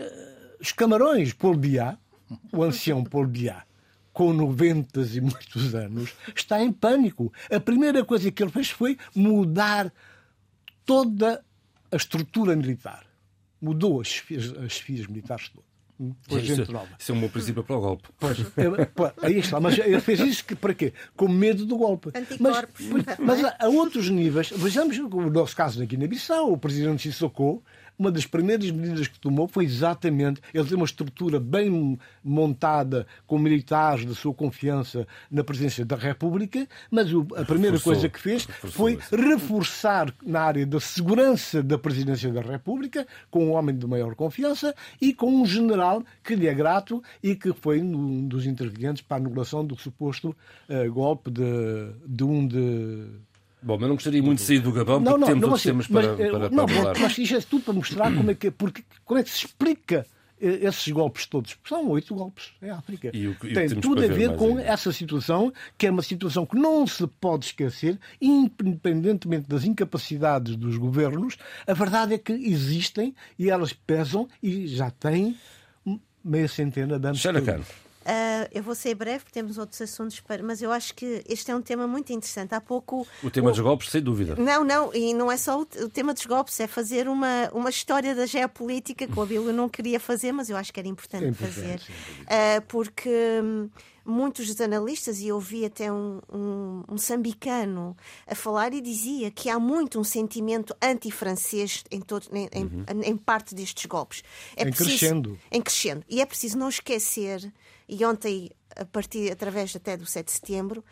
os 0.57 0.71
camarões, 0.71 1.33
Paul 1.33 1.57
Biá, 1.57 1.97
o 2.53 2.63
ancião 2.63 3.03
Paul 3.03 3.27
Biá, 3.27 3.65
com 4.13 4.33
90 4.33 5.01
e 5.01 5.21
muitos 5.21 5.75
anos, 5.75 6.13
está 6.35 6.61
em 6.61 6.71
pânico. 6.71 7.31
A 7.51 7.59
primeira 7.59 8.03
coisa 8.03 8.31
que 8.31 8.43
ele 8.43 8.51
fez 8.51 8.69
foi 8.69 8.97
mudar 9.15 9.91
toda 10.85 11.43
a 11.91 11.95
estrutura 11.95 12.55
militar. 12.55 13.05
Mudou 13.61 14.01
as, 14.01 14.23
as 14.63 14.71
chefias 14.73 15.07
militares 15.07 15.49
todas. 15.49 15.69
Pois 16.29 16.47
isso, 16.47 16.61
isso 16.97 17.11
é 17.11 17.15
um 17.15 17.19
bom 17.19 17.27
princípio 17.27 17.61
para 17.61 17.75
o 17.75 17.81
golpe. 17.81 18.07
Pois, 18.17 18.39
é, 18.39 18.45
aí 19.21 19.39
está, 19.39 19.59
mas 19.59 19.77
ele 19.77 19.99
fez 19.99 20.21
isso 20.21 20.45
que, 20.45 20.55
para 20.55 20.73
quê? 20.73 20.93
Com 21.13 21.27
medo 21.27 21.65
do 21.65 21.77
golpe. 21.77 22.09
Anticorpos. 22.15 22.85
Mas, 22.85 23.19
mas 23.19 23.43
a, 23.43 23.57
a, 23.59 23.67
outros 23.67 24.09
níveis, 24.09 24.49
vejamos 24.49 24.97
o 24.97 25.29
nosso 25.29 25.53
caso 25.53 25.77
na 25.77 25.85
Guiné-Bissau, 25.85 26.53
o 26.53 26.57
presidente 26.57 27.01
Sissoko 27.01 27.61
uma 27.99 28.09
das 28.09 28.25
primeiras 28.25 28.71
medidas 28.71 29.07
que 29.07 29.19
tomou 29.19 29.45
foi 29.45 29.65
exatamente 29.65 30.41
ele 30.53 30.67
ter 30.67 30.75
uma 30.75 30.85
estrutura 30.85 31.37
bem 31.37 31.99
montada 32.23 33.05
com 33.27 33.37
militares 33.37 34.05
da 34.05 34.15
sua 34.15 34.33
confiança 34.33 35.05
na 35.29 35.43
presidência 35.43 35.85
da 35.85 35.97
República, 35.97 36.65
mas 36.89 37.09
a 37.35 37.43
primeira 37.43 37.75
reforçou, 37.75 37.93
coisa 37.93 38.09
que 38.09 38.19
fez 38.19 38.47
foi 38.71 38.97
reforçar 39.11 40.13
na 40.25 40.41
área 40.41 40.65
da 40.65 40.79
segurança 40.79 41.61
da 41.61 41.77
presidência 41.77 42.31
da 42.31 42.41
República 42.41 43.05
com 43.29 43.47
um 43.47 43.51
homem 43.51 43.77
de 43.77 43.85
maior 43.85 44.15
confiança 44.15 44.73
e 45.01 45.13
com 45.13 45.29
um 45.41 45.45
general 45.45 46.01
que 46.23 46.35
lhe 46.35 46.47
é 46.47 46.53
grato 46.53 47.03
e 47.21 47.35
que 47.35 47.51
foi 47.51 47.81
um 47.81 48.25
dos 48.27 48.45
intervenientes 48.45 49.01
para 49.01 49.17
a 49.17 49.19
anulação 49.19 49.65
do 49.65 49.75
suposto 49.77 50.35
uh, 50.69 50.91
golpe 50.93 51.29
de, 51.29 51.43
de 52.05 52.23
um 52.23 52.47
de 52.47 53.05
Bom, 53.61 53.77
mas 53.79 53.89
não 53.89 53.95
gostaria 53.95 54.23
muito 54.23 54.39
de 54.39 54.45
sair 54.45 54.59
do 54.59 54.71
Gabão, 54.71 55.03
porque 55.03 55.11
não, 55.11 55.17
não, 55.17 55.27
temos 55.27 55.41
não, 55.41 55.49
outros 55.49 55.63
temas 55.63 55.87
para, 55.87 56.15
mas, 56.15 56.31
para, 56.31 56.49
não, 56.49 56.67
falar. 56.67 56.99
Mas 56.99 57.17
isto 57.17 57.35
é 57.35 57.41
tudo 57.41 57.63
para 57.63 57.73
mostrar 57.73 58.15
como 58.15 58.31
é 58.31 58.35
que, 58.35 58.51
porque, 58.51 58.83
como 59.03 59.19
é 59.19 59.23
que 59.23 59.29
se 59.29 59.45
explica 59.45 60.05
eh, 60.41 60.65
esses 60.65 60.87
golpes 60.87 61.25
todos. 61.25 61.57
São 61.67 61.87
oito 61.89 62.15
golpes 62.15 62.53
em 62.61 62.69
África. 62.69 63.11
E 63.13 63.27
o, 63.27 63.35
e 63.43 63.53
Tem 63.53 63.69
tudo 63.69 64.03
a 64.03 64.07
ver 64.07 64.35
com 64.37 64.57
ainda. 64.57 64.63
essa 64.63 64.91
situação, 64.91 65.51
que 65.77 65.87
é 65.87 65.91
uma 65.91 66.01
situação 66.01 66.45
que 66.45 66.55
não 66.55 66.87
se 66.87 67.05
pode 67.19 67.47
esquecer, 67.47 67.99
independentemente 68.21 69.49
das 69.49 69.65
incapacidades 69.65 70.55
dos 70.55 70.77
governos. 70.77 71.37
A 71.67 71.73
verdade 71.73 72.13
é 72.13 72.17
que 72.17 72.31
existem 72.31 73.13
e 73.37 73.49
elas 73.49 73.73
pesam 73.73 74.27
e 74.41 74.67
já 74.67 74.89
têm 74.89 75.35
meia 76.23 76.47
centena 76.47 76.97
de 76.97 77.07
anos. 77.07 77.21
Uh, 78.09 78.49
eu 78.51 78.63
vou 78.63 78.73
ser 78.73 78.95
breve, 78.95 79.19
porque 79.19 79.33
temos 79.33 79.59
outros 79.59 79.79
assuntos 79.81 80.19
para. 80.19 80.41
Mas 80.41 80.63
eu 80.63 80.71
acho 80.71 80.95
que 80.95 81.23
este 81.29 81.51
é 81.51 81.55
um 81.55 81.61
tema 81.61 81.85
muito 81.85 82.11
interessante. 82.11 82.55
Há 82.55 82.61
pouco. 82.61 83.05
O 83.21 83.29
tema 83.29 83.49
o... 83.49 83.51
dos 83.51 83.59
golpes, 83.59 83.89
sem 83.89 84.01
dúvida. 84.01 84.35
Não, 84.35 84.63
não, 84.63 84.91
e 84.93 85.13
não 85.13 85.31
é 85.31 85.37
só 85.37 85.59
o, 85.59 85.61
o, 85.61 85.89
tema 85.89 86.13
dos 86.13 86.25
golpes, 86.25 86.59
é 86.59 86.65
fazer 86.65 87.07
uma, 87.07 87.49
uma 87.53 87.69
história 87.69 88.15
da 88.15 88.25
geopolítica 88.25 89.05
que 89.05 89.19
o 89.19 89.21
Abílio 89.21 89.53
não 89.53 89.69
queria 89.69 89.99
fazer, 89.99 90.31
mas 90.31 90.49
eu 90.49 90.57
acho 90.57 90.73
que 90.73 90.79
era 90.79 90.89
importante, 90.89 91.25
é 91.25 91.27
importante 91.27 91.53
fazer. 91.53 91.81
Uh, 92.23 92.61
porque. 92.67 93.09
Hum, 93.43 93.69
muitos 94.09 94.47
dos 94.47 94.59
analistas, 94.59 95.19
e 95.19 95.27
eu 95.27 95.35
ouvi 95.35 95.63
até 95.63 95.91
um, 95.91 96.19
um, 96.33 96.83
um 96.89 96.97
sambicano 96.97 97.95
a 98.25 98.33
falar 98.33 98.73
e 98.73 98.81
dizia 98.81 99.29
que 99.29 99.49
há 99.49 99.59
muito 99.59 99.99
um 99.99 100.03
sentimento 100.03 100.75
anti-francês 100.81 101.83
em, 101.91 102.01
todo, 102.01 102.25
em, 102.33 102.49
uhum. 102.55 102.85
em, 102.89 103.09
em, 103.11 103.17
parte 103.17 103.53
destes 103.53 103.85
golpes. 103.85 104.23
É 104.57 104.63
em 104.63 104.71
preciso, 104.71 104.89
crescendo. 104.89 105.39
Em 105.51 105.61
crescendo. 105.61 106.03
E 106.09 106.21
é 106.21 106.25
preciso 106.25 106.57
não 106.57 106.69
esquecer, 106.69 107.53
e 107.89 108.05
ontem, 108.05 108.51
a 108.75 108.85
partir, 108.85 109.31
através 109.31 109.75
até 109.75 109.97
do 109.97 110.05
7 110.05 110.25
de 110.25 110.31
setembro, 110.31 110.85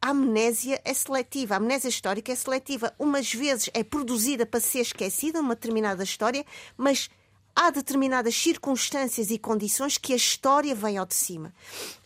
a 0.00 0.10
amnésia 0.10 0.80
é 0.84 0.92
seletiva, 0.92 1.54
a 1.54 1.56
amnésia 1.56 1.88
histórica 1.88 2.32
é 2.32 2.34
seletiva. 2.36 2.92
Umas 2.98 3.32
vezes 3.32 3.70
é 3.72 3.82
produzida 3.82 4.44
para 4.44 4.60
ser 4.60 4.80
esquecida, 4.80 5.40
uma 5.40 5.54
determinada 5.54 6.02
história, 6.02 6.44
mas 6.76 7.08
há 7.54 7.70
determinadas 7.70 8.34
circunstâncias 8.34 9.30
e 9.30 9.38
condições 9.38 9.98
que 9.98 10.12
a 10.12 10.16
história 10.16 10.74
vem 10.74 10.98
ao 10.98 11.06
de 11.06 11.14
cima. 11.14 11.54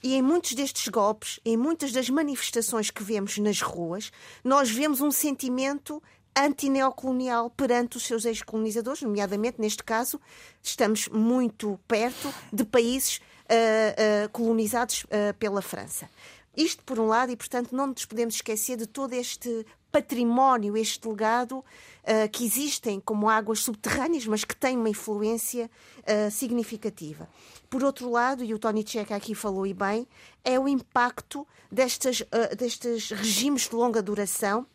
E 0.02 0.14
em 0.14 0.22
muitos 0.22 0.54
destes 0.54 0.88
golpes, 0.88 1.40
em 1.44 1.56
muitas 1.56 1.90
das 1.90 2.10
manifestações 2.10 2.90
que 2.90 3.02
vemos 3.02 3.38
nas 3.38 3.60
ruas, 3.60 4.12
nós 4.44 4.70
vemos 4.70 5.00
um 5.00 5.10
sentimento 5.10 6.02
antineocolonial 6.36 7.48
perante 7.48 7.96
os 7.96 8.04
seus 8.04 8.26
ex-colonizadores, 8.26 9.00
nomeadamente, 9.00 9.58
neste 9.58 9.82
caso, 9.82 10.20
estamos 10.62 11.08
muito 11.08 11.80
perto 11.88 12.32
de 12.52 12.62
países 12.62 13.20
uh, 13.50 14.28
colonizados 14.30 15.04
uh, 15.04 15.34
pela 15.38 15.62
França. 15.62 16.08
Isto 16.56 16.82
por 16.84 16.98
um 16.98 17.06
lado, 17.06 17.30
e 17.30 17.36
portanto 17.36 17.72
não 17.76 17.88
nos 17.88 18.06
podemos 18.06 18.36
esquecer 18.36 18.76
de 18.76 18.86
todo 18.86 19.12
este 19.12 19.66
património, 19.92 20.76
este 20.76 21.06
legado 21.08 21.58
uh, 21.58 22.28
que 22.30 22.44
existem 22.44 23.00
como 23.00 23.28
águas 23.28 23.60
subterrâneas, 23.60 24.26
mas 24.26 24.44
que 24.44 24.56
têm 24.56 24.76
uma 24.76 24.88
influência 24.88 25.70
uh, 26.00 26.30
significativa. 26.30 27.28
Por 27.68 27.82
outro 27.84 28.10
lado, 28.10 28.44
e 28.44 28.54
o 28.54 28.58
Tony 28.58 28.84
Checa 28.86 29.16
aqui 29.16 29.34
falou 29.34 29.66
e 29.66 29.74
bem, 29.74 30.06
é 30.44 30.58
o 30.58 30.68
impacto 30.68 31.46
destes, 31.70 32.20
uh, 32.20 32.56
destes 32.56 33.10
regimes 33.10 33.68
de 33.68 33.74
longa 33.74 34.02
duração 34.02 34.66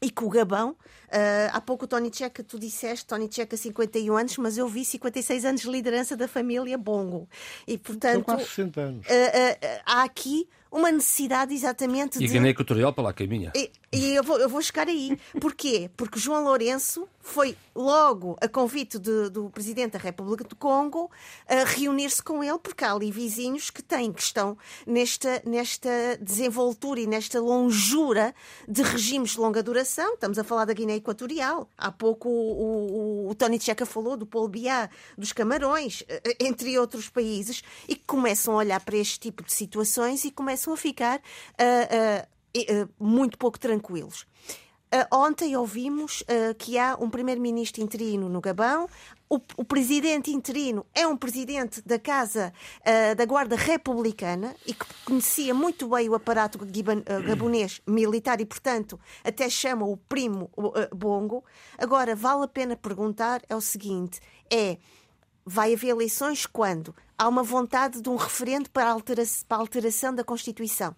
e 0.00 0.10
que 0.10 0.24
o 0.24 0.28
Gabão, 0.28 0.76
uh, 1.08 1.50
há 1.52 1.60
pouco 1.60 1.84
o 1.84 1.88
Tony 1.88 2.10
Checa, 2.12 2.42
tu 2.42 2.58
disseste, 2.58 3.06
Tony 3.06 3.28
Checa 3.30 3.56
51 3.56 4.16
anos, 4.16 4.36
mas 4.38 4.58
eu 4.58 4.68
vi 4.68 4.84
56 4.84 5.44
anos 5.44 5.60
de 5.62 5.70
liderança 5.70 6.16
da 6.16 6.28
família 6.28 6.76
Bongo. 6.76 7.28
E 7.66 7.78
portanto. 7.78 8.14
São 8.14 8.22
quase 8.22 8.44
60 8.44 8.80
anos. 8.80 9.06
Uh, 9.06 9.10
uh, 9.10 9.82
há 9.84 10.02
aqui 10.02 10.48
uma 10.70 10.92
necessidade 10.92 11.54
exatamente 11.54 12.16
e 12.16 12.18
de. 12.20 12.24
E 12.26 12.28
Guiné 12.28 12.50
Equatorial 12.50 12.92
para 12.92 13.04
lá 13.04 13.12
caminha. 13.12 13.52
E, 13.54 13.70
e 13.92 14.14
eu, 14.14 14.22
vou, 14.22 14.38
eu 14.38 14.48
vou 14.48 14.60
chegar 14.60 14.86
aí. 14.88 15.16
Porquê? 15.40 15.90
Porque 15.96 16.18
João 16.18 16.44
Lourenço 16.44 17.08
foi 17.20 17.56
logo 17.74 18.36
a 18.40 18.48
convite 18.48 18.98
de, 18.98 19.30
do 19.30 19.48
Presidente 19.50 19.92
da 19.92 19.98
República 19.98 20.44
do 20.44 20.54
Congo 20.54 21.10
a 21.48 21.64
reunir-se 21.64 22.22
com 22.22 22.42
ele, 22.42 22.58
porque 22.58 22.84
há 22.84 22.92
ali 22.92 23.10
vizinhos 23.10 23.70
que 23.70 23.82
têm, 23.82 24.12
que 24.12 24.22
estão 24.22 24.56
nesta, 24.86 25.42
nesta 25.44 25.90
desenvoltura 26.20 27.00
e 27.00 27.06
nesta 27.06 27.40
longura 27.40 28.34
de 28.68 28.82
regimes 28.82 29.30
de 29.30 29.40
longa 29.40 29.62
duração. 29.62 30.14
Estamos 30.14 30.38
a 30.38 30.44
falar 30.44 30.66
da 30.66 30.72
Guiné 30.72 30.95
Equatorial. 30.96 31.68
Há 31.76 31.92
pouco 31.92 32.28
o, 32.28 33.26
o, 33.26 33.30
o 33.30 33.34
Tony 33.34 33.60
Checa 33.60 33.86
falou 33.86 34.16
do 34.16 34.26
Paul 34.26 34.48
Biá, 34.48 34.88
dos 35.16 35.32
Camarões, 35.32 36.02
eh, 36.08 36.36
entre 36.40 36.78
outros 36.78 37.08
países, 37.08 37.62
e 37.88 37.94
que 37.94 38.04
começam 38.04 38.54
a 38.54 38.58
olhar 38.58 38.80
para 38.84 38.96
este 38.96 39.20
tipo 39.20 39.42
de 39.42 39.52
situações 39.52 40.24
e 40.24 40.30
começam 40.30 40.72
a 40.72 40.76
ficar. 40.76 41.18
Uh, 41.18 42.22
uh, 42.22 42.36
eh, 42.56 42.88
muito 42.98 43.36
pouco 43.36 43.58
tranquilos. 43.58 44.26
Uh, 44.86 45.16
ontem 45.16 45.56
ouvimos 45.56 46.22
uh, 46.22 46.54
que 46.56 46.78
há 46.78 46.96
um 46.98 47.10
primeiro-ministro 47.10 47.82
interino 47.82 48.28
no 48.28 48.40
Gabão. 48.40 48.88
O, 49.28 49.40
o, 49.56 49.64
presidente 49.64 50.30
interino 50.30 50.86
é 50.94 51.04
um 51.06 51.16
presidente 51.16 51.82
da 51.82 51.98
Casa 51.98 52.52
uh, 52.80 53.14
da 53.16 53.24
Guarda 53.24 53.56
Republicana 53.56 54.54
e 54.64 54.72
que 54.72 54.86
conhecia 55.04 55.52
muito 55.52 55.88
bem 55.88 56.08
o 56.08 56.14
aparato 56.14 56.58
gabonês 57.26 57.80
militar 57.86 58.40
e, 58.40 58.46
portanto, 58.46 59.00
até 59.24 59.48
chama 59.50 59.84
o 59.84 59.96
primo 59.96 60.48
Bongo. 60.94 61.44
Agora, 61.76 62.14
vale 62.14 62.44
a 62.44 62.48
pena 62.48 62.76
perguntar: 62.76 63.42
é 63.48 63.56
o 63.56 63.60
seguinte, 63.60 64.20
é. 64.50 64.78
Vai 65.48 65.74
haver 65.74 65.90
eleições 65.90 66.44
quando? 66.44 66.92
Há 67.16 67.28
uma 67.28 67.44
vontade 67.44 68.02
de 68.02 68.08
um 68.08 68.16
referendo 68.16 68.68
para, 68.68 68.90
altera 68.90 69.22
para 69.46 69.58
a 69.58 69.60
alteração 69.60 70.12
da 70.12 70.24
Constituição 70.24 70.94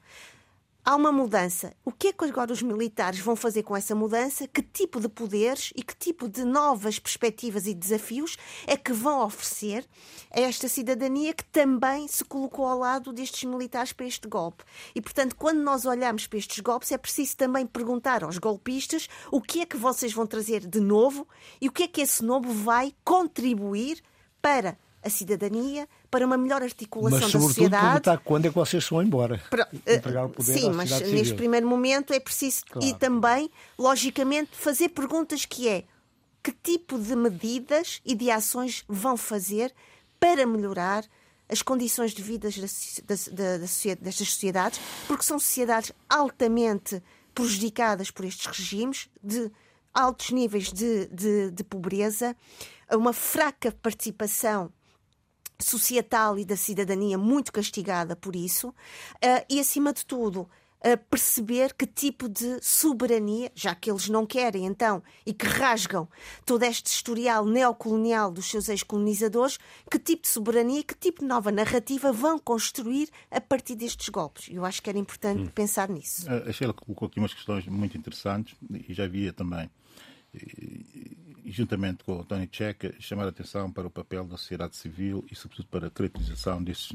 há 0.88 0.96
uma 0.96 1.12
mudança. 1.12 1.74
O 1.84 1.92
que 1.92 2.08
é 2.08 2.12
que 2.14 2.24
agora 2.24 2.50
os 2.50 2.62
militares 2.62 3.20
vão 3.20 3.36
fazer 3.36 3.62
com 3.62 3.76
essa 3.76 3.94
mudança? 3.94 4.48
Que 4.48 4.62
tipo 4.62 4.98
de 4.98 5.06
poderes 5.06 5.70
e 5.76 5.82
que 5.82 5.94
tipo 5.94 6.26
de 6.30 6.44
novas 6.44 6.98
perspectivas 6.98 7.66
e 7.66 7.74
desafios 7.74 8.38
é 8.66 8.74
que 8.74 8.90
vão 8.90 9.22
oferecer 9.22 9.86
a 10.34 10.40
esta 10.40 10.66
cidadania 10.66 11.34
que 11.34 11.44
também 11.44 12.08
se 12.08 12.24
colocou 12.24 12.66
ao 12.66 12.78
lado 12.78 13.12
destes 13.12 13.44
militares 13.44 13.92
para 13.92 14.06
este 14.06 14.26
golpe? 14.26 14.64
E, 14.94 15.02
portanto, 15.02 15.36
quando 15.36 15.58
nós 15.58 15.84
olhamos 15.84 16.26
para 16.26 16.38
estes 16.38 16.60
golpes, 16.60 16.90
é 16.90 16.96
preciso 16.96 17.36
também 17.36 17.66
perguntar 17.66 18.24
aos 18.24 18.38
golpistas 18.38 19.10
o 19.30 19.42
que 19.42 19.60
é 19.60 19.66
que 19.66 19.76
vocês 19.76 20.14
vão 20.14 20.26
trazer 20.26 20.66
de 20.66 20.80
novo 20.80 21.28
e 21.60 21.68
o 21.68 21.72
que 21.72 21.82
é 21.82 21.86
que 21.86 22.00
esse 22.00 22.24
novo 22.24 22.50
vai 22.50 22.94
contribuir 23.04 24.02
para 24.40 24.78
a 25.02 25.10
cidadania, 25.10 25.88
para 26.10 26.24
uma 26.24 26.36
melhor 26.36 26.62
articulação 26.62 27.20
mas, 27.20 27.32
da 27.32 27.40
sociedade. 27.40 27.84
perguntar 27.84 28.18
quando 28.18 28.46
é 28.46 28.48
que 28.48 28.54
vocês 28.54 28.88
vão 28.88 29.02
embora. 29.02 29.40
Para, 29.50 29.68
uh, 29.72 29.92
entregar 29.92 30.24
o 30.24 30.30
poder 30.30 30.54
sim, 30.58 30.70
mas 30.70 30.90
civil. 30.90 31.12
neste 31.12 31.34
primeiro 31.34 31.66
momento 31.66 32.12
é 32.12 32.20
preciso 32.20 32.64
claro. 32.66 32.86
e 32.86 32.94
também, 32.94 33.50
logicamente, 33.78 34.50
fazer 34.52 34.90
perguntas 34.90 35.44
que 35.44 35.68
é 35.68 35.84
que 36.42 36.52
tipo 36.52 36.98
de 36.98 37.14
medidas 37.14 38.00
e 38.04 38.14
de 38.14 38.30
ações 38.30 38.84
vão 38.88 39.16
fazer 39.16 39.74
para 40.18 40.46
melhorar 40.46 41.04
as 41.48 41.62
condições 41.62 42.12
de 42.12 42.22
vida 42.22 42.48
destas 43.00 44.28
sociedades, 44.28 44.80
porque 45.06 45.24
são 45.24 45.38
sociedades 45.38 45.92
altamente 46.08 47.02
prejudicadas 47.34 48.10
por 48.10 48.24
estes 48.24 48.46
regimes, 48.46 49.08
de 49.22 49.50
altos 49.94 50.30
níveis 50.30 50.72
de, 50.72 51.06
de, 51.06 51.50
de 51.50 51.64
pobreza, 51.64 52.36
uma 52.90 53.12
fraca 53.12 53.72
participação 53.72 54.72
societal 55.60 56.38
e 56.38 56.44
da 56.44 56.56
cidadania 56.56 57.18
muito 57.18 57.52
castigada 57.52 58.14
por 58.14 58.36
isso, 58.36 58.68
uh, 58.68 59.44
e 59.48 59.60
acima 59.60 59.92
de 59.92 60.04
tudo. 60.04 60.48
Uh, 60.78 60.96
perceber 61.10 61.74
que 61.74 61.84
tipo 61.84 62.28
de 62.28 62.60
soberania, 62.62 63.50
já 63.52 63.74
que 63.74 63.90
eles 63.90 64.08
não 64.08 64.24
querem 64.24 64.64
então 64.64 65.02
e 65.26 65.34
que 65.34 65.44
rasgam 65.44 66.08
todo 66.46 66.62
este 66.62 66.86
historial 66.86 67.44
neocolonial 67.44 68.30
dos 68.30 68.48
seus 68.48 68.68
ex-colonizadores, 68.68 69.58
que 69.90 69.98
tipo 69.98 70.22
de 70.22 70.28
soberania 70.28 70.78
e 70.78 70.84
que 70.84 70.94
tipo 70.94 71.22
de 71.22 71.26
nova 71.26 71.50
narrativa 71.50 72.12
vão 72.12 72.38
construir 72.38 73.08
a 73.28 73.40
partir 73.40 73.74
destes 73.74 74.08
golpes. 74.08 74.46
Eu 74.52 74.64
acho 74.64 74.80
que 74.80 74.88
era 74.88 75.00
importante 75.00 75.42
hum. 75.42 75.50
pensar 75.52 75.88
nisso. 75.88 76.30
A 76.30 76.52
Sheila 76.52 76.72
colocou 76.72 77.08
aqui 77.08 77.18
umas 77.18 77.34
questões 77.34 77.66
muito 77.66 77.98
interessantes 77.98 78.54
e 78.88 78.94
já 78.94 79.02
havia 79.02 79.32
também 79.32 79.68
juntamente 81.50 82.04
com 82.04 82.18
o 82.18 82.24
Tony 82.24 82.48
Checa, 82.50 82.94
chamar 82.98 83.24
a 83.24 83.28
atenção 83.28 83.72
para 83.72 83.86
o 83.86 83.90
papel 83.90 84.24
da 84.24 84.36
sociedade 84.36 84.76
civil 84.76 85.24
e, 85.30 85.34
sobretudo, 85.34 85.66
para 85.68 85.86
a 85.86 85.90
caracterização 85.90 86.62
destes 86.62 86.92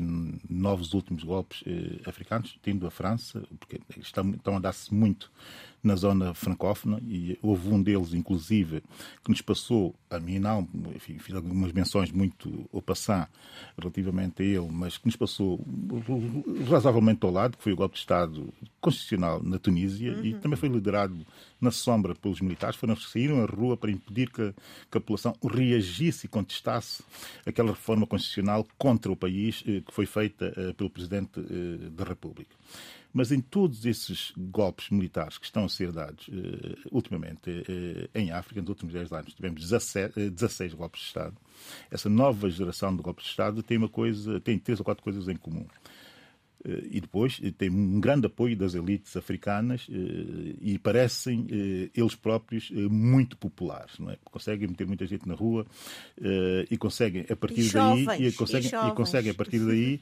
novos 0.49 0.93
últimos 0.93 1.23
golpes 1.23 1.63
eh, 1.65 2.01
africanos, 2.07 2.57
tendo 2.61 2.85
a 2.85 2.91
França, 2.91 3.43
porque 3.59 3.81
estão, 3.97 4.29
estão 4.31 4.55
a 4.55 4.59
dar-se 4.59 4.93
muito 4.93 5.31
na 5.83 5.95
zona 5.95 6.33
francófona 6.33 6.99
e 7.03 7.37
houve 7.41 7.67
um 7.69 7.81
deles, 7.81 8.13
inclusive, 8.13 8.81
que 9.23 9.29
nos 9.29 9.41
passou, 9.41 9.93
a 10.09 10.19
mim 10.19 10.39
não, 10.39 10.67
enfim, 10.95 11.19
fiz 11.19 11.35
algumas 11.35 11.73
menções 11.73 12.11
muito 12.11 12.69
ao 12.73 12.81
passar 12.81 13.29
relativamente 13.77 14.41
a 14.41 14.45
ele, 14.45 14.69
mas 14.71 14.97
que 14.97 15.05
nos 15.05 15.15
passou 15.15 15.59
razoavelmente 16.69 17.25
ao 17.25 17.31
lado, 17.31 17.57
que 17.57 17.63
foi 17.63 17.73
o 17.73 17.75
golpe 17.75 17.95
de 17.95 17.99
Estado 17.99 18.53
constitucional 18.79 19.43
na 19.43 19.59
Tunísia 19.59 20.13
uhum. 20.13 20.25
e 20.25 20.33
também 20.35 20.57
foi 20.57 20.69
liderado 20.69 21.25
na 21.59 21.71
sombra 21.71 22.15
pelos 22.15 22.41
militares, 22.41 22.75
foram 22.75 22.95
saíram 22.95 23.41
à 23.41 23.45
rua 23.45 23.77
para 23.77 23.91
impedir 23.91 24.29
que, 24.29 24.53
que 24.91 24.97
a 24.97 25.01
população 25.01 25.35
reagisse 25.43 26.25
e 26.25 26.29
contestasse 26.29 27.03
aquela 27.45 27.71
reforma 27.71 28.05
constitucional 28.05 28.65
contra 28.77 29.11
o 29.11 29.15
país 29.15 29.63
eh, 29.65 29.81
que 29.81 29.93
foi 29.93 30.05
feita 30.05 30.53
eh, 30.55 30.73
pelo 30.73 30.89
Presidente 30.89 31.39
eh, 31.39 31.89
da 31.89 32.03
República. 32.03 32.55
Mas 33.13 33.31
em 33.31 33.39
todos 33.39 33.85
esses 33.85 34.33
golpes 34.35 34.89
militares 34.89 35.37
que 35.37 35.45
estão 35.45 35.65
a 35.65 35.69
ser 35.69 35.91
dados 35.91 36.27
uh, 36.29 36.89
ultimamente 36.91 37.49
uh, 37.49 38.09
em 38.15 38.31
África, 38.31 38.59
nos 38.59 38.69
últimos 38.69 38.93
10 38.93 39.13
anos, 39.13 39.33
tivemos 39.35 39.61
17, 39.61 40.19
uh, 40.19 40.31
16 40.31 40.73
golpes 40.73 41.01
de 41.01 41.07
Estado. 41.07 41.37
Essa 41.91 42.09
nova 42.09 42.49
geração 42.49 42.95
de 42.95 43.03
golpes 43.03 43.25
de 43.25 43.29
Estado 43.29 43.61
tem 43.61 43.77
uma 43.77 43.87
coisa, 43.87 44.39
tem 44.39 44.57
três 44.57 44.79
ou 44.79 44.83
quatro 44.83 45.03
coisas 45.03 45.27
em 45.27 45.35
comum. 45.35 45.67
Eh, 46.65 46.87
e 46.91 47.01
depois 47.01 47.39
eh, 47.43 47.51
tem 47.51 47.69
um 47.69 47.99
grande 47.99 48.27
apoio 48.27 48.55
das 48.55 48.73
elites 48.73 49.17
africanas 49.17 49.85
eh, 49.89 50.55
e 50.61 50.79
parecem 50.79 51.45
eles 51.93 52.15
próprios 52.15 52.71
muito 52.89 53.37
populares, 53.37 53.99
não 53.99 54.09
é? 54.09 54.17
Conseguem 54.23 54.67
meter 54.67 54.87
muita 54.87 55.05
gente 55.05 55.27
na 55.27 55.33
rua 55.33 55.65
e 56.69 56.77
conseguem 56.77 57.25
a 57.29 57.35
partir 57.35 57.61
e 57.61 57.69
daí 57.69 58.03
jovens, 58.03 58.33
e 58.33 58.37
conseguem, 58.37 58.71
e, 58.71 58.87
e 58.87 58.91
conseguem 58.91 59.31
a 59.31 59.33
partir 59.33 59.59
daí 59.59 59.99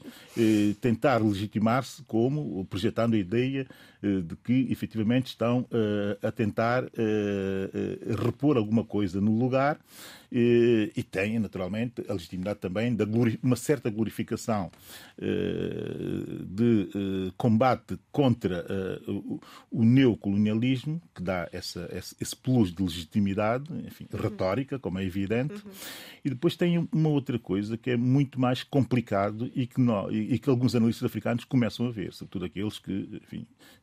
tentar 0.80 1.18
legitimar-se 1.22 2.02
como 2.04 2.64
projetando 2.66 3.14
a 3.14 3.18
ideia 3.18 3.66
de 4.02 4.36
que 4.36 4.66
efetivamente 4.70 5.26
estão 5.26 5.66
a 6.22 6.30
tentar 6.30 6.84
repor 8.22 8.56
alguma 8.56 8.84
coisa 8.84 9.20
no 9.20 9.38
lugar 9.38 9.78
e 10.30 11.02
têm, 11.10 11.38
naturalmente, 11.38 12.02
a 12.08 12.12
legitimidade 12.12 12.58
também 12.58 12.94
de 12.94 13.04
uma 13.42 13.56
certa 13.56 13.90
glorificação 13.90 14.70
de 16.54 16.88
uh, 16.94 17.32
combate 17.36 17.98
contra 18.10 18.66
uh, 18.66 19.40
o, 19.70 19.84
neocolonialismo, 19.84 21.00
que 21.14 21.22
dá 21.22 21.48
essa, 21.52 21.88
esse, 21.92 22.14
esse 22.20 22.36
plus 22.36 22.72
de 22.72 22.82
legitimidade, 22.82 23.72
enfim, 23.86 24.06
uhum. 24.12 24.20
retórica, 24.20 24.78
como 24.78 24.98
é 24.98 25.04
evidente, 25.04 25.54
uhum. 25.54 25.72
e 26.24 26.30
depois 26.30 26.56
tem 26.56 26.88
uma 26.92 27.08
outra 27.08 27.38
coisa 27.38 27.76
que 27.76 27.90
é 27.90 27.96
muito 27.96 28.38
mais 28.38 28.62
complicado 28.62 29.50
e 29.54 29.66
que, 29.66 29.80
não, 29.80 30.10
e, 30.10 30.38
que 30.38 30.50
alguns 30.50 30.74
analistas 30.74 31.04
africanos 31.04 31.44
começam 31.44 31.86
a 31.86 31.90
ver, 31.90 32.12
sobretudo 32.12 32.44
aqueles 32.44 32.78
que, 32.78 33.22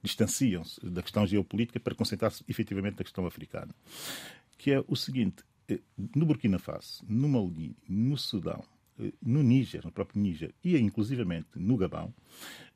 distanciam-se 0.03 0.79
da 0.85 1.01
questão 1.01 1.25
geopolítica 1.25 1.79
para 1.79 1.95
concentrar-se 1.95 2.43
efetivamente 2.47 2.97
na 2.97 3.03
questão 3.03 3.25
africana, 3.25 3.73
que 4.57 4.71
é 4.71 4.83
o 4.87 4.95
seguinte, 4.95 5.43
eh, 5.67 5.79
no 6.15 6.25
Burkina 6.25 6.59
Faso, 6.59 7.03
no 7.07 7.27
Mali, 7.29 7.75
no 7.87 8.17
Sudão, 8.17 8.61
eh, 8.61 8.78
no 9.21 9.41
Níger, 9.41 9.81
no 9.83 9.91
próprio 9.91 10.21
Níger, 10.21 10.53
e 10.63 10.77
inclusivamente 10.77 11.47
no 11.55 11.77
Gabão, 11.77 12.13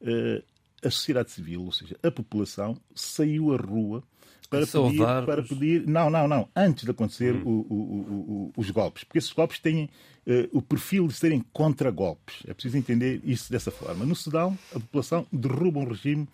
eh, 0.02 0.44
a 0.84 0.90
sociedade 0.90 1.32
civil, 1.32 1.64
ou 1.64 1.72
seja, 1.72 1.98
a 2.04 2.12
população, 2.12 2.78
saiu 2.94 3.54
à 3.54 3.58
rua 3.58 4.04
para 4.50 4.68
pedir, 4.68 4.98
para 5.00 5.42
os... 5.42 5.48
pedir. 5.48 5.88
Não, 5.88 6.10
não, 6.10 6.28
não. 6.28 6.48
Antes 6.56 6.84
de 6.84 6.92
acontecer 6.92 7.34
hum. 7.34 7.44
o, 7.44 7.74
o, 7.74 7.76
o, 7.76 8.54
os 8.56 8.70
golpes. 8.70 9.04
Porque 9.04 9.18
esses 9.18 9.32
golpes 9.34 9.60
têm 9.60 9.86
uh, 9.86 10.58
o 10.58 10.62
perfil 10.62 11.08
de 11.08 11.14
serem 11.14 11.44
contra-golpes. 11.52 12.44
É 12.48 12.54
preciso 12.54 12.78
entender 12.78 13.20
isso 13.24 13.52
dessa 13.52 13.72
forma. 13.72 14.06
No 14.06 14.16
Sudão, 14.16 14.58
a 14.72 14.80
população 14.80 15.26
derruba 15.32 15.80
um 15.80 15.88
regime 15.88 16.28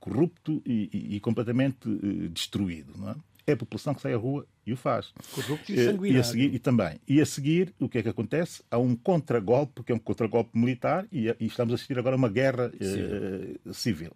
corrupto 0.00 0.62
e, 0.64 0.88
e, 0.92 1.16
e 1.16 1.20
completamente 1.20 1.88
uh, 1.88 2.28
destruído. 2.30 2.94
Não 2.96 3.10
é? 3.10 3.14
É 3.50 3.54
a 3.54 3.56
população 3.56 3.94
que 3.94 4.00
sai 4.00 4.14
à 4.14 4.16
rua 4.16 4.46
e 4.66 4.72
o 4.72 4.76
faz. 4.76 5.12
Corrupto 5.34 5.72
e 5.72 5.84
sanguinário. 5.84 6.16
E 6.16 6.20
a 6.20 6.24
seguir, 6.24 6.54
e 6.54 6.58
também. 6.58 7.00
E 7.08 7.20
a 7.20 7.26
seguir, 7.26 7.74
o 7.80 7.88
que 7.88 7.98
é 7.98 8.02
que 8.02 8.08
acontece? 8.08 8.62
Há 8.70 8.78
um 8.78 8.94
contragolpe, 8.94 9.82
que 9.82 9.92
é 9.92 9.94
um 9.94 9.98
contragolpe 9.98 10.50
militar, 10.58 11.06
e, 11.10 11.28
e 11.40 11.46
estamos 11.46 11.72
a 11.72 11.74
assistir 11.76 11.98
agora 11.98 12.16
a 12.16 12.18
uma 12.18 12.28
guerra 12.28 12.70
uh, 12.70 13.74
civil. 13.74 14.12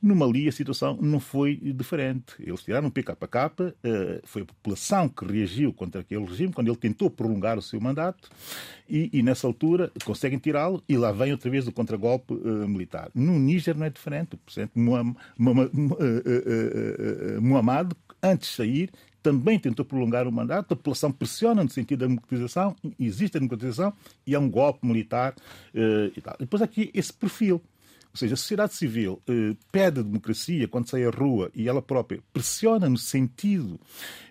No 0.00 0.14
Mali 0.14 0.46
a 0.46 0.52
situação 0.52 0.98
não 1.00 1.18
foi 1.18 1.56
diferente. 1.56 2.34
Eles 2.38 2.62
tiraram 2.62 2.88
um 2.88 2.90
PKK, 2.90 3.74
foi 4.24 4.42
a 4.42 4.44
população 4.44 5.08
que 5.08 5.24
reagiu 5.24 5.72
contra 5.72 6.02
aquele 6.02 6.24
regime 6.24 6.52
quando 6.52 6.68
ele 6.68 6.76
tentou 6.76 7.08
prolongar 7.10 7.58
o 7.58 7.62
seu 7.62 7.80
mandato 7.80 8.28
e, 8.88 9.08
e 9.12 9.22
nessa 9.22 9.46
altura 9.46 9.90
conseguem 10.04 10.38
tirá-lo 10.38 10.82
e 10.86 10.96
lá 10.98 11.12
vem 11.12 11.32
outra 11.32 11.50
vez 11.50 11.66
o 11.66 11.72
contragolpe 11.72 12.34
uh, 12.34 12.68
militar. 12.68 13.10
No 13.14 13.38
Níger 13.38 13.76
não 13.76 13.86
é 13.86 13.90
diferente. 13.90 14.34
O 14.34 14.38
presidente 14.38 14.72
Muhammad 17.40 17.92
antes 18.22 18.50
de 18.50 18.54
sair, 18.54 18.90
também 19.26 19.58
tentou 19.58 19.84
prolongar 19.84 20.28
o 20.28 20.32
mandato, 20.32 20.72
a 20.72 20.76
população 20.76 21.10
pressiona 21.10 21.64
no 21.64 21.68
sentido 21.68 22.00
da 22.00 22.06
democratização, 22.06 22.76
existe 22.98 23.36
a 23.36 23.40
democratização 23.40 23.92
e 24.24 24.36
é 24.36 24.38
um 24.38 24.48
golpe 24.48 24.86
militar 24.86 25.34
eh, 25.74 26.12
e 26.16 26.20
tal. 26.20 26.36
Depois 26.38 26.62
aqui 26.62 26.92
esse 26.94 27.12
perfil. 27.12 27.60
Ou 28.12 28.18
seja, 28.18 28.34
a 28.34 28.36
sociedade 28.36 28.74
civil 28.74 29.20
eh, 29.28 29.56
pede 29.72 30.02
democracia 30.02 30.68
quando 30.68 30.88
sai 30.88 31.04
à 31.04 31.10
rua 31.10 31.50
e 31.54 31.68
ela 31.68 31.82
própria 31.82 32.22
pressiona 32.32 32.88
no 32.88 32.96
sentido 32.96 33.80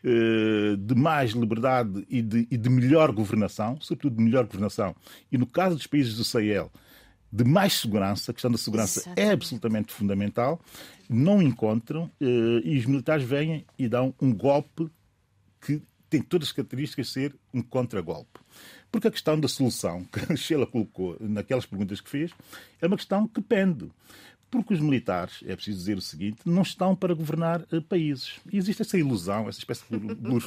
eh, 0.02 0.78
de 0.80 0.96
mais 0.96 1.32
liberdade 1.32 2.06
e 2.10 2.22
de, 2.22 2.48
e 2.50 2.56
de 2.58 2.70
melhor 2.70 3.12
governação, 3.12 3.78
sobretudo 3.82 4.16
de 4.16 4.24
melhor 4.24 4.46
governação. 4.46 4.96
E 5.30 5.38
no 5.38 5.46
caso 5.46 5.76
dos 5.76 5.88
países 5.88 6.16
do 6.16 6.24
Sahel, 6.24 6.72
de 7.36 7.44
mais 7.44 7.74
segurança, 7.74 8.32
a 8.32 8.34
questão 8.34 8.50
da 8.50 8.58
segurança 8.58 9.00
é 9.00 9.02
Exatamente. 9.02 9.30
é 9.30 9.32
absolutamente 9.34 9.94
fundamental, 9.94 10.62
não 11.10 11.42
encontram 11.42 12.10
eh, 12.22 12.62
e 12.64 12.78
os 12.78 12.86
militares 12.86 13.26
vêm 13.26 13.66
e 13.78 13.90
dão 13.90 14.16
um 14.22 14.34
golpe 14.34 14.90
que 15.60 15.82
tem 16.10 16.22
todas 16.22 16.48
as 16.48 16.52
características 16.54 17.08
de 17.08 17.12
ser 17.12 17.36
um 17.54 17.62
contragolpe. 17.62 18.40
Porque 18.90 19.10
a 19.10 19.12
questão 19.12 19.38
da 19.38 19.50
solução 19.50 20.06
que 20.06 20.32
a 20.32 20.36
Sheila 20.38 20.66
colocou 20.66 21.18
naquelas 21.20 21.66
perguntas 21.66 22.00
que 22.00 22.10
fez 22.10 22.32
é 22.82 22.88
uma 22.88 22.96
questão 22.96 23.28
que 23.28 23.42
pende. 23.42 23.92
Porque 24.56 24.74
os 24.74 24.80
militares, 24.80 25.44
é 25.46 25.56
preciso 25.56 25.78
dizer 25.78 25.98
o 25.98 26.02
seguinte, 26.02 26.40
não 26.46 26.62
estão 26.62 26.96
para 26.96 27.14
governar 27.14 27.62
uh, 27.72 27.82
países. 27.82 28.40
E 28.52 28.58
existe 28.58 28.82
essa 28.82 28.98
ilusão, 28.98 29.50
essa 29.50 29.60
espécie 29.60 29.84
de 29.90 29.98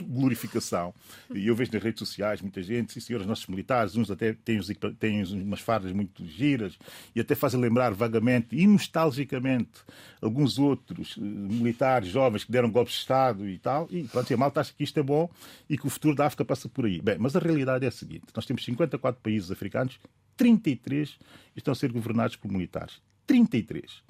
glorificação. 0.02 0.94
E 1.34 1.46
eu 1.46 1.54
vejo 1.54 1.70
nas 1.72 1.82
redes 1.82 1.98
sociais 1.98 2.40
muita 2.40 2.62
gente, 2.62 2.92
sim 2.92 3.00
senhores, 3.00 3.26
nossos 3.26 3.46
militares, 3.46 3.96
uns 3.96 4.10
até 4.10 4.32
têm, 4.32 4.60
têm 4.98 5.22
umas 5.42 5.60
fardas 5.60 5.92
muito 5.92 6.24
giras 6.24 6.78
e 7.14 7.20
até 7.20 7.34
fazem 7.34 7.60
lembrar 7.60 7.92
vagamente 7.92 8.56
e 8.56 8.66
nostalgicamente 8.66 9.80
alguns 10.20 10.58
outros 10.58 11.16
uh, 11.16 11.20
militares 11.20 12.08
jovens 12.08 12.44
que 12.44 12.52
deram 12.52 12.70
golpes 12.70 12.94
de 12.94 13.00
Estado 13.00 13.48
e 13.48 13.58
tal. 13.58 13.88
E 13.90 14.04
pronto, 14.04 14.32
a 14.32 14.36
malta 14.36 14.60
acha 14.60 14.72
que 14.72 14.84
isto 14.84 14.98
é 14.98 15.02
bom 15.02 15.30
e 15.68 15.76
que 15.76 15.86
o 15.86 15.90
futuro 15.90 16.14
da 16.14 16.26
África 16.26 16.44
passa 16.44 16.68
por 16.68 16.86
aí. 16.86 17.00
Bem, 17.00 17.16
mas 17.18 17.36
a 17.36 17.38
realidade 17.38 17.84
é 17.84 17.88
a 17.88 17.92
seguinte: 17.92 18.24
nós 18.34 18.46
temos 18.46 18.64
54 18.64 19.20
países 19.22 19.50
africanos, 19.50 19.98
33 20.36 21.18
estão 21.56 21.72
a 21.72 21.74
ser 21.74 21.92
governados 21.92 22.36
por 22.36 22.50
militares. 22.50 23.00
33. 23.28 24.02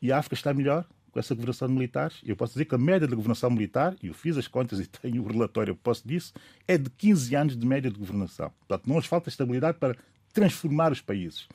E 0.00 0.12
a 0.12 0.18
África 0.18 0.34
está 0.34 0.54
melhor 0.54 0.86
com 1.10 1.18
essa 1.18 1.34
governação 1.34 1.66
de 1.66 1.74
militares. 1.74 2.18
Eu 2.24 2.36
posso 2.36 2.52
dizer 2.52 2.66
que 2.66 2.74
a 2.74 2.78
média 2.78 3.08
da 3.08 3.16
governação 3.16 3.50
militar, 3.50 3.96
e 4.00 4.06
eu 4.06 4.14
fiz 4.14 4.36
as 4.36 4.46
contas 4.46 4.78
e 4.78 4.86
tenho 5.02 5.24
o 5.24 5.26
relatório, 5.26 5.74
posso 5.74 6.06
disso, 6.06 6.32
é 6.68 6.78
de 6.78 6.88
15 6.90 7.34
anos 7.34 7.56
de 7.56 7.66
média 7.66 7.90
de 7.90 7.98
governação. 7.98 8.52
Portanto, 8.60 8.86
não 8.86 8.96
nos 8.96 9.06
falta 9.06 9.28
estabilidade 9.28 9.78
para 9.78 9.96
transformar 10.32 10.92
os 10.92 11.00
países. 11.00 11.48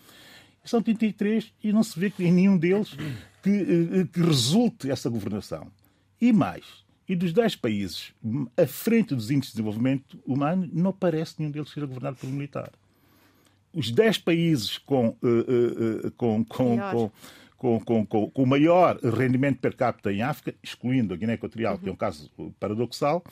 São 0.66 0.82
33 0.82 1.54
e 1.64 1.72
não 1.72 1.84
se 1.84 1.98
vê 1.98 2.12
em 2.20 2.32
nenhum 2.32 2.58
deles 2.58 2.98
que, 3.44 3.50
eh, 3.50 4.08
que 4.12 4.20
resulte 4.20 4.90
essa 4.90 5.08
governação. 5.10 5.72
E 6.20 6.34
mais, 6.34 6.84
e 7.08 7.16
dos 7.16 7.32
10 7.32 7.56
países 7.58 8.14
à 8.58 8.66
frente 8.66 9.14
dos 9.14 9.30
índices 9.30 9.54
de 9.54 9.58
desenvolvimento 9.58 10.20
humano, 10.26 10.68
não 10.74 10.92
parece 10.92 11.36
nenhum 11.38 11.52
deles 11.52 11.70
ser 11.70 11.86
governado 11.86 12.18
por 12.18 12.28
um 12.28 12.32
militar 12.34 12.72
os 13.76 13.92
10 13.92 14.20
países 14.20 14.78
com, 14.78 15.10
uh, 15.10 16.12
com, 16.18 16.44
com, 16.46 16.78
com 16.78 17.12
com, 17.58 17.80
com, 17.80 18.06
com, 18.06 18.30
com, 18.30 18.44
o 18.44 18.46
maior 18.46 19.00
rendimento 19.00 19.60
per 19.60 19.76
capita 19.76 20.12
em 20.12 20.22
África, 20.22 20.56
excluindo 20.62 21.14
a 21.14 21.18
Guiné 21.18 21.34
Equatorial, 21.34 21.76
uhum. 21.76 21.80
que 21.80 21.90
é 21.90 21.92
um 21.92 21.96
caso 21.96 22.30
paradoxal, 22.60 23.24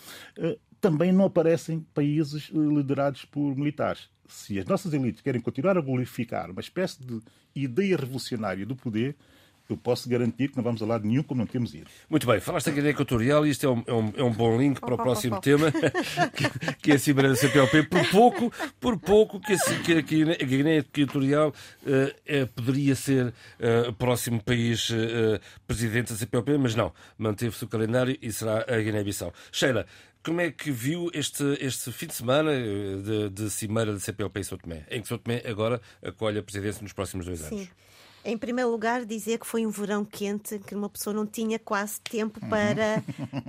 também 0.84 1.12
não 1.12 1.26
aparecem 1.26 1.86
países 1.94 2.50
liderados 2.50 3.26
por 3.26 3.56
militares. 3.56 4.10
Se 4.28 4.60
as 4.60 4.66
nossas 4.66 4.94
elites 4.94 5.22
querem 5.22 5.40
continuar 5.40 5.78
a 5.78 5.82
glorificar 5.82 6.50
uma 6.50 6.62
espécie 6.62 7.04
de 7.04 7.22
ideia 7.56 7.96
revolucionária 7.96 8.66
do 8.66 8.76
poder, 8.76 9.16
eu 9.74 9.78
posso 9.78 10.08
garantir 10.08 10.50
que 10.50 10.56
não 10.58 10.64
vamos 10.64 10.82
a 10.82 10.86
lado 10.86 11.06
nenhum 11.06 11.24
como 11.24 11.40
não 11.40 11.48
temos 11.48 11.74
ido. 11.74 11.88
Muito 12.10 12.26
bem, 12.26 12.40
falaste 12.40 12.68
da 12.68 12.72
Guiné 12.72 12.90
Equatorial 12.90 13.46
e 13.46 13.50
isto 13.50 13.66
é 13.66 13.70
um, 13.70 13.84
é 13.86 13.94
um, 13.94 14.14
é 14.18 14.24
um 14.24 14.32
bom 14.32 14.58
link 14.58 14.80
para 14.80 14.94
o 14.94 14.98
próximo 14.98 15.40
tema, 15.42 15.72
que, 16.34 16.76
que 16.76 16.92
é 16.92 16.96
a 16.96 17.00
Cimeira 17.00 17.30
da 17.30 17.36
CPLP. 17.36 17.84
Por 17.84 18.08
pouco, 18.10 18.54
por 18.80 19.00
pouco 19.00 19.40
que 19.40 19.54
a, 19.54 20.04
que 20.04 20.24
a 20.24 20.46
Guiné 20.46 20.78
Equatorial 20.78 21.50
uh, 21.50 22.16
é, 22.26 22.46
poderia 22.46 22.96
ser 22.96 23.28
uh, 23.28 23.90
o 23.90 23.94
próximo 23.94 24.42
país 24.42 24.90
uh, 24.90 25.40
presidente 25.66 26.14
da 26.14 26.18
CPLP, 26.18 26.58
mas 26.58 26.76
não, 26.76 26.94
manteve-se 27.18 27.64
o 27.64 27.68
calendário 27.68 28.18
e 28.22 28.32
será 28.32 28.66
a 28.68 28.78
Guiné-Bissau. 28.78 29.34
Sheila, 29.52 29.86
como 30.24 30.40
é 30.40 30.52
que 30.52 30.72
viu 30.72 31.12
este, 31.14 31.44
este 31.60 31.92
fim 31.92 32.08
de 32.08 32.14
semana 32.14 32.52
de, 32.52 33.30
de 33.30 33.50
Cimeira 33.50 33.92
da 33.92 34.00
CPLP 34.00 34.40
em 34.40 34.44
São 34.44 34.58
Tomé, 34.58 34.86
em 34.90 35.02
que 35.02 35.08
São 35.08 35.18
Tomé 35.18 35.42
agora 35.46 35.82
acolhe 36.02 36.40
a 36.40 36.44
presidência 36.44 36.82
nos 36.82 36.94
próximos 36.94 37.26
dois 37.26 37.42
anos? 37.44 37.62
Sim. 37.62 37.70
Em 38.26 38.38
primeiro 38.38 38.72
lugar, 38.72 39.06
dizer 39.06 39.38
que 39.38 39.46
foi 39.46 39.66
um 39.66 39.70
verão 39.70 40.06
quente, 40.06 40.58
que 40.60 40.74
uma 40.74 40.90
pessoa 40.90 41.14
não 41.14 41.26
tinha 41.26 41.60
quase 41.60 42.00
tempo 42.00 42.40
uhum. 42.42 42.50
para 42.50 43.04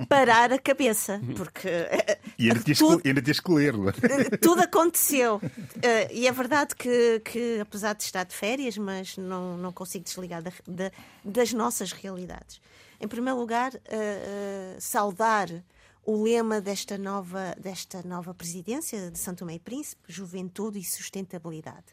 parar 0.09 0.53
a 0.53 0.59
cabeça, 0.59 1.21
porque 1.37 1.69
e 2.39 2.49
ainda 2.49 2.61
tinha 2.61 2.77
tudo, 2.77 3.03
ainda 3.05 3.31
escolher 3.31 3.75
é? 3.75 4.37
tudo 4.37 4.63
aconteceu. 4.63 5.37
Uh, 5.37 6.13
e 6.13 6.27
é 6.27 6.33
verdade 6.33 6.75
que, 6.75 7.21
que, 7.25 7.61
apesar 7.61 7.95
de 7.95 8.03
estar 8.03 8.25
de 8.25 8.35
férias, 8.35 8.77
mas 8.77 9.17
não, 9.17 9.57
não 9.57 9.73
consigo 9.73 10.05
desligar 10.05 10.43
da, 10.43 10.53
da, 10.67 10.91
das 11.25 11.53
nossas 11.53 11.93
realidades. 11.93 12.61
Em 13.01 13.07
primeiro 13.07 13.39
lugar, 13.39 13.73
uh, 13.75 13.77
uh, 13.77 14.81
saudar 14.81 15.49
o 16.07 16.23
lema 16.23 16.61
desta 16.61 16.99
nova, 16.99 17.55
desta 17.59 18.03
nova 18.03 18.35
presidência 18.35 19.11
de 19.11 19.19
Santo 19.19 19.39
Tomé 19.39 19.55
e 19.55 19.59
Príncipe, 19.59 20.03
juventude 20.07 20.79
e 20.79 20.85
sustentabilidade. 20.85 21.87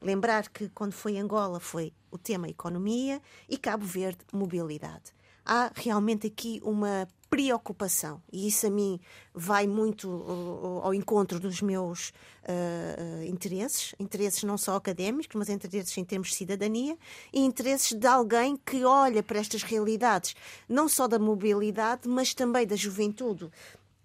Lembrar 0.00 0.48
que 0.48 0.68
quando 0.70 0.92
foi 0.92 1.18
Angola 1.18 1.60
foi 1.60 1.92
o 2.10 2.16
tema 2.16 2.48
economia 2.48 3.20
e 3.48 3.58
Cabo 3.58 3.84
Verde 3.84 4.20
mobilidade. 4.32 5.12
Há 5.50 5.72
realmente 5.74 6.26
aqui 6.26 6.60
uma 6.62 7.08
preocupação 7.30 8.22
e 8.30 8.48
isso 8.48 8.66
a 8.66 8.70
mim 8.70 9.00
vai 9.34 9.66
muito 9.66 10.08
uh, 10.10 10.80
ao 10.82 10.92
encontro 10.92 11.40
dos 11.40 11.62
meus 11.62 12.10
uh, 12.44 13.22
interesses, 13.26 13.94
interesses 13.98 14.42
não 14.44 14.58
só 14.58 14.76
académicos, 14.76 15.34
mas 15.34 15.48
interesses 15.48 15.96
em 15.96 16.04
termos 16.04 16.28
de 16.28 16.34
cidadania 16.34 16.98
e 17.32 17.40
interesses 17.40 17.94
de 17.94 18.06
alguém 18.06 18.58
que 18.58 18.84
olha 18.84 19.22
para 19.22 19.38
estas 19.38 19.62
realidades, 19.62 20.36
não 20.68 20.86
só 20.86 21.08
da 21.08 21.18
mobilidade, 21.18 22.06
mas 22.06 22.34
também 22.34 22.66
da 22.66 22.76
juventude 22.76 23.50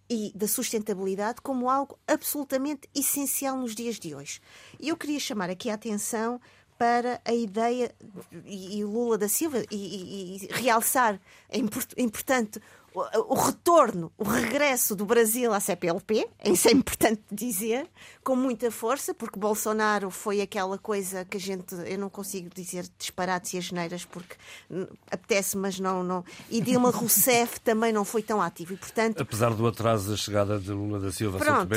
e 0.10 0.32
da 0.34 0.48
sustentabilidade 0.48 1.42
como 1.42 1.70
algo 1.70 1.98
absolutamente 2.08 2.90
essencial 2.96 3.58
nos 3.58 3.76
dias 3.76 4.00
de 4.00 4.16
hoje. 4.16 4.40
E 4.80 4.90
eu 4.90 4.96
queria 4.96 5.20
chamar 5.20 5.50
aqui 5.50 5.70
a 5.70 5.74
atenção 5.74 6.40
para 6.84 7.22
a 7.24 7.34
ideia, 7.34 7.96
e, 8.46 8.84
Lula 8.84 9.18
da 9.18 9.30
Silva, 9.30 9.64
e, 9.72 9.78
e, 9.78 10.36
e 10.36 10.48
realçar, 10.52 11.18
é 11.48 11.58
importante, 11.98 12.60
o 12.96 13.36
retorno, 13.36 14.12
o 14.18 14.24
regresso 14.24 14.96
do 14.96 15.06
Brasil 15.06 15.52
à 15.52 15.60
CPLP, 15.60 16.28
isso 16.46 16.68
é 16.68 16.72
importante 16.72 17.22
dizer, 17.32 17.88
com 18.24 18.36
muita 18.36 18.70
força, 18.70 19.14
porque 19.14 19.40
Bolsonaro 19.40 20.12
foi 20.12 20.42
aquela 20.42 20.78
coisa 20.78 21.26
que 21.26 21.38
a 21.38 21.40
gente, 21.40 21.74
eu 21.74 21.98
não 21.98 22.10
consigo 22.10 22.50
dizer 22.54 22.86
disparates 22.98 23.54
e 23.54 23.58
asneiras 23.58 24.06
porque 24.06 24.36
apetece, 25.10 25.58
mas 25.58 25.80
não, 25.80 26.04
não. 26.04 26.24
E 26.50 26.62
Dilma 26.62 26.92
Rousseff 26.92 27.60
também 27.62 27.92
não 27.92 28.06
foi 28.06 28.22
tão 28.22 28.42
ativo 28.42 28.74
e, 28.74 28.78
portanto... 28.78 29.22
Apesar 29.22 29.54
do 29.54 29.66
atraso 29.66 30.12
da 30.12 30.18
chegada 30.18 30.60
de 30.60 30.72
Lula 30.72 31.00
da 31.00 31.12
Silva 31.12 31.40
pronto, 31.40 31.70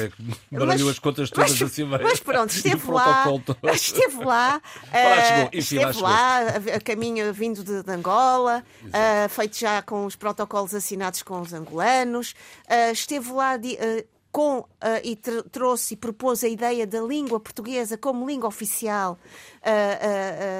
baralhou 0.50 0.90
as 0.90 0.98
contas 0.98 1.30
todas 1.30 1.58
mas, 1.58 1.62
assim 1.62 1.84
Mas 1.84 2.20
pronto, 2.20 2.50
esteve 2.50 2.90
lá, 2.90 3.24
esteve 3.72 4.24
lá, 4.24 4.60
uh, 4.92 5.56
esteve 5.56 6.00
lá, 6.00 6.38
a, 6.40 6.76
a 6.76 6.80
caminho 6.80 7.32
vindo 7.32 7.64
de, 7.64 7.82
de 7.82 7.90
Angola, 7.90 8.62
uh, 8.84 9.28
feito 9.30 9.58
já 9.58 9.80
com 9.80 10.04
os 10.04 10.14
protocolos 10.14 10.74
assinados 10.74 11.05
com 11.22 11.40
os 11.40 11.52
angolanos, 11.52 12.34
uh, 12.68 12.92
esteve 12.92 13.32
lá 13.32 13.56
de, 13.56 13.74
uh, 13.74 14.06
com 14.30 14.58
uh, 14.58 14.66
e 15.02 15.16
trouxe 15.16 15.94
e 15.94 15.96
propôs 15.96 16.44
a 16.44 16.48
ideia 16.48 16.86
da 16.86 17.00
língua 17.00 17.40
portuguesa 17.40 17.96
como 17.96 18.26
língua 18.26 18.48
oficial 18.48 19.18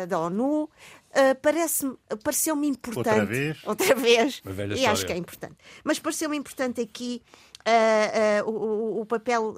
da 0.09 0.19
ONU. 0.19 0.69
Uh, 1.17 1.35
parece 1.41 1.91
pareceu-me 2.23 2.69
importante 2.69 2.99
outra 2.99 3.25
vez, 3.25 3.59
outra 3.65 3.95
vez 3.95 4.43
e 4.45 4.51
história. 4.51 4.91
acho 4.91 5.07
que 5.07 5.13
é 5.15 5.17
importante 5.17 5.55
mas 5.83 5.99
pareceu-me 5.99 6.37
importante 6.37 6.83
aqui 6.83 7.23
uh, 7.67 8.47
uh, 8.47 8.51
o, 8.51 9.01
o, 9.01 9.07
papel 9.07 9.55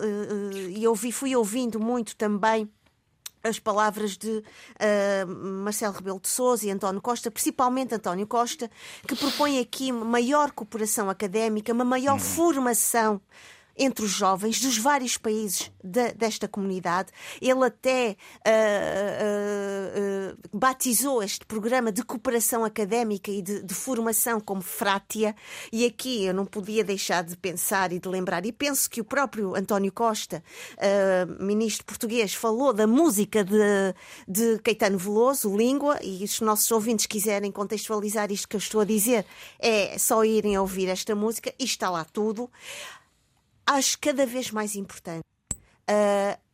e 0.71 0.87
ouvi 0.87 1.11
fui 1.11 1.35
ouvindo 1.35 1.81
muito 1.81 2.15
também 2.15 2.71
as 3.49 3.59
palavras 3.59 4.17
de 4.17 4.29
uh, 4.29 5.27
Marcelo 5.63 5.95
Rebelo 5.95 6.21
de 6.21 6.29
Sousa 6.29 6.67
e 6.67 6.71
António 6.71 7.01
Costa, 7.01 7.31
principalmente 7.31 7.95
António 7.95 8.27
Costa, 8.27 8.71
que 9.07 9.17
propõe 9.17 9.59
aqui 9.59 9.91
maior 9.93 10.53
cooperação 10.53 11.11
académica, 11.11 11.73
uma 11.73 11.85
maior 11.85 12.15
uhum. 12.15 12.19
formação 12.21 13.21
entre 13.79 14.05
os 14.05 14.11
jovens 14.11 14.61
dos 14.61 14.77
vários 14.77 15.17
países 15.17 15.71
de, 15.83 16.13
desta 16.13 16.49
comunidade. 16.49 17.11
Ele 17.41 17.65
até 17.65 18.17
uh, 18.47 18.51
uh, 20.33 20.35
uh, 20.35 20.59
batizou 20.59 21.23
este 21.23 21.47
programa 21.47 21.93
de 21.93 22.03
cooperação 22.03 22.65
académica 22.65 23.31
e 23.31 23.41
de, 23.41 23.63
de, 23.63 23.75
formação 23.75 24.41
como 24.41 24.61
Frátia. 24.61 25.35
E 25.73 25.87
aqui 25.87 26.25
eu 26.25 26.35
não 26.35 26.45
podia 26.45 26.83
deixar 26.83 27.23
de 27.23 27.37
pensar 27.37 27.93
e 27.93 27.99
de 27.99 28.09
lembrar, 28.09 28.45
e 28.45 28.53
penso 28.53 28.91
que 28.91 29.01
o 29.01 29.05
próprio 29.05 29.55
António 29.55 29.93
Costa, 29.93 30.43
ministro 31.39 31.85
português, 31.85 32.35
falou 32.35 32.73
da 32.73 32.87
música 32.87 33.45
de, 33.45 33.95
de 34.27 34.59
Caetano 34.59 34.99
Veloso, 34.99 35.55
Língua, 35.57 35.99
e 36.03 36.25
os 36.25 36.41
nossos 36.41 36.71
ouvintes 36.71 37.07
quiserem 37.07 37.53
contextualizar 37.53 38.33
isto 38.33 38.49
que 38.49 38.57
eu 38.57 38.59
estou 38.59 38.81
a 38.81 38.85
dizer, 38.85 39.25
é 39.59 39.97
só 39.99 40.25
irem 40.25 40.59
ouvir 40.59 40.89
esta 40.89 41.15
música 41.15 41.55
e 41.59 41.65
está 41.65 41.91
lá 41.91 42.05
tudo 42.05 42.51
acho 43.69 43.99
cada 43.99 44.25
vez 44.25 44.51
mais 44.51 44.75
importante 44.75 45.25
uh, 45.91 46.49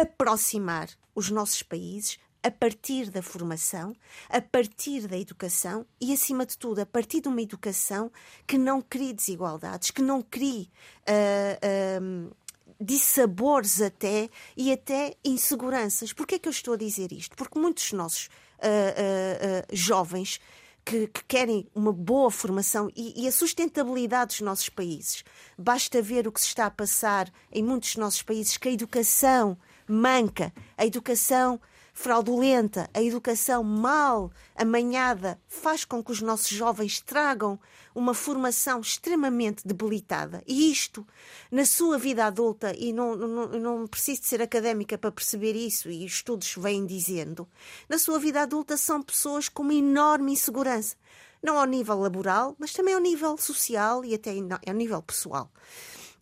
aproximar 0.00 0.88
os 1.14 1.28
nossos 1.28 1.62
países 1.62 2.18
a 2.40 2.50
partir 2.52 3.10
da 3.10 3.20
formação, 3.20 3.96
a 4.28 4.40
partir 4.40 5.08
da 5.08 5.18
educação 5.18 5.84
e, 6.00 6.12
acima 6.12 6.46
de 6.46 6.56
tudo, 6.56 6.78
a 6.78 6.86
partir 6.86 7.20
de 7.20 7.26
uma 7.26 7.42
educação 7.42 8.12
que 8.46 8.56
não 8.56 8.80
crie 8.80 9.12
desigualdades, 9.12 9.90
que 9.90 10.00
não 10.00 10.22
crie 10.22 10.70
uh, 11.08 12.30
uh, 12.30 12.36
dissabores 12.80 13.82
até 13.82 14.30
e 14.56 14.72
até 14.72 15.16
inseguranças. 15.24 16.12
Porquê 16.12 16.36
é 16.36 16.38
que 16.38 16.48
eu 16.48 16.52
estou 16.52 16.74
a 16.74 16.78
dizer 16.78 17.10
isto? 17.10 17.36
Porque 17.36 17.58
muitos 17.58 17.92
nossos 17.92 18.26
uh, 18.58 19.66
jovens 19.72 20.40
que, 20.88 21.06
que, 21.08 21.24
querem 21.28 21.68
uma 21.74 21.92
boa 21.92 22.30
formação 22.30 22.90
e, 22.96 23.22
e, 23.22 23.28
a 23.28 23.32
sustentabilidade 23.32 24.28
dos 24.28 24.40
nossos 24.40 24.70
países. 24.70 25.22
Basta 25.58 26.00
ver 26.00 26.26
o 26.26 26.32
que 26.32 26.40
se 26.40 26.46
está 26.46 26.64
a 26.64 26.70
passar 26.70 27.30
em 27.52 27.62
muitos 27.62 27.90
dos 27.90 27.96
nossos 27.98 28.22
países, 28.22 28.56
que 28.56 28.70
a 28.70 28.72
educação 28.72 29.58
manca, 29.86 30.50
a 30.78 30.86
educação 30.86 31.60
fraudulenta, 31.98 32.88
a 32.94 33.02
educação 33.02 33.64
mal 33.64 34.30
amanhada 34.54 35.36
faz 35.48 35.84
com 35.84 36.00
que 36.00 36.12
os 36.12 36.22
nossos 36.22 36.48
jovens 36.48 37.00
tragam 37.00 37.58
uma 37.92 38.14
formação 38.14 38.80
extremamente 38.80 39.66
debilitada. 39.66 40.40
E 40.46 40.70
isto, 40.70 41.04
na 41.50 41.66
sua 41.66 41.98
vida 41.98 42.24
adulta, 42.24 42.72
e 42.78 42.92
não, 42.92 43.16
não, 43.16 43.48
não 43.48 43.86
preciso 43.88 44.20
de 44.20 44.28
ser 44.28 44.40
académica 44.40 44.96
para 44.96 45.10
perceber 45.10 45.56
isso, 45.56 45.90
e 45.90 46.06
estudos 46.06 46.54
vêm 46.56 46.86
dizendo, 46.86 47.48
na 47.88 47.98
sua 47.98 48.20
vida 48.20 48.42
adulta 48.42 48.76
são 48.76 49.02
pessoas 49.02 49.48
com 49.48 49.64
uma 49.64 49.74
enorme 49.74 50.30
insegurança. 50.30 50.94
Não 51.42 51.58
ao 51.58 51.66
nível 51.66 51.98
laboral, 51.98 52.54
mas 52.60 52.72
também 52.72 52.94
ao 52.94 53.00
nível 53.00 53.36
social 53.36 54.04
e 54.04 54.14
até 54.14 54.30
ao 54.30 54.74
nível 54.74 55.02
pessoal. 55.02 55.50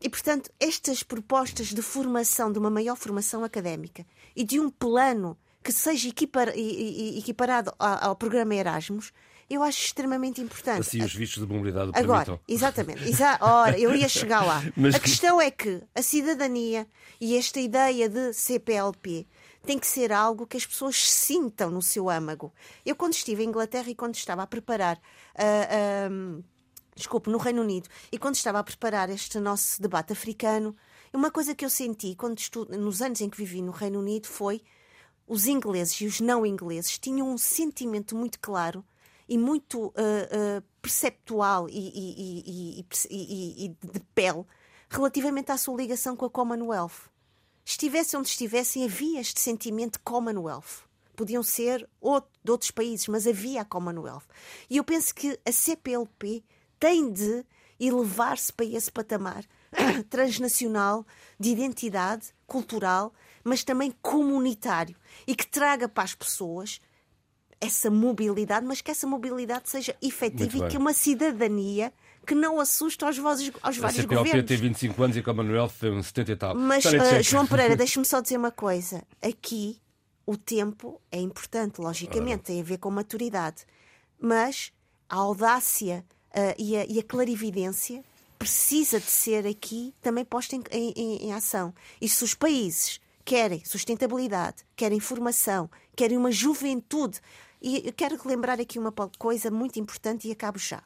E, 0.01 0.09
portanto, 0.09 0.51
estas 0.59 1.03
propostas 1.03 1.67
de 1.69 1.83
formação, 1.83 2.51
de 2.51 2.59
uma 2.59 2.71
maior 2.71 2.97
formação 2.97 3.45
académica 3.45 4.07
e 4.35 4.43
de 4.43 4.59
um 4.59 4.71
plano 4.71 5.37
que 5.67 5.73
seja 5.73 6.09
equiparado 6.09 7.75
ao 7.77 8.15
programa 8.15 8.55
Erasmus, 8.55 9.13
eu 9.51 9.65
acho 9.65 9.81
extremamente 9.81 10.41
importante. 10.41 10.81
Assim 10.81 11.03
os 11.03 11.13
vistos 11.13 11.45
de 11.45 11.53
mobilidade 11.53 11.91
Agora, 11.93 12.25
permitam. 12.25 12.41
exatamente. 12.47 13.03
Exa 13.09 13.37
Ora, 13.41 13.77
eu 13.77 13.93
ia 13.93 14.09
chegar 14.09 14.47
lá. 14.47 14.63
Mas... 14.77 14.95
A 14.95 15.01
questão 15.01 15.41
é 15.41 15.51
que 15.51 15.83
a 15.93 16.03
cidadania 16.03 16.87
e 17.21 17.37
esta 17.37 17.59
ideia 17.59 18.09
de 18.09 18.33
CPLP 18.33 19.27
tem 19.65 19.77
que 19.77 19.89
ser 19.89 20.13
algo 20.13 20.47
que 20.47 20.57
as 20.57 20.65
pessoas 20.65 21.11
sintam 21.11 21.69
no 21.69 21.83
seu 21.83 22.09
âmago. 22.09 22.53
Eu, 22.85 22.95
quando 22.95 23.15
estive 23.15 23.43
em 23.43 23.49
Inglaterra 23.49 23.91
e 23.91 23.95
quando 23.97 24.15
estava 24.15 24.45
a 24.45 24.47
preparar. 24.47 25.01
Uh, 25.35 26.39
uh, 26.39 26.45
desculpe, 26.95 27.29
no 27.29 27.39
Reino 27.39 27.61
Unido, 27.61 27.89
e 28.11 28.19
quando 28.19 28.37
estava 28.37 28.61
a 28.61 28.65
preparar 28.65 29.11
este 29.11 29.41
nosso 29.41 29.83
debate 29.83 30.13
africano, 30.13 30.75
uma 31.13 31.31
coisa 31.31 31.55
que 31.55 31.65
eu 31.65 31.71
senti 31.71 32.15
quando 32.15 32.39
estudo, 32.39 32.79
nos 32.79 33.03
anos 33.03 33.21
em 33.21 33.29
que 33.29 33.37
vivi 33.37 33.61
no 33.61 33.73
Reino 33.73 33.99
Unido 33.99 34.27
foi 34.27 34.63
os 35.27 35.47
ingleses 35.47 36.01
e 36.01 36.07
os 36.07 36.21
não 36.21 36.47
ingleses 36.47 36.99
tinham 36.99 37.29
um 37.29 37.39
sentimento 37.39 38.15
muito 38.17 38.39
claro 38.41 38.85
e 39.29 39.37
muito 39.37 39.87
uh, 39.87 39.91
uh, 39.91 40.63
perceptual 40.81 41.69
e, 41.69 41.73
e, 41.73 42.85
e, 43.11 43.65
e, 43.65 43.69
de 43.69 44.01
pele 44.15 44.45
relativamente 44.89 45.51
à 45.51 45.57
sua 45.57 45.77
ligação 45.77 46.17
com 46.17 46.25
a 46.25 46.31
Commonwealth. 46.31 47.11
Estivesse 47.65 48.17
onde 48.17 48.29
estivessem, 48.29 48.85
havia 48.85 49.21
este 49.21 49.41
sentimento 49.41 50.01
Commonwealth. 50.01 50.87
Podiam 51.17 51.43
ser 51.43 51.89
outro, 52.01 52.31
de 52.45 52.51
outros 52.53 52.71
países, 52.71 53.09
mas 53.09 53.27
havia 53.27 53.63
a 53.63 53.65
Commonwealth. 53.65 54.25
E 54.71 54.77
eu 54.77 54.85
penso 54.85 55.13
que 55.13 55.39
a 55.45 55.51
CPLP 55.51 56.45
tem 56.79 57.11
de 57.11 57.45
elevar-se 57.81 58.53
para 58.53 58.67
esse 58.67 58.93
patamar 58.93 59.45
transnacional 60.09 61.05
de 61.39 61.51
identidade 61.51 62.29
cultural, 62.47 63.13
mas 63.47 63.63
também 63.63 63.95
comunitário 64.03 64.97
e 65.25 65.35
que 65.35 65.47
traga 65.47 65.89
para 65.89 66.03
as 66.03 66.15
pessoas 66.15 66.81
essa 67.61 67.89
mobilidade, 67.89 68.67
mas 68.67 68.81
que 68.81 68.91
essa 68.91 69.07
mobilidade 69.07 69.71
seja 69.71 69.95
efetiva 70.03 70.67
e 70.67 70.69
que 70.69 70.77
uma 70.77 70.93
cidadania 70.93 71.93
que 72.27 72.35
não 72.35 72.59
assusta 72.59 73.07
aos, 73.07 73.17
vozes, 73.17 73.53
aos 73.63 73.79
vários 73.79 74.01
a 74.01 74.03
CPLP 74.03 74.31
governos. 74.31 74.49
tem 74.49 74.57
25 74.57 75.03
anos 75.03 75.17
e 75.17 75.21
a 75.21 75.23
Commonwealth 75.23 75.71
tem 75.81 76.03
70 76.03 76.33
e 76.33 76.37
tal. 76.37 76.55
Mas, 76.57 76.85
uh, 76.87 77.23
João 77.23 77.47
Pereira, 77.47 77.77
deixe-me 77.79 78.05
só 78.05 78.21
dizer 78.21 78.37
uma 78.37 78.51
coisa. 78.51 79.03
Aqui, 79.23 79.81
o 80.27 80.37
tempo 80.37 81.01
é 81.11 81.21
importante, 81.21 81.81
logicamente, 81.81 82.43
tem 82.43 82.61
a 82.61 82.65
ver 82.65 82.79
com 82.79 82.91
maturidade. 82.91 83.65
Mas 84.21 84.73
a 85.09 85.15
audácia 85.17 86.05
uh, 86.31 86.55
e, 86.59 86.77
a, 86.77 86.85
e, 86.85 86.99
a, 86.99 87.03
clarividência 87.05 88.03
precisa 88.37 88.99
de 88.99 89.07
ser 89.07 89.47
aqui 89.47 89.95
também 90.03 90.25
posta 90.25 90.57
em, 90.57 90.65
em, 90.73 91.27
em 91.29 91.33
ação. 91.33 91.73
E 92.01 92.09
se 92.09 92.25
os 92.25 92.35
países 92.35 93.01
querem 93.27 93.63
sustentabilidade, 93.65 94.65
querem 94.77 95.01
formação, 95.01 95.69
querem 95.97 96.17
uma 96.17 96.31
juventude. 96.31 97.21
E 97.61 97.91
quero 97.93 98.17
lembrar 98.25 98.61
aqui 98.61 98.79
uma 98.79 98.93
coisa 99.19 99.51
muito 99.51 99.81
importante 99.81 100.29
e 100.29 100.33
acabo 100.33 100.59
já. 100.59 100.83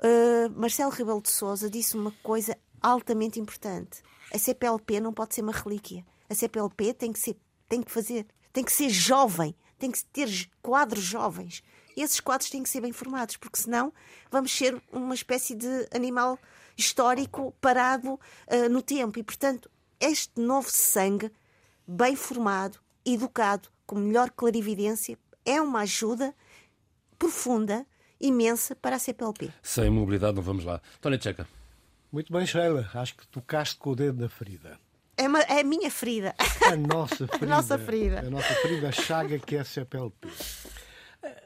Uh, 0.00 0.50
Marcelo 0.56 0.90
Rebelo 0.90 1.20
de 1.20 1.30
Souza 1.30 1.68
disse 1.68 1.96
uma 1.96 2.10
coisa 2.22 2.56
altamente 2.80 3.38
importante. 3.38 4.02
A 4.32 4.38
CPLP 4.38 5.00
não 5.00 5.12
pode 5.12 5.34
ser 5.34 5.42
uma 5.42 5.52
relíquia. 5.52 6.04
A 6.30 6.34
CPLP 6.34 6.94
tem 6.94 7.12
que 7.12 7.20
ser, 7.20 7.36
tem 7.68 7.82
que 7.82 7.92
fazer, 7.92 8.26
tem 8.50 8.64
que 8.64 8.72
ser 8.72 8.88
jovem, 8.88 9.54
tem 9.78 9.90
que 9.90 10.02
ter 10.06 10.50
quadros 10.62 11.04
jovens. 11.04 11.62
E 11.94 12.00
esses 12.00 12.20
quadros 12.20 12.48
têm 12.48 12.62
que 12.62 12.70
ser 12.70 12.80
bem 12.80 12.92
formados, 12.92 13.36
porque 13.36 13.60
senão 13.60 13.92
vamos 14.30 14.50
ser 14.50 14.82
uma 14.90 15.14
espécie 15.14 15.54
de 15.54 15.86
animal 15.94 16.38
histórico 16.74 17.54
parado 17.60 18.14
uh, 18.14 18.68
no 18.70 18.80
tempo. 18.80 19.18
E, 19.18 19.22
portanto, 19.22 19.70
este 20.02 20.40
novo 20.40 20.68
sangue, 20.68 21.30
bem 21.86 22.16
formado, 22.16 22.80
educado, 23.06 23.68
com 23.86 23.94
melhor 23.96 24.30
clarividência, 24.30 25.16
é 25.44 25.60
uma 25.60 25.80
ajuda 25.82 26.34
profunda, 27.16 27.86
imensa 28.20 28.74
para 28.74 28.96
a 28.96 28.98
CPLP. 28.98 29.52
Sem 29.62 29.88
mobilidade 29.90 30.34
não 30.34 30.42
vamos 30.42 30.64
lá. 30.64 30.82
Tony 31.00 31.22
Checa. 31.22 31.46
Muito 32.10 32.32
bem, 32.32 32.44
Sheila. 32.44 32.90
Acho 32.92 33.14
que 33.16 33.26
tocaste 33.28 33.76
com 33.76 33.90
o 33.90 33.96
dedo 33.96 34.20
na 34.20 34.28
ferida. 34.28 34.76
É, 35.16 35.28
uma, 35.28 35.40
é 35.40 35.60
a 35.60 35.64
minha 35.64 35.90
ferida. 35.90 36.34
A 36.66 36.76
nossa 36.76 37.26
ferida. 37.28 37.44
a 37.44 37.48
nossa 37.48 37.78
ferida. 37.78 38.18
A 38.20 38.30
nossa 38.30 38.54
ferida, 38.54 38.88
a 38.88 38.92
chaga 38.92 39.38
que 39.38 39.56
é 39.56 39.60
a 39.60 39.64
CPLP. 39.64 40.28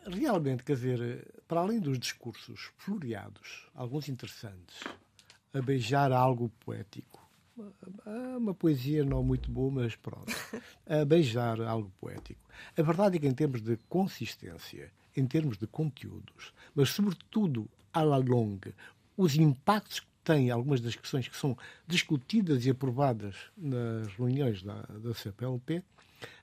Realmente, 0.07 0.65
quer 0.65 0.77
dizer, 0.77 1.29
para 1.47 1.61
além 1.61 1.79
dos 1.79 1.99
discursos 1.99 2.71
floreados, 2.79 3.69
alguns 3.75 4.09
interessantes, 4.09 4.81
a 5.53 5.61
beijar 5.61 6.11
algo 6.11 6.51
poético, 6.61 7.26
uma 8.37 8.55
poesia 8.55 9.05
não 9.05 9.23
muito 9.23 9.51
boa, 9.51 9.71
mas 9.71 9.97
pronto. 9.97 10.33
A 10.87 11.05
beijar 11.05 11.61
algo 11.61 11.91
poético. 12.01 12.41
A 12.77 12.83
verdade 12.83 13.17
é 13.17 13.21
que, 13.21 13.27
em 13.27 13.35
termos 13.35 13.61
de 13.63 13.77
consistência, 13.89 14.93
em 15.17 15.27
termos 15.27 15.57
de 15.57 15.67
conteúdos, 15.67 16.53
mas 16.75 16.91
sobretudo 16.91 17.69
à 17.93 18.03
la 18.03 18.19
longue, 18.19 18.75
os 19.17 19.37
impactos 19.37 20.01
que 20.01 20.07
têm 20.23 20.51
algumas 20.51 20.81
das 20.81 20.95
questões 20.95 21.29
que 21.29 21.37
são 21.37 21.57
discutidas 21.87 22.67
e 22.67 22.71
aprovadas 22.71 23.37
nas 23.57 24.09
reuniões 24.09 24.63
da, 24.63 24.83
da 24.83 25.15
CPLP 25.15 25.83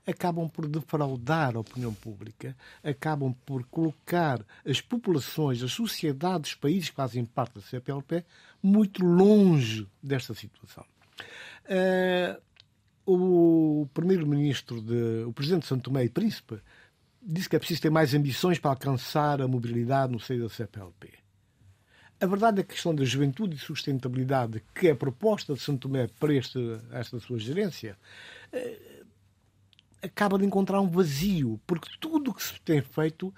acabam 0.06 0.48
por 0.48 0.66
defraudar 0.66 1.56
a 1.56 1.60
opinião 1.60 1.92
pública, 1.92 2.56
acabam 2.82 3.34
por 3.44 3.64
colocar 3.64 4.44
as 4.64 4.80
populações, 4.80 5.62
as 5.62 5.72
sociedades, 5.72 6.50
os 6.50 6.56
países 6.56 6.90
que 6.90 6.96
fazem 6.96 7.24
parte 7.24 7.54
da 7.54 7.60
CPLP 7.62 8.24
muito 8.62 9.04
longe 9.04 9.86
desta 10.02 10.34
situação. 10.34 10.84
Uh, 11.66 12.42
o 13.06 13.86
primeiro-ministro, 13.92 14.82
o 15.26 15.32
presidente 15.32 15.62
de 15.62 15.68
Santo 15.68 15.84
Tomé 15.84 16.04
e 16.04 16.08
Príncipe, 16.08 16.60
disse 17.22 17.48
que 17.48 17.56
é 17.56 17.58
preciso 17.58 17.82
ter 17.82 17.90
mais 17.90 18.14
ambições 18.14 18.58
para 18.58 18.70
alcançar 18.70 19.40
a 19.40 19.48
mobilidade 19.48 20.12
no 20.12 20.20
seio 20.20 20.42
da 20.42 20.48
CPLP. 20.48 21.12
A 22.20 22.26
verdade 22.26 22.60
é 22.60 22.62
que 22.62 22.70
a 22.70 22.74
questão 22.74 22.94
da 22.94 23.04
juventude 23.04 23.56
e 23.56 23.58
sustentabilidade, 23.58 24.62
que 24.74 24.88
é 24.88 24.92
a 24.92 24.96
proposta 24.96 25.52
de 25.54 25.60
Santo 25.60 25.88
Tomé 25.88 26.06
para 26.18 26.32
este, 26.34 26.58
esta 26.92 27.18
sua 27.18 27.38
gerência, 27.38 27.98
uh, 28.52 29.04
acaba 30.02 30.38
de 30.38 30.44
encontrar 30.44 30.80
um 30.80 30.88
vazio, 30.88 31.60
porque 31.66 31.88
tudo 32.00 32.30
o 32.30 32.34
que 32.34 32.42
se 32.42 32.60
tem 32.60 32.80
feito 32.82 33.34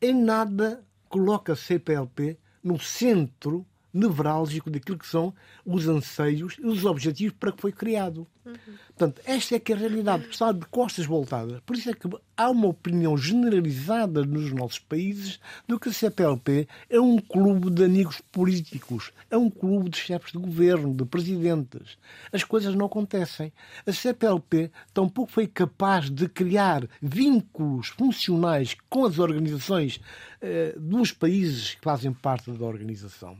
em 0.00 0.14
nada 0.14 0.84
coloca 1.08 1.52
a 1.52 1.56
CPLP 1.56 2.38
no 2.62 2.78
centro 2.78 3.66
nevrálgico 3.98 4.70
daquilo 4.70 4.98
que 4.98 5.06
são 5.06 5.34
os 5.64 5.88
anseios 5.88 6.56
e 6.58 6.66
os 6.66 6.84
objetivos 6.84 7.36
para 7.38 7.52
que 7.52 7.60
foi 7.60 7.72
criado. 7.72 8.26
Uhum. 8.44 8.54
Portanto, 8.88 9.20
esta 9.24 9.56
é 9.56 9.58
que 9.58 9.72
é 9.72 9.76
a 9.76 9.78
realidade. 9.78 10.26
Está 10.30 10.52
de 10.52 10.64
costas 10.66 11.06
voltadas. 11.06 11.60
Por 11.60 11.76
isso 11.76 11.90
é 11.90 11.94
que 11.94 12.08
há 12.36 12.50
uma 12.50 12.68
opinião 12.68 13.16
generalizada 13.16 14.24
nos 14.24 14.52
nossos 14.52 14.78
países 14.78 15.38
do 15.66 15.78
que 15.78 15.88
a 15.88 15.92
CPLP 15.92 16.66
é 16.88 16.98
um 16.98 17.18
clube 17.18 17.70
de 17.70 17.84
amigos 17.84 18.20
políticos, 18.32 19.12
é 19.30 19.36
um 19.36 19.50
clube 19.50 19.90
de 19.90 19.98
chefes 19.98 20.32
de 20.32 20.38
governo, 20.38 20.94
de 20.94 21.04
presidentes. 21.04 21.98
As 22.32 22.42
coisas 22.42 22.74
não 22.74 22.86
acontecem. 22.86 23.52
A 23.86 23.92
CPLP 23.92 24.70
tampouco 24.94 25.30
foi 25.30 25.46
capaz 25.46 26.10
de 26.10 26.28
criar 26.28 26.88
vínculos 27.02 27.88
funcionais 27.88 28.76
com 28.88 29.04
as 29.04 29.18
organizações 29.18 30.00
eh, 30.40 30.74
dos 30.78 31.12
países 31.12 31.74
que 31.74 31.82
fazem 31.82 32.12
parte 32.12 32.50
da 32.50 32.64
organização 32.64 33.36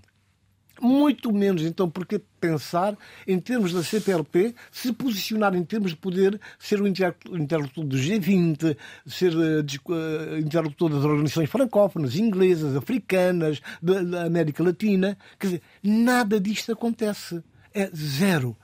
muito 0.81 1.33
menos 1.33 1.63
então 1.63 1.89
porque 1.89 2.21
pensar 2.41 2.97
em 3.27 3.39
termos 3.39 3.73
da 3.73 3.83
CPLP, 3.83 4.55
se 4.71 4.93
posicionar 4.93 5.55
em 5.55 5.65
termos 5.65 5.91
de 5.91 5.97
poder 5.97 6.41
ser 6.59 6.81
o 6.81 6.87
interlocutor 6.87 7.85
do 7.85 7.97
G20, 7.97 8.77
ser 9.07 9.35
uh, 9.35 10.39
interlocutor 10.39 10.91
das 10.91 11.05
organizações 11.05 11.51
francófonas, 11.51 12.17
inglesas, 12.17 12.77
africanas, 12.77 13.61
da, 13.83 14.03
da 14.03 14.25
América 14.25 14.63
Latina. 14.63 15.17
Quer 15.39 15.47
dizer, 15.47 15.63
nada 15.83 16.41
disto 16.41 16.73
acontece. 16.73 17.43
É 17.75 17.91
zero 17.95 18.57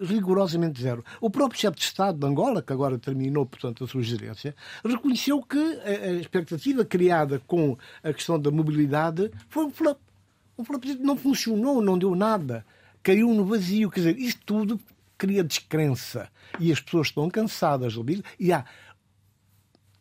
rigorosamente 0.00 0.80
zero. 0.80 1.04
O 1.20 1.28
próprio 1.28 1.60
chefe 1.60 1.76
de 1.76 1.82
Estado 1.82 2.18
de 2.18 2.26
Angola, 2.26 2.62
que 2.62 2.72
agora 2.72 2.98
terminou, 2.98 3.44
portanto, 3.44 3.84
a 3.84 3.88
sua 3.88 4.02
gerência, 4.02 4.54
reconheceu 4.84 5.42
que 5.42 5.58
a 5.58 6.12
expectativa 6.12 6.84
criada 6.84 7.42
com 7.46 7.76
a 8.02 8.12
questão 8.12 8.38
da 8.38 8.50
mobilidade 8.50 9.30
foi 9.48 9.64
um 9.64 9.70
flop. 9.70 9.98
O 10.58 10.64
plebiscito 10.64 11.04
não 11.04 11.16
funcionou, 11.16 11.80
não 11.80 11.96
deu 11.96 12.16
nada. 12.16 12.66
Caiu 13.02 13.32
no 13.32 13.44
vazio. 13.44 13.88
Quer 13.90 14.00
dizer, 14.00 14.18
isto 14.18 14.44
tudo 14.44 14.80
cria 15.16 15.44
descrença. 15.44 16.28
E 16.58 16.72
as 16.72 16.80
pessoas 16.80 17.06
estão 17.06 17.30
cansadas 17.30 17.94
e 18.38 18.52
há, 18.52 18.64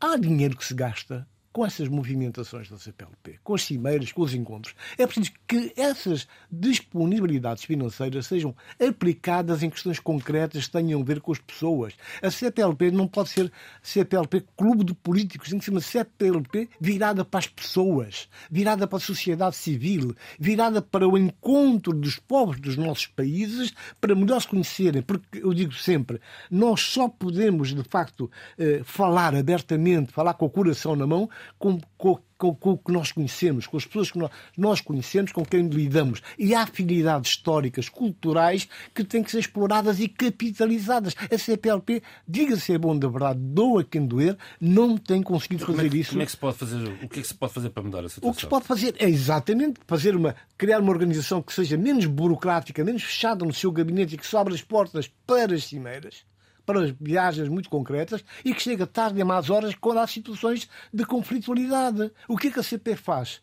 há 0.02 0.18
dinheiro 0.18 0.58
que 0.58 0.66
se 0.66 0.74
gasta 0.74 1.28
com 1.58 1.66
essas 1.66 1.88
movimentações 1.88 2.70
da 2.70 2.78
CPLP, 2.78 3.40
com 3.44 3.56
as 3.56 3.64
cimeiras, 3.64 4.12
com 4.12 4.22
os 4.22 4.32
encontros. 4.32 4.76
É 4.96 5.08
preciso 5.08 5.32
que 5.48 5.74
essas 5.76 6.28
disponibilidades 6.52 7.64
financeiras 7.64 8.28
sejam 8.28 8.56
aplicadas 8.80 9.64
em 9.64 9.70
questões 9.72 10.00
concretas 10.00 10.68
que 10.68 10.72
tenham 10.72 11.02
a 11.02 11.04
ver 11.04 11.20
com 11.20 11.32
as 11.32 11.40
pessoas. 11.40 11.96
A 12.22 12.30
CPLP 12.30 12.92
não 12.92 13.08
pode 13.08 13.30
ser 13.30 13.52
CPLP 13.82 14.46
clube 14.56 14.84
de 14.84 14.94
políticos, 14.94 15.50
tem 15.50 15.58
que 15.58 15.66
ser 15.66 15.72
uma 15.72 15.82
CPLP 15.82 16.70
virada 16.80 17.26
para 17.26 17.40
as 17.40 17.48
pessoas, 17.48 18.30
virada 18.52 18.86
para 18.86 18.98
a 18.98 19.02
sociedade 19.02 19.56
civil, 19.56 20.16
virada 20.40 20.80
para 20.80 21.10
o 21.10 21.18
encontro 21.18 21.92
dos 21.92 22.20
povos 22.20 22.60
dos 22.60 22.78
nossos 22.78 23.08
países, 23.08 23.74
para 24.00 24.14
melhor 24.14 24.40
se 24.40 24.48
conhecerem. 24.48 25.02
Porque 25.02 25.40
eu 25.40 25.56
digo 25.56 25.74
sempre, 25.74 26.22
nós 26.52 26.82
só 26.82 27.10
podemos, 27.10 27.74
de 27.74 27.82
facto, 27.82 28.30
eh, 28.60 28.82
falar 28.84 29.34
abertamente, 29.34 30.12
falar 30.12 30.36
com 30.36 30.46
o 30.46 30.50
coração 30.52 30.96
na 30.96 31.08
mão, 31.08 31.28
com, 31.58 31.80
com, 31.98 32.20
com, 32.38 32.56
com, 32.56 32.72
o 32.72 32.78
que 32.78 32.92
nós 32.92 33.12
conhecemos, 33.12 33.68
com 33.68 33.78
as 33.78 33.86
pessoas 33.86 34.12
que 34.12 34.20
nós, 34.58 34.82
conhecemos, 34.82 35.32
com 35.32 35.44
quem 35.46 35.68
lidamos. 35.68 36.22
E 36.38 36.54
há 36.54 36.64
afinidades 36.64 37.32
históricas, 37.32 37.90
culturais, 37.90 38.68
que 38.94 39.04
têm 39.04 39.24
que 39.24 39.32
ser 39.32 39.40
exploradas 39.40 40.00
e 40.00 40.08
capitalizadas. 40.08 41.16
A 41.32 41.38
CPLP, 41.38 42.02
diga-se 42.28 42.74
é 42.74 42.78
bom 42.78 42.98
da 42.98 43.08
verdade, 43.08 43.40
doa 43.40 43.84
quem 43.84 44.06
doer, 44.06 44.38
não 44.60 44.98
tem 44.98 45.22
conseguido 45.22 45.64
então, 45.64 45.76
fazer 45.76 45.88
como 45.90 45.98
é, 45.98 46.02
isso. 46.02 46.10
Como 46.12 46.22
é 46.22 46.26
que 46.26 46.32
se 46.32 46.38
pode 46.38 46.58
fazer? 46.58 46.88
O 47.04 47.10
que 47.10 47.20
é 47.20 47.22
que 47.22 47.28
se 47.28 47.34
pode 47.34 47.54
fazer 47.54 47.70
para 47.70 47.84
mudar 47.84 48.06
a 48.06 48.10
situação? 48.10 48.30
O 48.30 48.34
que 48.34 48.42
se 48.42 48.48
pode 48.48 48.66
fazer 48.66 48.96
é 49.00 49.10
exatamente 49.10 49.80
fazer 49.88 50.16
uma, 50.16 50.36
criar 50.58 50.80
uma 50.80 50.92
organização 50.92 51.42
que 51.42 51.54
seja 51.54 51.78
menos 51.78 52.06
burocrática, 52.06 52.84
menos 52.84 53.04
fechada 53.04 53.44
no 53.46 53.54
seu 53.54 53.72
gabinete 53.72 54.16
e 54.16 54.18
que 54.18 54.28
se 54.28 54.36
abra 54.36 54.54
as 54.54 54.62
portas 54.62 55.10
para 55.26 55.56
as 55.56 55.66
cimeiras 55.66 56.26
para 56.68 56.94
viagens 57.00 57.48
muito 57.48 57.70
concretas 57.70 58.24
e 58.44 58.54
que 58.54 58.62
chega 58.62 58.86
tarde 58.86 59.22
a 59.22 59.26
más 59.26 59.50
horas 59.50 59.74
quando 59.74 60.00
há 60.00 60.06
situações 60.06 60.70
de 60.94 61.06
conflitualidade. 61.06 62.12
O 62.28 62.38
que 62.38 62.50
é 62.50 62.52
que 62.52 62.60
a 62.60 62.64
CP 62.64 62.98
faz? 62.98 63.42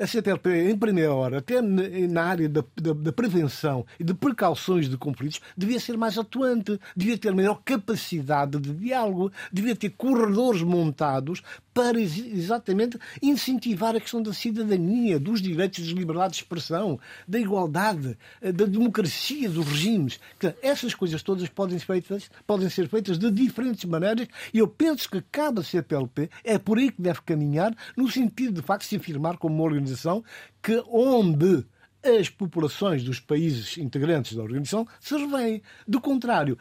a 0.00 0.06
CPLP, 0.06 0.70
em 0.70 0.78
primeira 0.78 1.12
hora, 1.12 1.38
até 1.38 1.60
na 1.60 2.22
área 2.22 2.48
da, 2.48 2.62
da, 2.80 2.92
da, 2.92 3.12
prevenção 3.12 3.84
e 3.98 4.04
de 4.04 4.14
precauções 4.14 4.88
de 4.88 4.96
conflitos, 4.96 5.40
devia 5.56 5.80
ser 5.80 5.96
mais 5.96 6.16
atuante, 6.16 6.78
devia 6.96 7.18
ter 7.18 7.34
maior 7.34 7.60
capacidade 7.64 8.60
de 8.60 8.72
diálogo, 8.72 9.32
devia 9.52 9.74
ter 9.74 9.90
corredores 9.90 10.62
montados 10.62 11.42
para 11.78 12.00
exatamente 12.00 12.98
incentivar 13.22 13.94
a 13.94 14.00
questão 14.00 14.20
da 14.20 14.32
cidadania, 14.32 15.20
dos 15.20 15.40
direitos 15.40 15.86
de 15.86 15.94
liberdade 15.94 16.32
de 16.32 16.38
expressão, 16.40 16.98
da 17.26 17.38
igualdade, 17.38 18.18
eh, 18.42 18.50
da 18.50 18.64
democracia 18.64 19.48
dos 19.48 19.64
regimes. 19.64 20.18
Essas 20.60 20.92
coisas 20.92 21.22
todas 21.22 21.48
podem 21.48 21.78
ser 21.78 21.86
feitas, 21.86 22.30
podem 22.44 22.68
ser 22.68 22.88
feitas 22.88 23.16
de 23.16 23.30
diferentes 23.30 23.84
maneiras 23.84 24.26
e 24.52 24.58
eu 24.58 24.66
penso 24.66 25.08
que 25.08 25.22
cada 25.30 25.62
CPLP 25.62 26.28
é 26.42 26.58
por 26.58 26.78
aí 26.78 26.90
que 26.90 27.00
deve 27.00 27.22
caminhar, 27.22 27.72
no 27.96 28.10
sentido 28.10 28.54
de 28.54 28.62
facto 28.62 28.84
se 28.84 28.96
afirmar 28.96 29.36
como 29.36 29.54
uma 29.54 29.64
organização 29.64 30.08
organização 30.08 30.24
que 30.62 30.82
onde 30.88 31.64
as 32.02 32.28
populações 32.28 33.04
dos 33.04 33.20
países 33.20 33.76
integrantes 33.78 34.36
da 34.36 34.42
organização 34.42 34.86
se 35.00 35.16
revêem. 35.16 35.62
Do 35.86 36.00
contrário, 36.00 36.58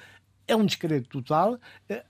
é 0.48 0.56
um 0.56 0.66
descrédito 0.66 1.22
total 1.22 1.60
eh, 1.90 2.04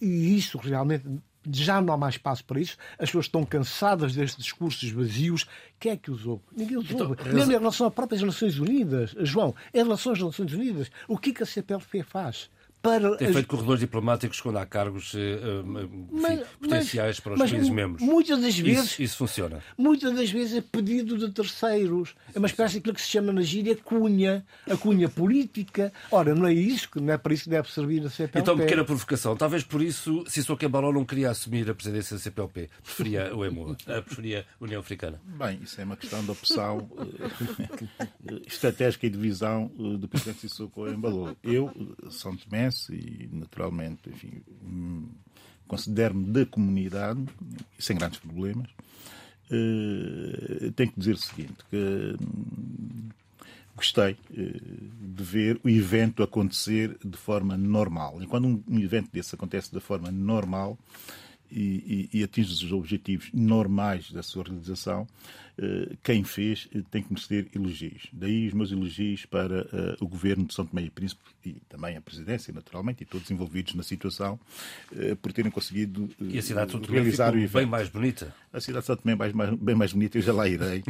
e 0.00 0.36
isso 0.36 0.58
realmente 0.58 1.04
já 1.50 1.80
não 1.80 1.92
há 1.92 1.96
mais 1.96 2.14
espaço 2.14 2.44
para 2.44 2.60
isso. 2.60 2.76
As 2.98 3.08
pessoas 3.08 3.26
estão 3.26 3.44
cansadas 3.44 4.14
destes 4.14 4.42
discursos 4.42 4.90
vazios. 4.90 5.46
Quem 5.78 5.92
é 5.92 5.96
que 5.96 6.10
os 6.10 6.26
ouve? 6.26 6.42
Ninguém 6.56 6.78
os 6.78 6.90
então, 6.90 7.08
ouve. 7.08 7.20
Então, 7.20 7.32
Mesmo 7.32 7.52
em 7.52 7.58
relação 7.58 7.86
às 7.86 7.94
próprias 7.94 8.22
Nações 8.22 8.58
Unidas. 8.58 9.14
João, 9.20 9.54
em 9.72 9.78
relação 9.78 10.12
às 10.12 10.20
Nações 10.20 10.52
Unidas, 10.52 10.90
o 11.08 11.18
que, 11.18 11.30
é 11.30 11.34
que 11.34 11.42
a 11.42 11.46
CPLP 11.46 12.02
faz? 12.02 12.50
Para. 12.84 13.16
Tem 13.16 13.32
feito 13.32 13.48
corredores 13.48 13.80
diplomáticos 13.80 14.40
quando 14.42 14.58
há 14.58 14.66
cargos 14.66 15.14
uh, 15.14 15.18
mas, 16.12 16.34
enfim, 16.34 16.44
potenciais 16.60 17.16
mas, 17.16 17.20
para 17.20 17.32
os 17.32 17.38
mas, 17.38 17.50
países 17.50 17.70
membros. 17.70 18.02
Muitas 18.02 18.38
das 18.38 18.58
vezes. 18.58 18.84
Isso, 18.84 19.02
isso, 19.02 19.16
funciona. 19.16 19.62
Muitas 19.76 20.14
das 20.14 20.30
vezes 20.30 20.58
é 20.58 20.60
pedido 20.60 21.16
de 21.16 21.30
terceiros. 21.30 22.14
É 22.34 22.38
uma 22.38 22.46
espécie 22.46 22.74
daquilo 22.74 22.94
que 22.94 23.00
se 23.00 23.08
chama 23.08 23.32
na 23.32 23.40
gíria 23.40 23.74
cunha. 23.74 24.44
A 24.70 24.76
cunha 24.76 25.08
política. 25.08 25.90
Ora, 26.10 26.34
não 26.34 26.46
é 26.46 26.52
isso, 26.52 26.90
que 26.90 27.00
não 27.00 27.14
é 27.14 27.16
para 27.16 27.32
isso 27.32 27.44
que 27.44 27.50
deve 27.50 27.72
servir 27.72 28.04
a 28.04 28.10
CPLP. 28.10 28.38
Então, 28.38 28.56
pequena 28.56 28.84
provocação. 28.84 29.34
Talvez 29.34 29.64
por 29.64 29.80
isso, 29.80 30.22
se 30.28 30.42
Sr. 30.42 30.56
Cambaló 30.56 30.92
não 30.92 31.06
queria 31.06 31.30
assumir 31.30 31.68
a 31.70 31.74
presidência 31.74 32.16
da 32.16 32.22
CPLP, 32.22 32.68
preferia 32.82 33.34
o 33.34 33.46
EMU, 33.46 33.74
preferia 34.04 34.44
a 34.60 34.64
União 34.64 34.80
Africana. 34.80 35.18
Bem, 35.24 35.60
isso 35.62 35.80
é 35.80 35.84
uma 35.84 35.96
questão 35.96 36.22
de 36.22 36.30
opção 36.30 36.86
estratégica 38.46 39.06
e 39.06 39.10
de 39.10 39.18
visão 39.18 39.68
do 39.98 40.06
presidente 40.06 40.40
Sissoko 40.40 40.86
Embalou. 40.86 41.34
Eu, 41.42 41.72
São 42.10 42.36
Tomé, 42.36 42.70
e 42.90 43.28
naturalmente, 43.32 44.08
enfim, 44.08 44.42
hum, 44.62 45.08
considero-me 45.66 46.26
da 46.26 46.46
comunidade, 46.46 47.24
sem 47.78 47.96
grandes 47.96 48.18
problemas. 48.18 48.68
Uh, 49.50 50.72
tenho 50.72 50.90
que 50.90 50.98
dizer 50.98 51.14
o 51.14 51.18
seguinte, 51.18 51.56
que 51.70 52.16
hum, 52.20 53.08
gostei 53.76 54.12
uh, 54.12 55.14
de 55.14 55.22
ver 55.22 55.60
o 55.62 55.68
evento 55.68 56.22
acontecer 56.22 56.96
de 57.04 57.16
forma 57.16 57.56
normal. 57.56 58.22
E 58.22 58.26
quando 58.26 58.46
um, 58.48 58.62
um 58.68 58.80
evento 58.80 59.10
desse 59.12 59.34
acontece 59.34 59.72
de 59.72 59.80
forma 59.80 60.10
normal, 60.10 60.78
e, 61.50 62.08
e, 62.12 62.18
e, 62.18 62.24
atinge 62.24 62.52
os 62.52 62.72
objetivos 62.72 63.30
normais 63.32 64.10
da 64.10 64.22
sua 64.22 64.42
realização, 64.44 65.06
eh, 65.06 65.43
quem 66.02 66.24
fez 66.24 66.68
eh, 66.74 66.82
tem 66.90 67.02
que 67.02 67.12
merecer 67.12 67.46
elogios. 67.54 68.08
Daí 68.12 68.48
os 68.48 68.54
meus 68.54 68.72
elogios 68.72 69.24
para 69.24 69.62
uh, 69.62 70.04
o 70.04 70.08
governo 70.08 70.44
de 70.44 70.54
São 70.54 70.66
Tomé 70.66 70.82
e 70.82 70.90
Príncipe 70.90 71.22
e 71.44 71.52
também 71.68 71.96
a 71.96 72.00
presidência, 72.00 72.52
naturalmente, 72.52 73.02
e 73.02 73.06
todos 73.06 73.30
envolvidos 73.30 73.74
na 73.74 73.82
situação, 73.82 74.38
uh, 74.92 75.16
por 75.16 75.32
terem 75.32 75.50
conseguido 75.50 76.04
uh, 76.04 76.24
e 76.24 76.38
a 76.38 76.42
cidade 76.42 76.66
de 76.66 76.72
São 76.72 76.80
Tomé 76.80 76.98
realizar 76.98 77.34
o 77.34 77.38
evento. 77.38 77.52
bem 77.52 77.66
mais 77.66 77.88
bonita. 77.88 78.34
A 78.52 78.60
cidade 78.60 78.82
de 78.82 78.86
São 78.86 78.96
Tomé 78.96 79.12
é 79.12 79.16
mais, 79.16 79.32
mais, 79.32 79.50
bem 79.54 79.74
mais 79.76 79.92
bonita, 79.92 80.18
eu 80.18 80.22
já 80.22 80.32
lá 80.32 80.48
irei. 80.48 80.82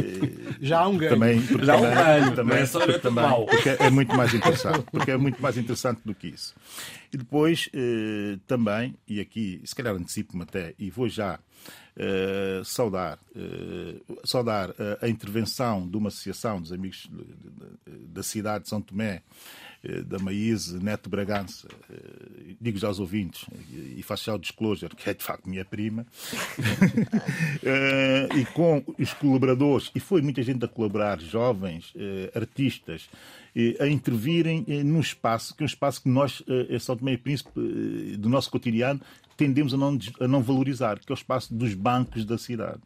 já 0.60 0.80
há 0.80 0.88
um 0.88 0.98
ganho. 0.98 1.12
Também, 1.12 1.40
já 1.40 1.74
há 1.74 1.76
um 1.78 1.82
ganho. 1.82 2.34
Também, 2.36 2.58
é, 2.58 2.66
só 2.66 2.98
também, 2.98 3.46
porque 3.46 3.68
é 3.70 3.90
muito 3.90 4.14
mais 4.14 4.34
interessante. 4.34 4.84
Porque 4.90 5.10
é 5.10 5.16
muito 5.16 5.40
mais 5.40 5.56
interessante 5.56 6.00
do 6.04 6.14
que 6.14 6.28
isso. 6.28 6.54
E 7.12 7.16
depois, 7.16 7.68
também, 8.46 8.94
e 9.06 9.20
aqui, 9.20 9.60
se 9.64 9.74
calhar 9.74 9.94
antecipo-me 9.94 10.42
até, 10.42 10.74
e 10.78 10.90
vou 10.90 11.08
já 11.08 11.38
uh, 11.96 12.64
saudar, 12.64 13.18
uh, 13.34 14.26
saudar 14.26 14.70
uh, 14.70 14.74
a 15.00 15.08
intervenção 15.08 15.88
de 15.88 15.96
uma 15.96 16.08
associação 16.08 16.60
dos 16.60 16.72
amigos 16.72 17.10
da 17.86 18.22
cidade 18.22 18.64
de 18.64 18.70
São 18.70 18.80
Tomé, 18.80 19.22
da 20.06 20.18
Maíse 20.18 20.78
Neto 20.82 21.10
Bragança, 21.10 21.68
digo 22.60 22.78
já 22.78 22.86
aos 22.88 23.00
ouvintes, 23.00 23.44
e 23.96 24.02
faço 24.02 24.26
já 24.26 24.34
o 24.34 24.38
disclosure, 24.38 24.94
que 24.94 25.10
é 25.10 25.14
de 25.14 25.24
facto 25.24 25.48
minha 25.48 25.64
prima, 25.64 26.06
e 28.36 28.44
com 28.52 28.84
os 28.98 29.12
colaboradores, 29.14 29.90
e 29.94 30.00
foi 30.00 30.22
muita 30.22 30.42
gente 30.42 30.64
a 30.64 30.68
colaborar, 30.68 31.20
jovens, 31.20 31.92
artistas, 32.34 33.08
a 33.80 33.88
intervirem 33.88 34.64
num 34.84 35.00
espaço, 35.00 35.54
que 35.56 35.62
é 35.62 35.64
um 35.64 35.66
espaço 35.66 36.02
que 36.02 36.08
nós, 36.08 36.42
São 36.80 36.96
Tomé 36.96 37.14
e 37.14 37.18
Príncipe, 37.18 37.50
do 38.18 38.28
nosso 38.28 38.50
cotidiano, 38.50 39.00
tendemos 39.36 39.74
a 39.74 39.76
não, 39.76 39.98
a 40.20 40.28
não 40.28 40.42
valorizar, 40.42 41.00
que 41.00 41.10
é 41.10 41.14
o 41.14 41.14
espaço 41.14 41.52
dos 41.52 41.74
bancos 41.74 42.24
da 42.24 42.38
cidade. 42.38 42.80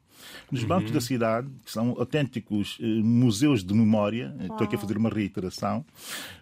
Nos 0.50 0.62
uhum. 0.62 0.68
bancos 0.68 0.90
da 0.90 1.00
cidade, 1.00 1.48
que 1.64 1.70
são 1.70 1.90
autênticos 1.90 2.78
eh, 2.80 2.86
museus 2.86 3.64
de 3.64 3.74
memória, 3.74 4.34
oh. 4.38 4.42
estou 4.42 4.64
aqui 4.66 4.76
a 4.76 4.78
fazer 4.78 4.96
uma 4.96 5.10
reiteração, 5.10 5.84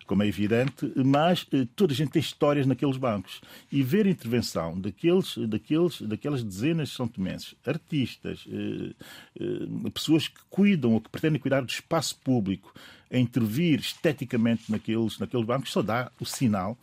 como 0.07 0.23
é 0.23 0.27
evidente, 0.27 0.93
mas 0.97 1.47
eh, 1.53 1.67
toda 1.75 1.93
a 1.93 1.97
gente 1.97 2.11
tem 2.13 2.21
histórias 2.21 2.67
naqueles 2.67 2.97
bancos. 2.97 3.41
E 3.71 3.83
ver 3.83 4.07
a 4.07 4.11
intervenção 4.11 4.79
daqueles, 4.79 5.37
daqueles, 5.39 6.01
daquelas 6.03 6.43
dezenas 6.43 6.89
de 6.89 6.95
São 6.95 7.09
Tomenses, 7.09 7.55
artistas, 7.67 8.45
eh, 8.49 8.95
eh, 9.41 9.91
pessoas 9.91 10.29
que 10.29 10.41
cuidam 10.51 10.93
ou 10.93 11.01
que 11.01 11.11
pretendem 11.11 11.41
cuidar 11.41 11.63
do 11.63 11.71
espaço 11.71 12.19
público, 12.21 12.73
a 13.11 13.19
intervir 13.19 13.79
esteticamente 13.79 14.71
naqueles, 14.71 15.19
naqueles 15.19 15.47
bancos, 15.47 15.71
só 15.71 15.83
dá 15.83 16.11
o 16.21 16.25
sinal 16.25 16.77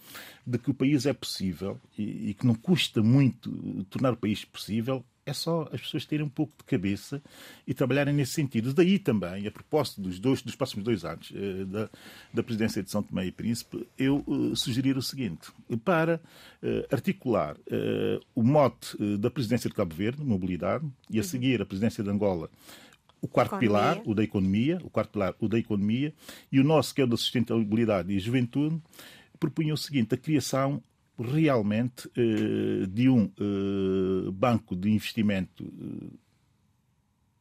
de 0.47 0.57
que 0.57 0.71
o 0.71 0.73
país 0.73 1.05
é 1.05 1.13
possível 1.13 1.79
e, 1.97 2.29
e 2.29 2.33
que 2.33 2.47
não 2.47 2.55
custa 2.55 3.03
muito 3.03 3.51
tornar 3.89 4.13
o 4.13 4.17
país 4.17 4.45
possível 4.45 5.03
é 5.25 5.33
só 5.33 5.67
as 5.71 5.81
pessoas 5.81 6.05
terem 6.05 6.25
um 6.25 6.29
pouco 6.29 6.53
de 6.57 6.63
cabeça 6.63 7.21
e 7.67 7.73
trabalharem 7.73 8.13
nesse 8.13 8.33
sentido. 8.33 8.73
Daí 8.73 8.97
também, 8.97 9.45
a 9.47 9.51
propósito 9.51 10.01
dos, 10.01 10.19
dois, 10.19 10.41
dos 10.41 10.55
próximos 10.55 10.83
dois 10.83 11.05
anos 11.05 11.31
eh, 11.35 11.65
da, 11.65 11.89
da 12.33 12.43
presidência 12.43 12.81
de 12.81 12.89
São 12.89 13.03
Tomé 13.03 13.27
e 13.27 13.31
Príncipe, 13.31 13.87
eu 13.97 14.23
eh, 14.27 14.55
sugerir 14.55 14.97
o 14.97 15.01
seguinte: 15.01 15.51
para 15.83 16.19
eh, 16.61 16.87
articular 16.91 17.55
o 18.35 18.43
mote 18.43 18.97
da 19.17 19.29
presidência 19.29 19.69
de 19.69 19.75
Cabo 19.75 19.95
Verde, 19.95 20.23
mobilidade, 20.23 20.85
e 21.09 21.17
a 21.17 21.21
uhum. 21.21 21.27
seguir 21.27 21.61
a 21.61 21.65
presidência 21.65 22.03
de 22.03 22.09
Angola, 22.09 22.49
o 23.21 23.27
quarto 23.27 23.55
economia. 23.55 23.69
pilar, 23.69 24.01
o 24.05 24.15
da 24.15 24.23
economia, 24.23 24.79
o 24.83 24.89
quarto 24.89 25.11
pilar, 25.11 25.35
o 25.39 25.47
da 25.47 25.57
economia, 25.57 26.13
e 26.51 26.59
o 26.59 26.63
nosso, 26.63 26.93
que 26.93 27.01
é 27.01 27.03
o 27.03 27.07
da 27.07 27.17
sustentabilidade 27.17 28.11
e 28.11 28.19
juventude, 28.19 28.81
propunha 29.39 29.73
o 29.73 29.77
seguinte: 29.77 30.13
a 30.15 30.17
criação 30.17 30.81
realmente 31.19 32.09
eh, 32.15 32.85
de 32.87 33.09
um 33.09 33.25
eh, 33.25 34.31
banco 34.31 34.75
de 34.75 34.89
investimento 34.89 35.63
eh, 35.63 36.17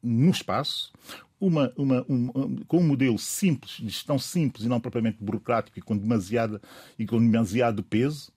no 0.03 0.31
espaço, 0.31 0.93
uma, 1.41 1.73
uma, 1.77 2.05
um, 2.09 2.57
com 2.67 2.79
um 2.79 2.87
modelo 2.87 3.19
simples, 3.19 3.73
de 3.77 3.89
gestão 3.89 4.19
simples 4.19 4.67
e 4.67 4.69
não 4.69 4.81
propriamente 4.81 5.19
burocrático 5.21 5.79
e 5.79 5.83
com 5.83 5.97
demasiado, 5.97 6.61
e 6.99 7.07
com 7.07 7.19
demasiado 7.19 7.83
peso, 7.83 8.31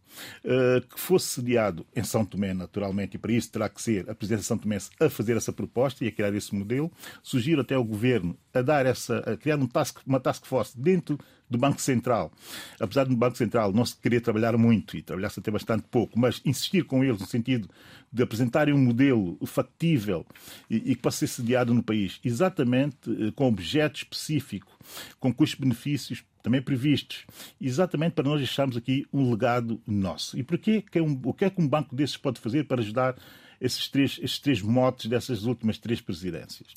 que 0.89 0.99
fosse 0.99 1.27
sediado 1.27 1.85
em 1.95 2.03
São 2.03 2.25
Tomé, 2.25 2.53
naturalmente, 2.53 3.15
e 3.15 3.17
para 3.17 3.31
isso 3.31 3.51
terá 3.51 3.69
que 3.69 3.81
ser 3.81 4.09
a 4.09 4.15
presidência 4.15 4.41
de 4.41 4.47
São 4.47 4.57
Tomé 4.57 4.77
a 4.99 5.09
fazer 5.09 5.37
essa 5.37 5.53
proposta 5.53 6.03
e 6.03 6.07
a 6.07 6.11
criar 6.11 6.33
esse 6.33 6.53
modelo. 6.53 6.91
Sugiro 7.21 7.61
até 7.61 7.75
ao 7.75 7.83
governo 7.83 8.37
a 8.53 8.61
dar 8.61 8.85
essa, 8.85 9.17
a 9.19 9.37
criar 9.37 9.57
um 9.57 9.67
task, 9.67 9.99
uma 10.05 10.19
task 10.19 10.45
force 10.45 10.79
dentro 10.79 11.17
do 11.49 11.57
Banco 11.57 11.79
Central. 11.81 12.31
Apesar 12.79 13.05
do 13.05 13.15
Banco 13.15 13.37
Central 13.37 13.71
não 13.71 13.85
se 13.85 13.95
querer 13.95 14.21
trabalhar 14.21 14.57
muito 14.57 14.97
e 14.97 15.01
trabalhar-se 15.01 15.39
até 15.39 15.51
bastante 15.51 15.85
pouco, 15.89 16.19
mas 16.19 16.41
insistir 16.43 16.83
com 16.83 17.03
eles 17.03 17.19
no 17.19 17.27
sentido 17.27 17.69
de 18.11 18.23
apresentarem 18.23 18.73
um 18.73 18.77
modelo 18.77 19.37
factível 19.45 20.25
e, 20.69 20.77
e 20.91 20.95
que 20.95 21.01
possa 21.01 21.19
ser 21.19 21.27
sediado 21.27 21.73
no 21.73 21.83
país, 21.83 22.19
exatamente 22.23 23.09
eh, 23.09 23.31
com 23.35 23.47
objeto 23.47 23.97
específico, 23.97 24.77
com 25.19 25.33
custos-benefícios 25.33 26.23
também 26.43 26.61
previstos, 26.61 27.25
exatamente 27.59 28.13
para 28.13 28.25
nós 28.25 28.37
deixarmos 28.37 28.75
aqui 28.77 29.07
um 29.11 29.31
legado 29.31 29.81
nosso. 29.87 30.37
E 30.37 30.43
porquê? 30.43 30.83
O 31.23 31.33
que 31.33 31.45
é 31.45 31.49
que 31.49 31.61
um 31.61 31.67
banco 31.67 31.95
desses 31.95 32.17
pode 32.17 32.39
fazer 32.39 32.65
para 32.65 32.81
ajudar 32.81 33.15
esses 33.61 33.87
três, 33.87 34.19
esses 34.21 34.39
três 34.39 34.61
motes 34.61 35.05
dessas 35.05 35.45
últimas 35.45 35.77
três 35.77 36.01
presidências. 36.01 36.67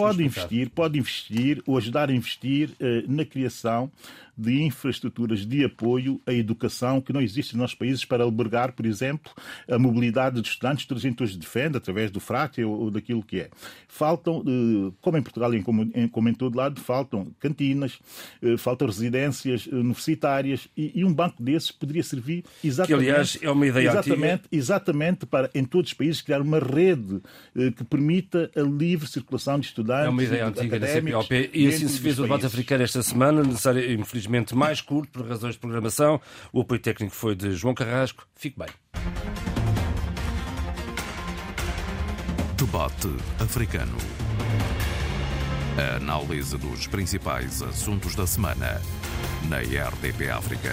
Pode 0.00 0.24
investir, 0.24 0.70
pode 0.70 0.98
investir 0.98 1.62
ou 1.64 1.78
ajudar 1.78 2.10
a 2.10 2.12
investir 2.12 2.70
uh, 2.70 3.10
na 3.10 3.24
criação 3.24 3.92
de 4.36 4.62
infraestruturas 4.62 5.46
de 5.46 5.64
apoio 5.64 6.20
à 6.26 6.32
educação 6.32 7.00
que 7.00 7.12
não 7.12 7.20
existem 7.20 7.56
nos 7.56 7.62
nossos 7.62 7.76
países 7.76 8.04
para 8.04 8.24
albergar, 8.24 8.72
por 8.72 8.86
exemplo, 8.86 9.30
a 9.68 9.78
mobilidade 9.78 10.40
de 10.40 10.48
estudantes 10.48 10.86
gente 10.98 11.22
hoje 11.22 11.38
defende 11.38 11.76
através 11.76 12.10
do 12.10 12.20
FRAT 12.20 12.58
ou, 12.64 12.90
daquilo 12.90 13.22
que 13.22 13.40
é. 13.40 13.50
Faltam, 13.88 14.38
uh, 14.38 14.94
como 15.00 15.16
em 15.16 15.22
Portugal 15.22 15.54
e 15.54 15.62
como, 15.62 15.82
em, 16.28 16.34
todo 16.34 16.56
lado, 16.56 16.80
faltam 16.80 17.28
cantinas, 17.38 17.98
uh, 18.42 18.56
faltam 18.58 18.88
residências 18.88 19.66
universitárias 19.66 20.68
e, 20.76 21.04
um 21.04 21.12
banco 21.12 21.42
desses 21.42 21.70
poderia 21.70 22.02
servir 22.02 22.44
exatamente. 22.64 23.04
Que, 23.04 23.10
aliás, 23.10 23.38
é 23.40 23.50
uma 23.50 23.66
ideia 23.66 23.90
exatamente, 23.90 24.42
exatamente 24.50 25.26
para, 25.26 25.50
em 25.54 25.64
todos 25.64 25.90
os 25.90 25.94
países, 25.94 26.06
país 26.06 26.22
criar 26.22 26.40
uma 26.40 26.58
rede 26.58 27.20
eh, 27.56 27.70
que 27.70 27.84
permita 27.84 28.50
a 28.56 28.60
livre 28.60 29.06
circulação 29.08 29.58
de 29.58 29.66
estudantes. 29.66 30.06
É 30.06 30.08
uma 30.08 30.22
ideia 30.22 30.46
antiga 30.46 30.78
da 30.78 30.86
CPLP 30.86 31.50
e 31.52 31.66
assim 31.66 31.88
se 31.88 32.00
fez 32.00 32.18
o 32.18 32.22
debate 32.22 32.46
africano 32.46 32.82
esta 32.82 33.02
semana, 33.02 33.42
necessário, 33.42 33.90
infelizmente 34.26 34.54
mais 34.54 34.80
curto 34.80 35.10
por 35.12 35.28
razões 35.28 35.54
de 35.54 35.60
programação. 35.60 36.20
O 36.52 36.60
apoio 36.60 36.80
técnico 36.80 37.14
foi 37.14 37.34
de 37.34 37.52
João 37.52 37.74
Carrasco. 37.74 38.26
Fique 38.34 38.58
bem. 38.58 38.68
Debate 42.56 43.08
africano. 43.40 43.96
A 45.78 45.96
análise 45.96 46.56
dos 46.58 46.86
principais 46.86 47.62
assuntos 47.62 48.14
da 48.14 48.26
semana 48.26 48.80
na 49.48 49.58
RDP 49.58 50.30
África. 50.30 50.72